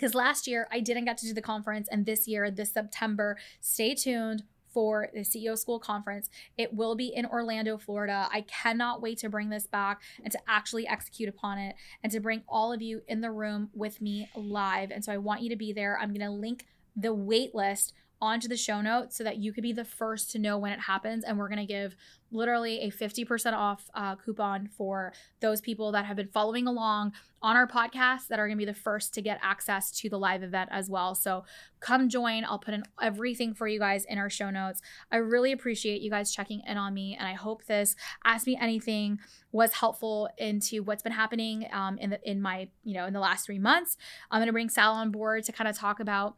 because 0.00 0.14
last 0.14 0.46
year 0.46 0.66
I 0.72 0.80
didn't 0.80 1.04
get 1.04 1.18
to 1.18 1.26
do 1.26 1.34
the 1.34 1.42
conference, 1.42 1.86
and 1.90 2.06
this 2.06 2.26
year, 2.26 2.50
this 2.50 2.72
September, 2.72 3.36
stay 3.60 3.94
tuned 3.94 4.44
for 4.72 5.08
the 5.12 5.20
CEO 5.20 5.58
School 5.58 5.78
Conference. 5.78 6.30
It 6.56 6.72
will 6.72 6.94
be 6.94 7.08
in 7.08 7.26
Orlando, 7.26 7.76
Florida. 7.76 8.26
I 8.32 8.42
cannot 8.42 9.02
wait 9.02 9.18
to 9.18 9.28
bring 9.28 9.50
this 9.50 9.66
back 9.66 10.00
and 10.24 10.32
to 10.32 10.38
actually 10.48 10.88
execute 10.88 11.28
upon 11.28 11.58
it 11.58 11.76
and 12.02 12.10
to 12.12 12.20
bring 12.20 12.44
all 12.48 12.72
of 12.72 12.80
you 12.80 13.02
in 13.08 13.20
the 13.20 13.30
room 13.30 13.68
with 13.74 14.00
me 14.00 14.30
live. 14.34 14.90
And 14.90 15.04
so 15.04 15.12
I 15.12 15.18
want 15.18 15.42
you 15.42 15.50
to 15.50 15.56
be 15.56 15.74
there. 15.74 15.98
I'm 16.00 16.14
going 16.14 16.20
to 16.20 16.30
link 16.30 16.64
the 16.96 17.12
wait 17.12 17.54
list 17.54 17.92
onto 18.20 18.48
the 18.48 18.56
show 18.56 18.80
notes 18.80 19.16
so 19.16 19.24
that 19.24 19.38
you 19.38 19.52
could 19.52 19.62
be 19.62 19.72
the 19.72 19.84
first 19.84 20.30
to 20.32 20.38
know 20.38 20.58
when 20.58 20.72
it 20.72 20.80
happens. 20.80 21.24
And 21.24 21.38
we're 21.38 21.48
going 21.48 21.58
to 21.58 21.66
give 21.66 21.96
literally 22.30 22.80
a 22.80 22.90
50% 22.90 23.52
off 23.54 23.90
uh, 23.94 24.14
coupon 24.16 24.68
for 24.68 25.12
those 25.40 25.60
people 25.60 25.92
that 25.92 26.04
have 26.04 26.16
been 26.16 26.28
following 26.28 26.66
along 26.66 27.12
on 27.42 27.56
our 27.56 27.66
podcast 27.66 28.28
that 28.28 28.38
are 28.38 28.46
going 28.46 28.56
to 28.56 28.64
be 28.64 28.70
the 28.70 28.74
first 28.74 29.14
to 29.14 29.22
get 29.22 29.40
access 29.42 29.90
to 29.90 30.08
the 30.08 30.18
live 30.18 30.42
event 30.42 30.68
as 30.70 30.90
well. 30.90 31.14
So 31.14 31.44
come 31.80 32.08
join. 32.08 32.44
I'll 32.44 32.58
put 32.58 32.74
in 32.74 32.82
everything 33.00 33.54
for 33.54 33.66
you 33.66 33.78
guys 33.78 34.04
in 34.04 34.18
our 34.18 34.28
show 34.28 34.50
notes. 34.50 34.82
I 35.10 35.16
really 35.16 35.52
appreciate 35.52 36.02
you 36.02 36.10
guys 36.10 36.32
checking 36.32 36.60
in 36.66 36.76
on 36.76 36.92
me. 36.92 37.16
And 37.18 37.26
I 37.26 37.32
hope 37.32 37.64
this 37.64 37.96
Ask 38.24 38.46
Me 38.46 38.58
Anything 38.60 39.18
was 39.52 39.72
helpful 39.72 40.28
into 40.36 40.82
what's 40.82 41.02
been 41.02 41.12
happening 41.12 41.66
um, 41.72 41.96
in 41.98 42.10
the 42.10 42.30
in 42.30 42.42
my, 42.42 42.68
you 42.84 42.94
know, 42.94 43.06
in 43.06 43.14
the 43.14 43.20
last 43.20 43.46
three 43.46 43.58
months. 43.58 43.96
I'm 44.30 44.38
going 44.38 44.46
to 44.46 44.52
bring 44.52 44.68
Sal 44.68 44.92
on 44.92 45.10
board 45.10 45.44
to 45.44 45.52
kind 45.52 45.68
of 45.68 45.76
talk 45.76 46.00
about 46.00 46.36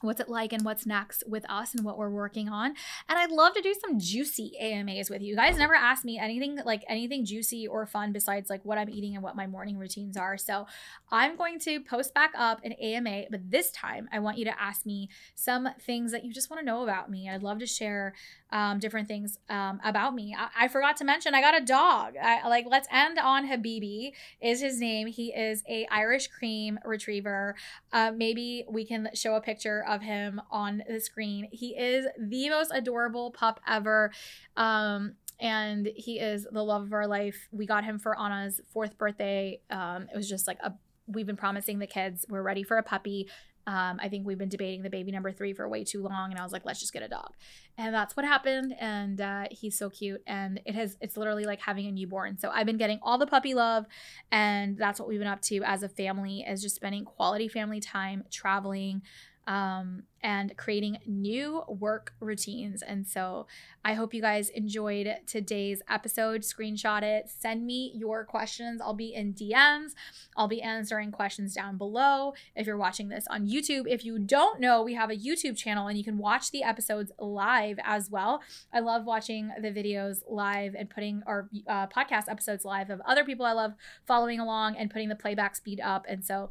what's 0.00 0.20
it 0.20 0.28
like 0.28 0.52
and 0.52 0.64
what's 0.64 0.86
next 0.86 1.24
with 1.26 1.48
us 1.50 1.74
and 1.74 1.84
what 1.84 1.98
we're 1.98 2.10
working 2.10 2.48
on. 2.48 2.74
And 3.08 3.18
I'd 3.18 3.30
love 3.30 3.54
to 3.54 3.60
do 3.60 3.74
some 3.74 3.98
juicy 3.98 4.52
AMAs 4.60 5.10
with 5.10 5.22
you. 5.22 5.28
you 5.28 5.36
guys 5.36 5.56
never 5.56 5.74
asked 5.74 6.04
me 6.04 6.18
anything 6.18 6.58
like 6.64 6.84
anything 6.88 7.24
juicy 7.24 7.66
or 7.66 7.86
fun 7.86 8.12
besides 8.12 8.50
like 8.50 8.64
what 8.64 8.78
I'm 8.78 8.90
eating 8.90 9.14
and 9.14 9.22
what 9.22 9.36
my 9.36 9.46
morning 9.46 9.78
routines 9.78 10.16
are. 10.16 10.36
So 10.36 10.66
I'm 11.10 11.36
going 11.36 11.58
to 11.60 11.80
post 11.80 12.14
back 12.14 12.32
up 12.36 12.60
an 12.64 12.72
AMA, 12.72 13.24
but 13.30 13.50
this 13.50 13.70
time 13.70 14.08
I 14.12 14.18
want 14.18 14.38
you 14.38 14.44
to 14.44 14.60
ask 14.60 14.86
me 14.86 15.08
some 15.34 15.68
things 15.80 16.12
that 16.12 16.24
you 16.24 16.32
just 16.32 16.50
want 16.50 16.60
to 16.60 16.66
know 16.66 16.82
about 16.82 17.10
me. 17.10 17.28
I'd 17.28 17.42
love 17.42 17.58
to 17.58 17.66
share 17.66 18.14
um, 18.50 18.78
different 18.78 19.08
things 19.08 19.38
um, 19.48 19.80
about 19.84 20.14
me. 20.14 20.34
I-, 20.36 20.64
I, 20.64 20.68
forgot 20.68 20.96
to 20.98 21.04
mention 21.04 21.34
I 21.34 21.40
got 21.40 21.60
a 21.60 21.64
dog. 21.64 22.14
I, 22.16 22.46
like 22.48 22.66
let's 22.68 22.88
end 22.90 23.18
on 23.18 23.46
Habibi 23.46 24.12
is 24.40 24.60
his 24.60 24.80
name. 24.80 25.06
He 25.06 25.34
is 25.34 25.62
a 25.68 25.86
Irish 25.90 26.28
cream 26.28 26.78
retriever. 26.84 27.54
Uh, 27.92 28.12
maybe 28.14 28.64
we 28.68 28.84
can 28.84 29.08
show 29.14 29.34
a 29.34 29.40
picture 29.40 29.84
of 29.86 30.02
him 30.02 30.40
on 30.50 30.82
the 30.88 31.00
screen. 31.00 31.48
He 31.52 31.76
is 31.76 32.06
the 32.18 32.48
most 32.50 32.70
adorable 32.74 33.30
pup 33.30 33.60
ever. 33.66 34.12
Um, 34.56 35.14
and 35.40 35.88
he 35.94 36.18
is 36.18 36.46
the 36.50 36.64
love 36.64 36.82
of 36.82 36.92
our 36.92 37.06
life. 37.06 37.48
We 37.52 37.66
got 37.66 37.84
him 37.84 37.98
for 37.98 38.18
Anna's 38.18 38.60
fourth 38.72 38.98
birthday. 38.98 39.60
Um, 39.70 40.08
it 40.12 40.16
was 40.16 40.28
just 40.28 40.46
like 40.46 40.58
a 40.62 40.72
we've 41.08 41.26
been 41.26 41.36
promising 41.36 41.78
the 41.78 41.86
kids 41.86 42.26
we're 42.28 42.42
ready 42.42 42.62
for 42.62 42.76
a 42.76 42.82
puppy. 42.82 43.28
Um, 43.68 44.00
I 44.02 44.08
think 44.08 44.26
we've 44.26 44.38
been 44.38 44.48
debating 44.48 44.80
the 44.80 44.88
baby 44.88 45.12
number 45.12 45.30
three 45.30 45.52
for 45.52 45.68
way 45.68 45.84
too 45.84 46.02
long, 46.02 46.30
and 46.30 46.40
I 46.40 46.42
was 46.42 46.52
like, 46.52 46.64
let's 46.64 46.80
just 46.80 46.94
get 46.94 47.02
a 47.02 47.08
dog, 47.08 47.34
and 47.76 47.94
that's 47.94 48.16
what 48.16 48.24
happened. 48.24 48.74
And 48.80 49.20
uh, 49.20 49.44
he's 49.50 49.76
so 49.76 49.90
cute, 49.90 50.22
and 50.26 50.58
it 50.64 50.74
has 50.74 50.96
it's 51.02 51.18
literally 51.18 51.44
like 51.44 51.60
having 51.60 51.86
a 51.86 51.92
newborn. 51.92 52.38
So 52.38 52.48
I've 52.48 52.64
been 52.64 52.78
getting 52.78 52.98
all 53.02 53.18
the 53.18 53.26
puppy 53.26 53.52
love, 53.52 53.84
and 54.32 54.78
that's 54.78 54.98
what 54.98 55.06
we've 55.06 55.18
been 55.18 55.28
up 55.28 55.42
to 55.42 55.60
as 55.64 55.82
a 55.82 55.88
family 55.90 56.46
is 56.48 56.62
just 56.62 56.76
spending 56.76 57.04
quality 57.04 57.46
family 57.46 57.78
time, 57.78 58.24
traveling, 58.30 59.02
um, 59.48 60.02
and 60.22 60.54
creating 60.56 60.98
new 61.06 61.62
work 61.68 62.12
routines. 62.20 62.82
And 62.82 63.06
so 63.06 63.46
I 63.84 63.94
hope 63.94 64.12
you 64.12 64.20
guys 64.20 64.50
enjoyed 64.50 65.08
today's 65.26 65.80
episode. 65.88 66.42
Screenshot 66.42 67.02
it, 67.02 67.30
send 67.30 67.64
me 67.64 67.92
your 67.94 68.24
questions. 68.24 68.82
I'll 68.82 68.94
be 68.94 69.14
in 69.14 69.32
DMs, 69.32 69.92
I'll 70.36 70.48
be 70.48 70.60
answering 70.60 71.12
questions 71.12 71.54
down 71.54 71.78
below. 71.78 72.34
If 72.54 72.66
you're 72.66 72.76
watching 72.76 73.08
this 73.08 73.26
on 73.30 73.48
YouTube, 73.48 73.84
if 73.86 74.04
you 74.04 74.18
don't 74.18 74.60
know, 74.60 74.82
we 74.82 74.94
have 74.94 75.10
a 75.10 75.16
YouTube 75.16 75.56
channel 75.56 75.88
and 75.88 75.96
you 75.96 76.04
can 76.04 76.18
watch 76.18 76.50
the 76.50 76.62
episodes 76.62 77.10
live 77.18 77.78
as 77.84 78.10
well. 78.10 78.42
I 78.72 78.80
love 78.80 79.06
watching 79.06 79.50
the 79.60 79.70
videos 79.70 80.18
live 80.28 80.74
and 80.74 80.90
putting 80.90 81.22
our 81.26 81.48
uh, 81.66 81.86
podcast 81.86 82.28
episodes 82.28 82.66
live 82.66 82.90
of 82.90 83.00
other 83.06 83.24
people 83.24 83.46
I 83.46 83.52
love 83.52 83.72
following 84.06 84.40
along 84.40 84.76
and 84.76 84.90
putting 84.90 85.08
the 85.08 85.16
playback 85.16 85.56
speed 85.56 85.80
up. 85.80 86.04
And 86.06 86.22
so 86.22 86.50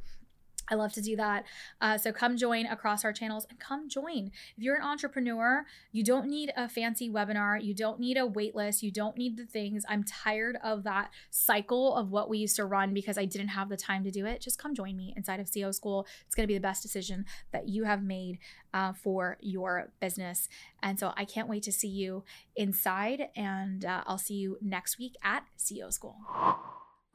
I 0.70 0.76
love 0.76 0.94
to 0.94 1.02
do 1.02 1.16
that. 1.16 1.46
Uh, 1.80 1.98
so 1.98 2.12
come 2.12 2.38
join 2.38 2.66
across 2.66 3.06
our 3.06 3.14
channels 3.14 3.46
and 3.50 3.60
come 3.60 3.90
join. 3.90 4.32
If 4.58 4.64
you're 4.64 4.76
an 4.76 4.84
entrepreneur, 4.84 5.66
you 5.92 6.04
don't 6.04 6.28
need 6.28 6.52
a 6.56 6.68
fancy 6.68 7.10
webinar. 7.10 7.64
You 7.64 7.74
don't 7.74 8.00
need 8.00 8.18
a 8.18 8.26
wait 8.26 8.56
list. 8.56 8.84
You 8.84 8.92
don't 8.92 9.18
need 9.18 9.38
the 9.38 9.46
things. 9.46 9.86
I'm 9.88 10.04
tired 10.04 10.58
of 10.64 10.84
that 10.84 11.12
cycle 11.30 11.96
of 11.96 12.12
what 12.12 12.30
we 12.30 12.38
used 12.38 12.56
to 12.58 12.66
run 12.66 12.94
because 12.94 13.18
I 13.18 13.26
didn't 13.26 13.50
have 13.50 13.70
the 13.70 13.78
time 13.78 14.04
to 14.04 14.12
do 14.12 14.26
it. 14.26 14.42
Just 14.42 14.60
come 14.60 14.76
join 14.76 14.96
me 14.98 15.14
inside 15.16 15.40
of 15.40 15.48
CEO 15.48 15.74
School. 15.74 16.06
It's 16.26 16.36
going 16.36 16.44
to 16.44 16.48
be 16.48 16.58
the 16.58 16.62
best 16.62 16.82
decision 16.82 17.26
that 17.52 17.68
you 17.68 17.86
have 17.86 18.04
made 18.04 18.40
uh, 18.74 18.94
for 18.94 19.38
your 19.42 19.92
business. 20.00 20.50
And 20.84 21.00
so 21.00 21.14
I 21.16 21.26
can't 21.26 21.48
wait 21.48 21.64
to 21.64 21.72
see 21.72 21.88
you 21.88 22.24
inside. 22.56 23.30
And 23.36 23.86
uh, 23.86 24.04
I'll 24.06 24.18
see 24.18 24.36
you 24.36 24.58
next 24.62 25.00
week 25.00 25.16
at 25.24 25.44
CEO 25.58 25.92
School. 25.92 26.18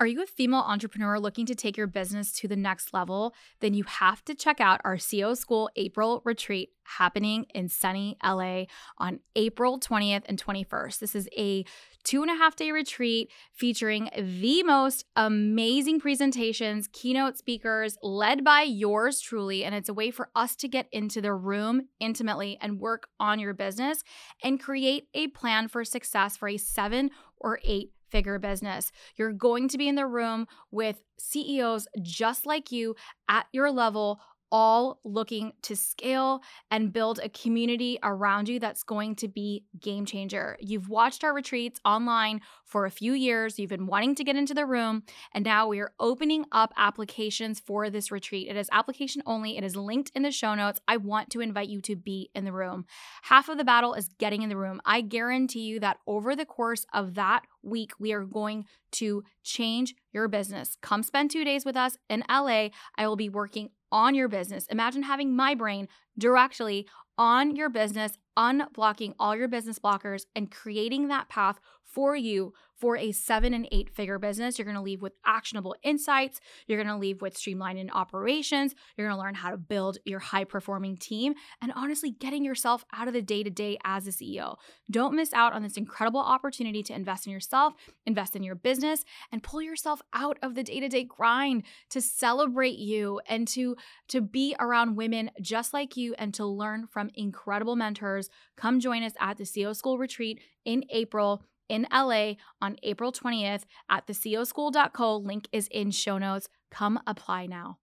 Are 0.03 0.07
you 0.09 0.21
a 0.21 0.27
female 0.27 0.65
entrepreneur 0.67 1.21
looking 1.21 1.47
to 1.47 1.55
take 1.55 1.77
your 1.77 1.87
business 1.87 2.33
to 2.33 2.49
the 2.49 2.57
next 2.57 2.93
level? 2.93 3.37
Then 3.61 3.73
you 3.73 3.85
have 3.85 4.25
to 4.25 4.35
check 4.35 4.61
out 4.61 4.81
our 4.83 4.97
CEO 4.97 5.37
School 5.37 5.71
April 5.77 6.23
retreat 6.25 6.71
happening 6.83 7.47
in 7.55 7.69
sunny 7.69 8.17
LA 8.21 8.65
on 8.99 9.21
April 9.37 9.79
20th 9.79 10.25
and 10.27 10.45
21st. 10.45 10.99
This 10.99 11.15
is 11.15 11.29
a 11.39 11.65
two 12.03 12.21
and 12.21 12.33
a 12.33 12.35
half 12.35 12.57
day 12.57 12.73
retreat 12.73 13.31
featuring 13.53 14.11
the 14.19 14.65
most 14.65 15.05
amazing 15.15 16.01
presentations, 16.01 16.89
keynote 16.93 17.39
speakers 17.39 17.97
led 18.03 18.43
by 18.43 18.63
yours 18.63 19.21
truly. 19.21 19.65
And 19.65 19.73
it's 19.73 19.89
a 19.89 19.95
way 19.95 20.11
for 20.11 20.31
us 20.35 20.57
to 20.57 20.67
get 20.67 20.89
into 20.91 21.21
the 21.21 21.33
room 21.33 21.83
intimately 22.01 22.59
and 22.61 22.81
work 22.81 23.07
on 23.21 23.39
your 23.39 23.55
business 23.55 24.03
and 24.43 24.61
create 24.61 25.07
a 25.15 25.29
plan 25.29 25.69
for 25.69 25.85
success 25.85 26.37
for 26.37 26.49
a 26.49 26.57
seven 26.57 27.11
or 27.39 27.61
eight 27.63 27.93
figure 28.13 28.39
business. 28.39 28.93
You're 29.17 29.33
going 29.33 29.69
to 29.69 29.79
be 29.79 29.89
in 29.89 29.97
the 29.97 30.07
room 30.07 30.47
with 30.71 31.03
CEOs 31.19 31.89
just 32.03 32.47
like 32.47 32.71
you 32.71 32.95
at 33.29 33.47
your 33.53 33.73
level 33.73 34.21
all 34.53 35.01
looking 35.03 35.53
to 35.63 35.75
scale 35.75 36.43
and 36.71 36.93
build 36.93 37.19
a 37.19 37.29
community 37.31 37.99
around 38.03 38.49
you 38.49 38.61
that's 38.61 38.83
going 38.83 39.17
to 39.17 39.27
be 39.27 39.65
game 39.81 40.05
changer. 40.05 40.59
You've 40.61 40.91
watched 40.91 41.25
our 41.25 41.33
retreats 41.33 41.81
online 41.87 42.43
for 42.67 42.85
a 42.85 42.91
few 42.91 43.15
years, 43.15 43.59
you've 43.59 43.71
been 43.71 43.87
wanting 43.87 44.15
to 44.15 44.25
get 44.25 44.37
into 44.37 44.55
the 44.55 44.67
room, 44.67 45.03
and 45.33 45.45
now 45.45 45.67
we 45.67 45.81
are 45.81 45.93
opening 45.99 46.45
up 46.53 46.73
applications 46.77 47.61
for 47.61 47.91
this 47.91 48.13
retreat. 48.13 48.49
It 48.49 48.57
is 48.57 48.69
application 48.73 49.23
only, 49.27 49.57
it 49.57 49.65
is 49.65 49.75
linked 49.75 50.13
in 50.15 50.23
the 50.23 50.31
show 50.31 50.55
notes. 50.55 50.81
I 50.87 50.99
want 50.99 51.31
to 51.31 51.41
invite 51.41 51.69
you 51.69 51.81
to 51.83 51.97
be 51.97 52.31
in 52.35 52.45
the 52.45 52.53
room. 52.53 52.85
Half 53.23 53.49
of 53.49 53.57
the 53.57 53.65
battle 53.65 53.95
is 53.95 54.11
getting 54.19 54.43
in 54.43 54.51
the 54.51 54.57
room. 54.57 54.81
I 54.85 55.01
guarantee 55.01 55.63
you 55.63 55.81
that 55.81 55.99
over 56.07 56.37
the 56.37 56.45
course 56.47 56.85
of 56.93 57.15
that 57.15 57.43
week, 57.63 57.93
we 57.99 58.13
are 58.13 58.25
going 58.25 58.67
to 58.93 59.25
change 59.43 59.95
your 60.13 60.29
business. 60.29 60.77
Come 60.83 61.03
spend 61.03 61.31
two 61.31 61.45
days 61.45 61.65
with 61.65 61.77
us 61.77 61.97
in 62.11 62.25
LA. 62.29 62.69
I 62.99 63.07
will 63.07 63.17
be 63.17 63.31
working 63.31 63.71
on 63.93 64.15
your 64.15 64.29
business. 64.29 64.67
Imagine 64.67 65.05
having 65.05 65.37
my 65.37 65.55
brain 65.55 65.87
directly 66.19 66.87
on 67.19 67.55
your 67.55 67.69
business, 67.69 68.19
unblocking 68.37 69.15
all 69.19 69.37
your 69.37 69.47
business 69.49 69.79
blockers 69.79 70.25
and 70.35 70.51
creating 70.51 71.09
that 71.09 71.29
path 71.29 71.61
for 71.93 72.17
you 72.17 72.53
for 72.83 72.97
a 72.97 73.13
seven 73.13 73.55
and 73.55 73.69
eight 73.71 73.89
figure 73.91 74.19
business. 74.19 74.59
You're 74.59 74.65
going 74.65 74.77
to 74.77 74.83
leave 74.83 75.03
with 75.03 75.13
actionable 75.25 75.77
insights. 75.85 76.41
You're 76.67 76.83
going 76.83 76.93
to 76.93 77.01
leave 77.01 77.23
with 77.23 77.39
streamlining 77.39 77.91
operations. 77.93 78.75
You're 78.97 79.07
going 79.07 79.17
to 79.17 79.23
learn 79.23 79.37
how 79.37 79.51
to 79.51 79.57
build 79.57 79.99
your 80.05 80.19
high 80.19 80.43
performing 80.43 80.97
team 80.97 81.35
and 81.61 81.73
honestly 81.77 82.11
getting 82.11 82.45
yourself 82.45 82.85
out 82.93 83.07
of 83.07 83.15
the 83.15 83.23
day 83.23 83.45
to 83.45 83.51
day 83.51 83.79
as 83.85 84.09
a 84.09 84.11
CEO. 84.11 84.57
Don't 84.91 85.15
miss 85.15 85.33
out 85.33 85.53
on 85.53 85.63
this 85.63 85.77
incredible 85.77 86.19
opportunity 86.19 86.83
to 86.83 86.93
invest 86.93 87.25
in 87.25 87.33
yourself, 87.33 87.75
invest 88.05 88.35
in 88.35 88.43
your 88.43 88.57
business, 88.57 89.05
and 89.31 89.45
pull 89.45 89.63
yourself 89.63 90.03
out 90.13 90.39
of 90.43 90.57
the 90.57 90.65
day 90.65 90.81
to 90.81 90.89
day 90.89 91.05
grind 91.05 91.63
to 91.91 92.01
celebrate 92.01 92.79
you 92.79 93.21
and 93.29 93.47
to, 93.47 93.77
to 94.09 94.21
be 94.21 94.57
around 94.59 94.97
women 94.97 95.31
just 95.41 95.73
like 95.73 95.97
you 95.97 96.17
and 96.19 96.35
to 96.35 96.45
learn 96.45 96.89
from 96.89 97.11
incredible 97.15 97.77
mentors. 97.77 98.29
Come 98.57 98.81
join 98.81 99.05
us 99.05 99.13
at 99.21 99.37
the 99.37 99.45
CEO 99.45 99.77
School 99.77 99.99
Retreat 99.99 100.41
in 100.65 100.85
April 100.91 101.45
in 101.73 101.87
LA 101.91 102.35
on 102.61 102.77
April 102.83 103.11
20th 103.11 103.63
at 103.89 104.07
theceoschool.co. 104.07 105.17
Link 105.17 105.49
is 105.53 105.69
in 105.69 105.91
show 105.91 106.19
notes. 106.19 106.49
Come 106.71 107.01
apply 107.07 107.47
now. 107.47 107.79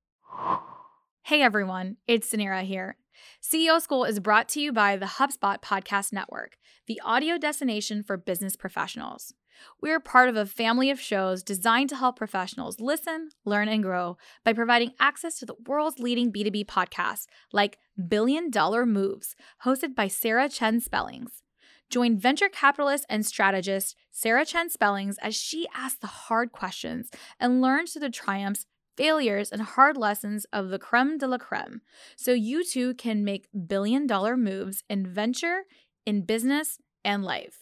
Hey 1.24 1.42
everyone, 1.42 1.98
it's 2.08 2.32
Suneera 2.32 2.64
here. 2.64 2.98
CEO 3.44 3.82
School 3.82 4.06
is 4.06 4.20
brought 4.20 4.48
to 4.50 4.62
you 4.62 4.72
by 4.72 4.96
the 4.96 5.08
HubSpot 5.08 5.60
Podcast 5.62 6.14
Network, 6.14 6.58
the 6.88 7.02
audio 7.04 7.38
destination 7.38 8.04
for 8.04 8.16
business 8.16 8.56
professionals. 8.56 9.34
We 9.82 9.92
are 9.92 10.00
part 10.00 10.30
of 10.30 10.38
a 10.38 10.46
family 10.46 10.92
of 10.92 11.02
shows 11.02 11.44
designed 11.44 11.90
to 11.90 11.96
help 11.96 12.16
professionals 12.16 12.80
listen, 12.80 13.30
learn, 13.44 13.68
and 13.68 13.84
grow 13.84 14.18
by 14.46 14.54
providing 14.54 14.94
access 15.00 15.40
to 15.40 15.46
the 15.46 15.56
world's 15.68 16.00
leading 16.00 16.32
B2B 16.32 16.68
podcasts 16.68 17.26
like 17.52 17.80
Billion 18.08 18.52
Dollar 18.52 18.86
Moves, 18.86 19.36
hosted 19.66 19.96
by 19.96 20.08
Sarah 20.08 20.48
Chen 20.48 20.80
Spellings. 20.80 21.44
Join 21.90 22.20
venture 22.20 22.50
capitalist 22.50 23.06
and 23.10 23.26
strategist 23.26 23.96
Sarah 24.12 24.46
Chen 24.46 24.70
Spellings 24.70 25.18
as 25.20 25.36
she 25.36 25.68
asks 25.74 25.98
the 26.00 26.08
hard 26.08 26.52
questions 26.52 27.10
and 27.40 27.62
learns 27.62 27.94
through 27.94 28.02
the 28.02 28.12
triumphs, 28.12 28.68
failures, 28.96 29.52
and 29.52 29.62
hard 29.62 29.98
lessons 29.98 30.46
of 30.54 30.70
the 30.70 30.78
creme 30.78 31.18
de 31.18 31.28
la 31.28 31.40
creme 31.40 31.82
so 32.16 32.32
you 32.32 32.64
too 32.64 32.94
can 32.94 33.24
make 33.24 33.48
billion 33.68 34.06
dollar 34.06 34.38
moves 34.38 34.84
in 34.88 35.08
venture, 35.08 35.64
in 36.06 36.22
business, 36.22 36.78
and 37.04 37.24
life. 37.24 37.58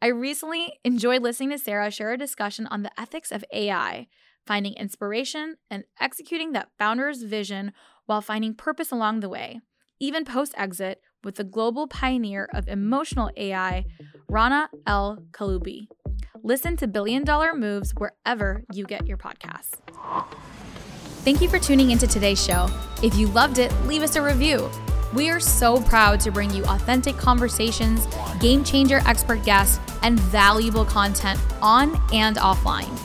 I 0.00 0.06
recently 0.06 0.78
enjoyed 0.82 1.22
listening 1.22 1.50
to 1.50 1.58
Sarah 1.58 1.90
share 1.90 2.12
a 2.12 2.16
discussion 2.16 2.66
on 2.68 2.82
the 2.82 2.98
ethics 2.98 3.30
of 3.30 3.44
AI, 3.52 4.06
finding 4.46 4.72
inspiration 4.74 5.56
and 5.70 5.84
executing 6.00 6.52
that 6.52 6.70
founder's 6.78 7.24
vision 7.24 7.72
while 8.06 8.22
finding 8.22 8.54
purpose 8.54 8.90
along 8.90 9.20
the 9.20 9.28
way, 9.28 9.60
even 9.98 10.24
post 10.24 10.54
exit 10.56 11.02
with 11.24 11.36
the 11.36 11.44
global 11.44 11.86
pioneer 11.86 12.48
of 12.52 12.68
emotional 12.68 13.30
AI, 13.36 13.84
Rana 14.28 14.70
El 14.86 15.24
Kaliouby. 15.32 15.88
Listen 16.42 16.76
to 16.78 16.86
Billion 16.86 17.24
Dollar 17.24 17.54
Moves 17.54 17.92
wherever 17.96 18.64
you 18.72 18.84
get 18.84 19.06
your 19.06 19.18
podcasts. 19.18 19.74
Thank 21.22 21.42
you 21.42 21.48
for 21.48 21.58
tuning 21.58 21.90
into 21.90 22.06
today's 22.06 22.42
show. 22.42 22.68
If 23.02 23.14
you 23.14 23.26
loved 23.28 23.58
it, 23.58 23.72
leave 23.86 24.02
us 24.02 24.16
a 24.16 24.22
review. 24.22 24.70
We 25.12 25.28
are 25.28 25.40
so 25.40 25.82
proud 25.82 26.20
to 26.20 26.30
bring 26.30 26.50
you 26.50 26.64
authentic 26.64 27.16
conversations, 27.16 28.06
game 28.38 28.64
changer 28.64 29.02
expert 29.06 29.44
guests, 29.44 29.80
and 30.02 30.18
valuable 30.18 30.84
content 30.84 31.38
on 31.60 32.00
and 32.12 32.36
offline. 32.36 32.96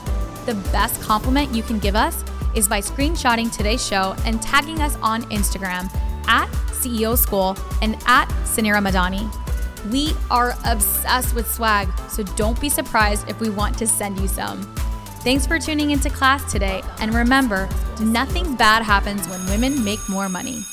The 0.45 0.55
best 0.71 1.01
compliment 1.01 1.53
you 1.53 1.63
can 1.63 1.79
give 1.79 1.95
us 1.95 2.23
is 2.53 2.69
by 2.69 2.79
screenshotting 2.79 3.51
today's 3.51 3.85
show 3.85 4.15
and 4.25 4.41
tagging 4.41 4.79
us 4.81 4.95
on 5.01 5.23
Instagram 5.23 5.93
at 6.27 6.47
CEO 6.85 7.17
School 7.17 7.57
and 7.81 7.95
at 8.05 8.27
Suneera 8.43 8.81
Madhani. 8.81 9.31
We 9.91 10.13
are 10.31 10.55
obsessed 10.65 11.35
with 11.35 11.51
swag, 11.51 11.87
so 12.09 12.23
don't 12.23 12.59
be 12.59 12.69
surprised 12.69 13.29
if 13.29 13.39
we 13.39 13.49
want 13.49 13.77
to 13.79 13.87
send 13.87 14.19
you 14.19 14.27
some. 14.27 14.61
Thanks 15.23 15.47
for 15.47 15.59
tuning 15.59 15.91
into 15.91 16.09
class 16.09 16.51
today, 16.51 16.83
and 16.99 17.13
remember, 17.13 17.67
nothing 18.01 18.55
bad 18.55 18.83
happens 18.83 19.27
when 19.27 19.45
women 19.47 19.83
make 19.83 19.99
more 20.09 20.29
money. 20.29 20.63